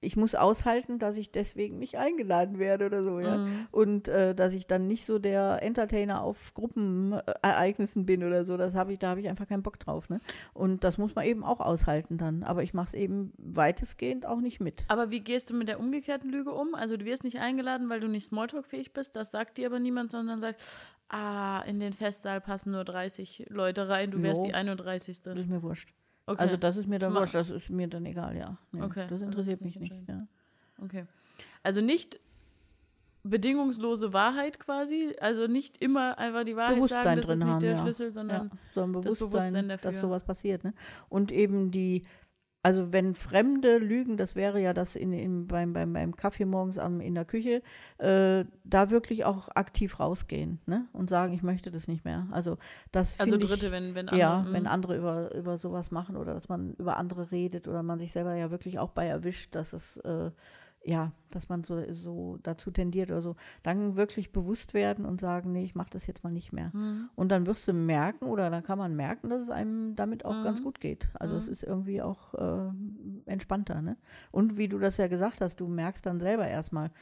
ich 0.00 0.16
muss 0.16 0.34
aushalten, 0.34 0.98
dass 0.98 1.16
ich 1.16 1.32
deswegen 1.32 1.78
nicht 1.78 1.96
eingeladen 1.96 2.58
werde 2.58 2.86
oder 2.86 3.02
so, 3.02 3.18
ja. 3.18 3.38
Mhm. 3.38 3.66
Und 3.70 4.08
äh, 4.08 4.34
dass 4.34 4.52
ich 4.52 4.66
dann 4.66 4.86
nicht 4.86 5.06
so 5.06 5.18
der 5.18 5.62
Entertainer 5.62 6.22
auf 6.22 6.52
Gruppenereignissen 6.54 8.04
bin 8.04 8.22
oder 8.22 8.44
so, 8.44 8.56
das 8.56 8.74
habe 8.74 8.92
ich, 8.92 8.98
da 8.98 9.08
habe 9.08 9.20
ich 9.20 9.28
einfach 9.28 9.48
keinen 9.48 9.62
Bock 9.62 9.78
drauf, 9.78 10.08
ne? 10.08 10.20
Und 10.52 10.84
das 10.84 10.98
muss 10.98 11.14
man 11.14 11.24
eben 11.24 11.44
auch 11.44 11.60
aushalten 11.60 12.18
dann. 12.18 12.42
Aber 12.42 12.62
ich 12.62 12.74
mache 12.74 12.88
es 12.88 12.94
eben 12.94 13.32
weitestgehend 13.38 14.26
auch 14.26 14.40
nicht 14.40 14.60
mit. 14.60 14.84
Aber 14.88 15.10
wie 15.10 15.20
gehst 15.20 15.50
du 15.50 15.54
mit 15.54 15.68
der 15.68 15.80
umgekehrten 15.80 16.30
Lüge 16.30 16.52
um? 16.52 16.74
Also 16.74 16.96
du 16.96 17.04
wirst 17.04 17.24
nicht 17.24 17.38
eingeladen, 17.38 17.88
weil 17.88 18.00
du 18.00 18.08
nicht 18.08 18.26
Smalltalk-fähig 18.26 18.92
bist. 18.92 19.16
Das 19.16 19.30
sagt 19.30 19.56
dir 19.56 19.66
aber 19.66 19.80
niemand, 19.80 20.10
sondern 20.10 20.40
sagt, 20.40 20.62
ah, 21.08 21.60
in 21.66 21.80
den 21.80 21.94
Festsaal 21.94 22.40
passen 22.40 22.72
nur 22.72 22.84
30 22.84 23.46
Leute 23.48 23.88
rein, 23.88 24.10
du 24.10 24.22
wärst 24.22 24.42
Jo. 24.42 24.48
die 24.48 24.54
31. 24.54 25.22
Das 25.22 25.38
ist 25.38 25.48
mir 25.48 25.62
wurscht. 25.62 25.94
Okay. 26.26 26.40
Also 26.40 26.56
das 26.56 26.76
ist 26.76 26.88
mir 26.88 26.98
dann 26.98 27.14
wurscht, 27.14 27.34
das 27.34 27.50
ist 27.50 27.70
mir 27.70 27.88
dann 27.88 28.04
egal, 28.04 28.36
ja. 28.36 28.56
Nee, 28.72 28.82
Okay, 28.82 29.02
Das 29.04 29.12
also 29.12 29.24
interessiert 29.26 29.56
das 29.56 29.62
mich 29.62 29.78
nicht 29.78 29.92
nicht, 29.92 30.08
ja. 30.08 30.26
Okay. 30.82 31.06
Also 31.62 31.80
nicht 31.80 32.18
bedingungslose 33.22 34.12
Wahrheit 34.12 34.58
quasi, 34.58 35.14
also 35.20 35.46
nicht 35.46 35.82
immer 35.82 36.18
einfach 36.18 36.44
die 36.44 36.56
Wahrheit 36.56 36.76
Bewusstsein 36.76 37.04
sagen, 37.04 37.16
das 37.16 37.26
drin 37.26 37.34
ist 37.34 37.44
nicht 37.44 37.54
haben, 37.54 37.60
der 37.60 37.70
ja. 37.72 37.78
Schlüssel, 37.78 38.10
sondern 38.10 38.44
ja, 38.44 38.50
das 38.86 38.92
Bewusstsein, 38.92 39.28
Bewusstsein 39.28 39.68
dafür. 39.68 39.90
dass 39.90 40.00
sowas 40.00 40.24
passiert. 40.24 40.64
Ne? 40.64 40.74
Und 41.08 41.32
eben 41.32 41.70
die, 41.70 42.04
also 42.66 42.92
wenn 42.92 43.14
Fremde 43.14 43.78
lügen, 43.78 44.16
das 44.16 44.34
wäre 44.34 44.60
ja 44.60 44.74
das 44.74 44.96
in, 44.96 45.12
in, 45.12 45.46
beim, 45.46 45.72
beim, 45.72 45.92
beim 45.92 46.16
Kaffee 46.16 46.46
morgens 46.46 46.78
am, 46.78 47.00
in 47.00 47.14
der 47.14 47.24
Küche, 47.24 47.62
äh, 47.98 48.44
da 48.64 48.90
wirklich 48.90 49.24
auch 49.24 49.48
aktiv 49.54 50.00
rausgehen 50.00 50.58
ne? 50.66 50.86
und 50.92 51.08
sagen, 51.08 51.32
ich 51.32 51.44
möchte 51.44 51.70
das 51.70 51.86
nicht 51.86 52.04
mehr. 52.04 52.26
Also 52.32 52.58
das 52.90 53.20
also 53.20 53.38
find 53.38 53.44
ich, 53.44 53.50
Dritte, 53.50 53.70
wenn, 53.70 53.94
wenn 53.94 54.08
ja, 54.08 54.38
andere, 54.38 54.52
wenn 54.52 54.62
mm. 54.64 54.66
andere 54.66 54.96
über, 54.96 55.34
über 55.36 55.58
sowas 55.58 55.92
machen 55.92 56.16
oder 56.16 56.34
dass 56.34 56.48
man 56.48 56.74
über 56.74 56.96
andere 56.96 57.30
redet 57.30 57.68
oder 57.68 57.84
man 57.84 58.00
sich 58.00 58.10
selber 58.10 58.34
ja 58.34 58.50
wirklich 58.50 58.80
auch 58.80 58.90
bei 58.90 59.06
erwischt, 59.06 59.54
dass 59.54 59.72
es 59.72 59.98
äh, 59.98 60.32
ja, 60.86 61.10
dass 61.30 61.48
man 61.48 61.64
so, 61.64 61.82
so 61.92 62.38
dazu 62.44 62.70
tendiert 62.70 63.10
oder 63.10 63.20
so, 63.20 63.34
dann 63.64 63.96
wirklich 63.96 64.30
bewusst 64.30 64.72
werden 64.72 65.04
und 65.04 65.20
sagen, 65.20 65.50
nee, 65.52 65.64
ich 65.64 65.74
mache 65.74 65.90
das 65.90 66.06
jetzt 66.06 66.22
mal 66.22 66.30
nicht 66.30 66.52
mehr. 66.52 66.70
Mhm. 66.72 67.10
Und 67.16 67.30
dann 67.30 67.46
wirst 67.46 67.66
du 67.66 67.72
merken 67.72 68.26
oder 68.26 68.50
dann 68.50 68.62
kann 68.62 68.78
man 68.78 68.94
merken, 68.94 69.28
dass 69.28 69.42
es 69.42 69.50
einem 69.50 69.96
damit 69.96 70.24
auch 70.24 70.44
ganz 70.44 70.60
Mhm. 70.60 70.64
gut 70.64 70.80
geht. 70.80 71.08
Also 71.14 71.34
es 71.36 71.46
Mhm. 71.46 71.52
ist 71.52 71.62
irgendwie 71.64 72.02
auch 72.02 72.34
äh, 72.34 72.70
entspannter. 73.26 73.82
Ne? 73.82 73.96
Und 74.30 74.56
wie 74.58 74.68
du 74.68 74.78
das 74.78 74.96
ja 74.96 75.08
gesagt 75.08 75.40
hast, 75.40 75.58
du 75.58 75.66
merkst 75.66 76.06
dann 76.06 76.20
selber 76.20 76.46
erstmal, 76.46 76.92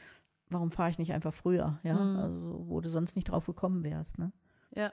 warum 0.49 0.71
fahre 0.71 0.89
ich 0.89 0.97
nicht 0.97 1.13
einfach 1.13 1.33
früher, 1.33 1.79
ja? 1.83 1.93
Mhm. 1.99 2.15
Also 2.17 2.65
wo 2.67 2.81
du 2.81 2.89
sonst 2.89 3.15
nicht 3.15 3.29
drauf 3.29 3.45
gekommen 3.45 3.83
wärst. 3.83 4.17
Ne? 4.17 4.31
Ja, 4.75 4.91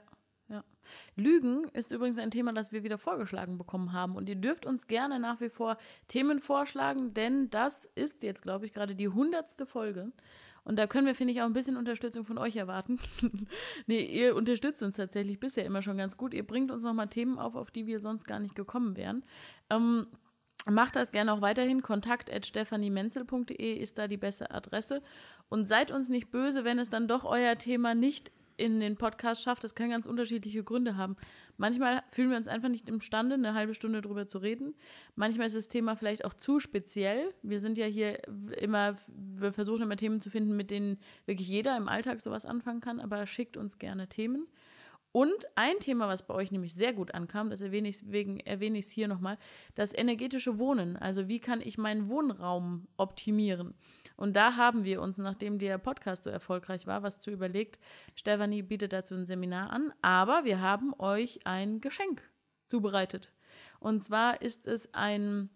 ja. 0.52 0.64
Lügen 1.16 1.64
ist 1.72 1.90
übrigens 1.90 2.18
ein 2.18 2.30
Thema, 2.30 2.52
das 2.52 2.70
wir 2.70 2.84
wieder 2.84 2.98
vorgeschlagen 2.98 3.58
bekommen 3.58 3.92
haben. 3.92 4.14
Und 4.14 4.28
ihr 4.28 4.36
dürft 4.36 4.66
uns 4.66 4.86
gerne 4.86 5.18
nach 5.18 5.40
wie 5.40 5.48
vor 5.48 5.78
Themen 6.08 6.40
vorschlagen, 6.40 7.14
denn 7.14 7.50
das 7.50 7.86
ist 7.94 8.22
jetzt, 8.22 8.42
glaube 8.42 8.66
ich, 8.66 8.72
gerade 8.72 8.94
die 8.94 9.08
hundertste 9.08 9.66
Folge. 9.66 10.12
Und 10.64 10.76
da 10.76 10.86
können 10.86 11.06
wir, 11.06 11.14
finde 11.14 11.32
ich, 11.32 11.40
auch 11.40 11.46
ein 11.46 11.54
bisschen 11.54 11.76
Unterstützung 11.76 12.24
von 12.24 12.38
euch 12.38 12.54
erwarten. 12.56 13.00
nee, 13.86 14.04
ihr 14.04 14.36
unterstützt 14.36 14.82
uns 14.82 14.96
tatsächlich 14.96 15.40
bisher 15.40 15.64
immer 15.64 15.82
schon 15.82 15.96
ganz 15.96 16.16
gut. 16.16 16.34
Ihr 16.34 16.46
bringt 16.46 16.70
uns 16.70 16.84
nochmal 16.84 17.08
Themen 17.08 17.38
auf, 17.38 17.56
auf 17.56 17.70
die 17.70 17.86
wir 17.86 17.98
sonst 17.98 18.26
gar 18.28 18.38
nicht 18.38 18.54
gekommen 18.54 18.96
wären. 18.96 19.24
Ähm, 19.70 20.06
Macht 20.70 20.94
das 20.94 21.10
gerne 21.10 21.32
auch 21.32 21.40
weiterhin. 21.40 21.82
Kontakt 21.82 22.32
at 22.32 22.46
stephaniemenzel.de 22.46 23.74
ist 23.74 23.98
da 23.98 24.06
die 24.06 24.16
beste 24.16 24.52
Adresse. 24.52 25.02
Und 25.48 25.64
seid 25.64 25.90
uns 25.90 26.08
nicht 26.08 26.30
böse, 26.30 26.64
wenn 26.64 26.78
es 26.78 26.88
dann 26.88 27.08
doch 27.08 27.24
euer 27.24 27.58
Thema 27.58 27.94
nicht 27.94 28.30
in 28.56 28.80
den 28.80 28.96
Podcast 28.96 29.42
schafft. 29.42 29.64
Das 29.64 29.74
kann 29.74 29.90
ganz 29.90 30.06
unterschiedliche 30.06 30.62
Gründe 30.62 30.96
haben. 30.96 31.16
Manchmal 31.56 32.02
fühlen 32.08 32.30
wir 32.30 32.36
uns 32.36 32.48
einfach 32.48 32.68
nicht 32.68 32.88
imstande, 32.88 33.34
eine 33.34 33.54
halbe 33.54 33.74
Stunde 33.74 34.00
drüber 34.00 34.26
zu 34.26 34.38
reden. 34.38 34.74
Manchmal 35.16 35.46
ist 35.46 35.56
das 35.56 35.68
Thema 35.68 35.96
vielleicht 35.96 36.24
auch 36.24 36.34
zu 36.34 36.60
speziell. 36.60 37.32
Wir 37.42 37.60
sind 37.60 37.78
ja 37.78 37.86
hier 37.86 38.26
immer, 38.58 38.96
wir 39.08 39.52
versuchen 39.52 39.82
immer 39.82 39.96
Themen 39.96 40.20
zu 40.20 40.30
finden, 40.30 40.56
mit 40.56 40.70
denen 40.70 40.98
wirklich 41.26 41.48
jeder 41.48 41.76
im 41.76 41.88
Alltag 41.88 42.20
sowas 42.20 42.46
anfangen 42.46 42.80
kann, 42.80 43.00
aber 43.00 43.26
schickt 43.26 43.56
uns 43.56 43.78
gerne 43.78 44.08
Themen. 44.08 44.46
Und 45.12 45.46
ein 45.56 45.78
Thema, 45.78 46.08
was 46.08 46.26
bei 46.26 46.34
euch 46.34 46.50
nämlich 46.50 46.72
sehr 46.72 46.94
gut 46.94 47.12
ankam, 47.14 47.50
das 47.50 47.60
erwähne 47.60 47.88
ich, 47.88 48.10
wegen, 48.10 48.40
erwähne 48.40 48.78
ich 48.78 48.86
es 48.86 48.90
hier 48.90 49.08
nochmal, 49.08 49.36
das 49.74 49.92
energetische 49.94 50.58
Wohnen. 50.58 50.96
Also 50.96 51.28
wie 51.28 51.38
kann 51.38 51.60
ich 51.60 51.76
meinen 51.76 52.08
Wohnraum 52.08 52.88
optimieren? 52.96 53.74
Und 54.16 54.36
da 54.36 54.56
haben 54.56 54.84
wir 54.84 55.02
uns, 55.02 55.18
nachdem 55.18 55.58
der 55.58 55.76
Podcast 55.76 56.24
so 56.24 56.30
erfolgreich 56.30 56.86
war, 56.86 57.02
was 57.02 57.18
zu 57.18 57.30
überlegt. 57.30 57.78
Stefanie 58.14 58.62
bietet 58.62 58.94
dazu 58.94 59.14
ein 59.14 59.26
Seminar 59.26 59.70
an, 59.70 59.92
aber 60.00 60.44
wir 60.44 60.60
haben 60.60 60.94
euch 60.98 61.46
ein 61.46 61.80
Geschenk 61.82 62.22
zubereitet. 62.66 63.30
Und 63.80 64.02
zwar 64.02 64.40
ist 64.40 64.66
es 64.66 64.94
ein 64.94 65.50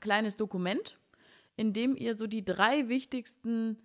kleines 0.00 0.36
Dokument, 0.36 0.98
in 1.56 1.74
dem 1.74 1.94
ihr 1.94 2.16
so 2.16 2.26
die 2.26 2.44
drei 2.44 2.88
wichtigsten 2.88 3.76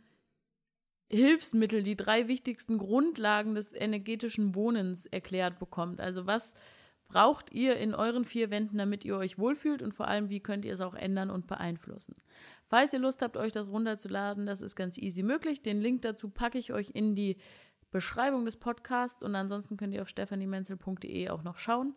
Hilfsmittel, 1.14 1.84
die 1.84 1.96
drei 1.96 2.28
wichtigsten 2.28 2.78
Grundlagen 2.78 3.56
des 3.56 3.72
energetischen 3.74 4.56
Wohnens 4.56 5.06
erklärt 5.06 5.60
bekommt. 5.60 6.02
Also 6.02 6.26
was 6.26 6.56
braucht 7.08 7.52
ihr 7.52 7.78
in 7.78 7.94
euren 7.94 8.26
vier 8.26 8.50
Wänden, 8.50 8.78
damit 8.78 9.06
ihr 9.06 9.16
euch 9.16 9.38
wohlfühlt 9.38 9.82
und 9.84 9.94
vor 9.94 10.08
allem, 10.08 10.30
wie 10.30 10.40
könnt 10.40 10.66
ihr 10.66 10.74
es 10.74 10.82
auch 10.82 10.96
ändern 10.96 11.30
und 11.30 11.46
beeinflussen. 11.46 12.16
Falls 12.66 12.92
ihr 12.92 13.00
Lust 13.00 13.22
habt, 13.22 13.38
euch 13.38 13.52
das 13.52 13.68
runterzuladen, 13.68 14.48
das 14.48 14.62
ist 14.62 14.76
ganz 14.76 14.98
easy 14.98 15.22
möglich. 15.22 15.62
Den 15.62 15.80
Link 15.80 16.02
dazu 16.02 16.30
packe 16.30 16.58
ich 16.58 16.74
euch 16.74 16.90
in 16.96 17.14
die 17.14 17.38
Beschreibung 17.92 18.46
des 18.46 18.58
Podcasts 18.58 19.24
und 19.24 19.36
ansonsten 19.36 19.78
könnt 19.78 19.94
ihr 19.94 20.02
auf 20.02 20.10
stephaniemenzel.de 20.10 21.30
auch 21.30 21.44
noch 21.44 21.60
schauen 21.60 21.94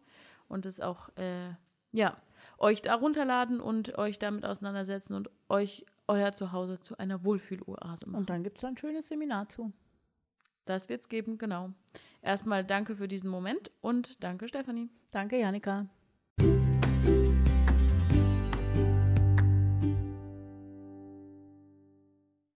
und 0.48 0.66
es 0.66 0.80
auch, 0.80 1.08
äh, 1.16 1.54
ja, 1.92 2.20
euch 2.58 2.82
da 2.82 2.94
runterladen 2.94 3.60
und 3.60 3.96
euch 3.96 4.18
damit 4.18 4.44
auseinandersetzen 4.44 5.14
und 5.14 5.30
euch 5.48 5.86
euer 6.08 6.32
Zuhause 6.32 6.80
zu 6.80 6.98
einer 6.98 7.24
Wohlfühloase 7.24 8.06
machen. 8.06 8.20
Und 8.20 8.30
dann 8.30 8.42
gibt 8.42 8.58
es 8.58 8.64
ein 8.64 8.76
schönes 8.76 9.08
Seminar 9.08 9.48
zu. 9.48 9.72
Das 10.64 10.88
wird's 10.88 11.08
geben, 11.08 11.38
genau. 11.38 11.70
Erstmal 12.22 12.64
danke 12.64 12.96
für 12.96 13.08
diesen 13.08 13.30
Moment 13.30 13.70
und 13.80 14.22
danke, 14.22 14.48
Stefanie. 14.48 14.88
Danke, 15.12 15.38
Janika. 15.38 15.86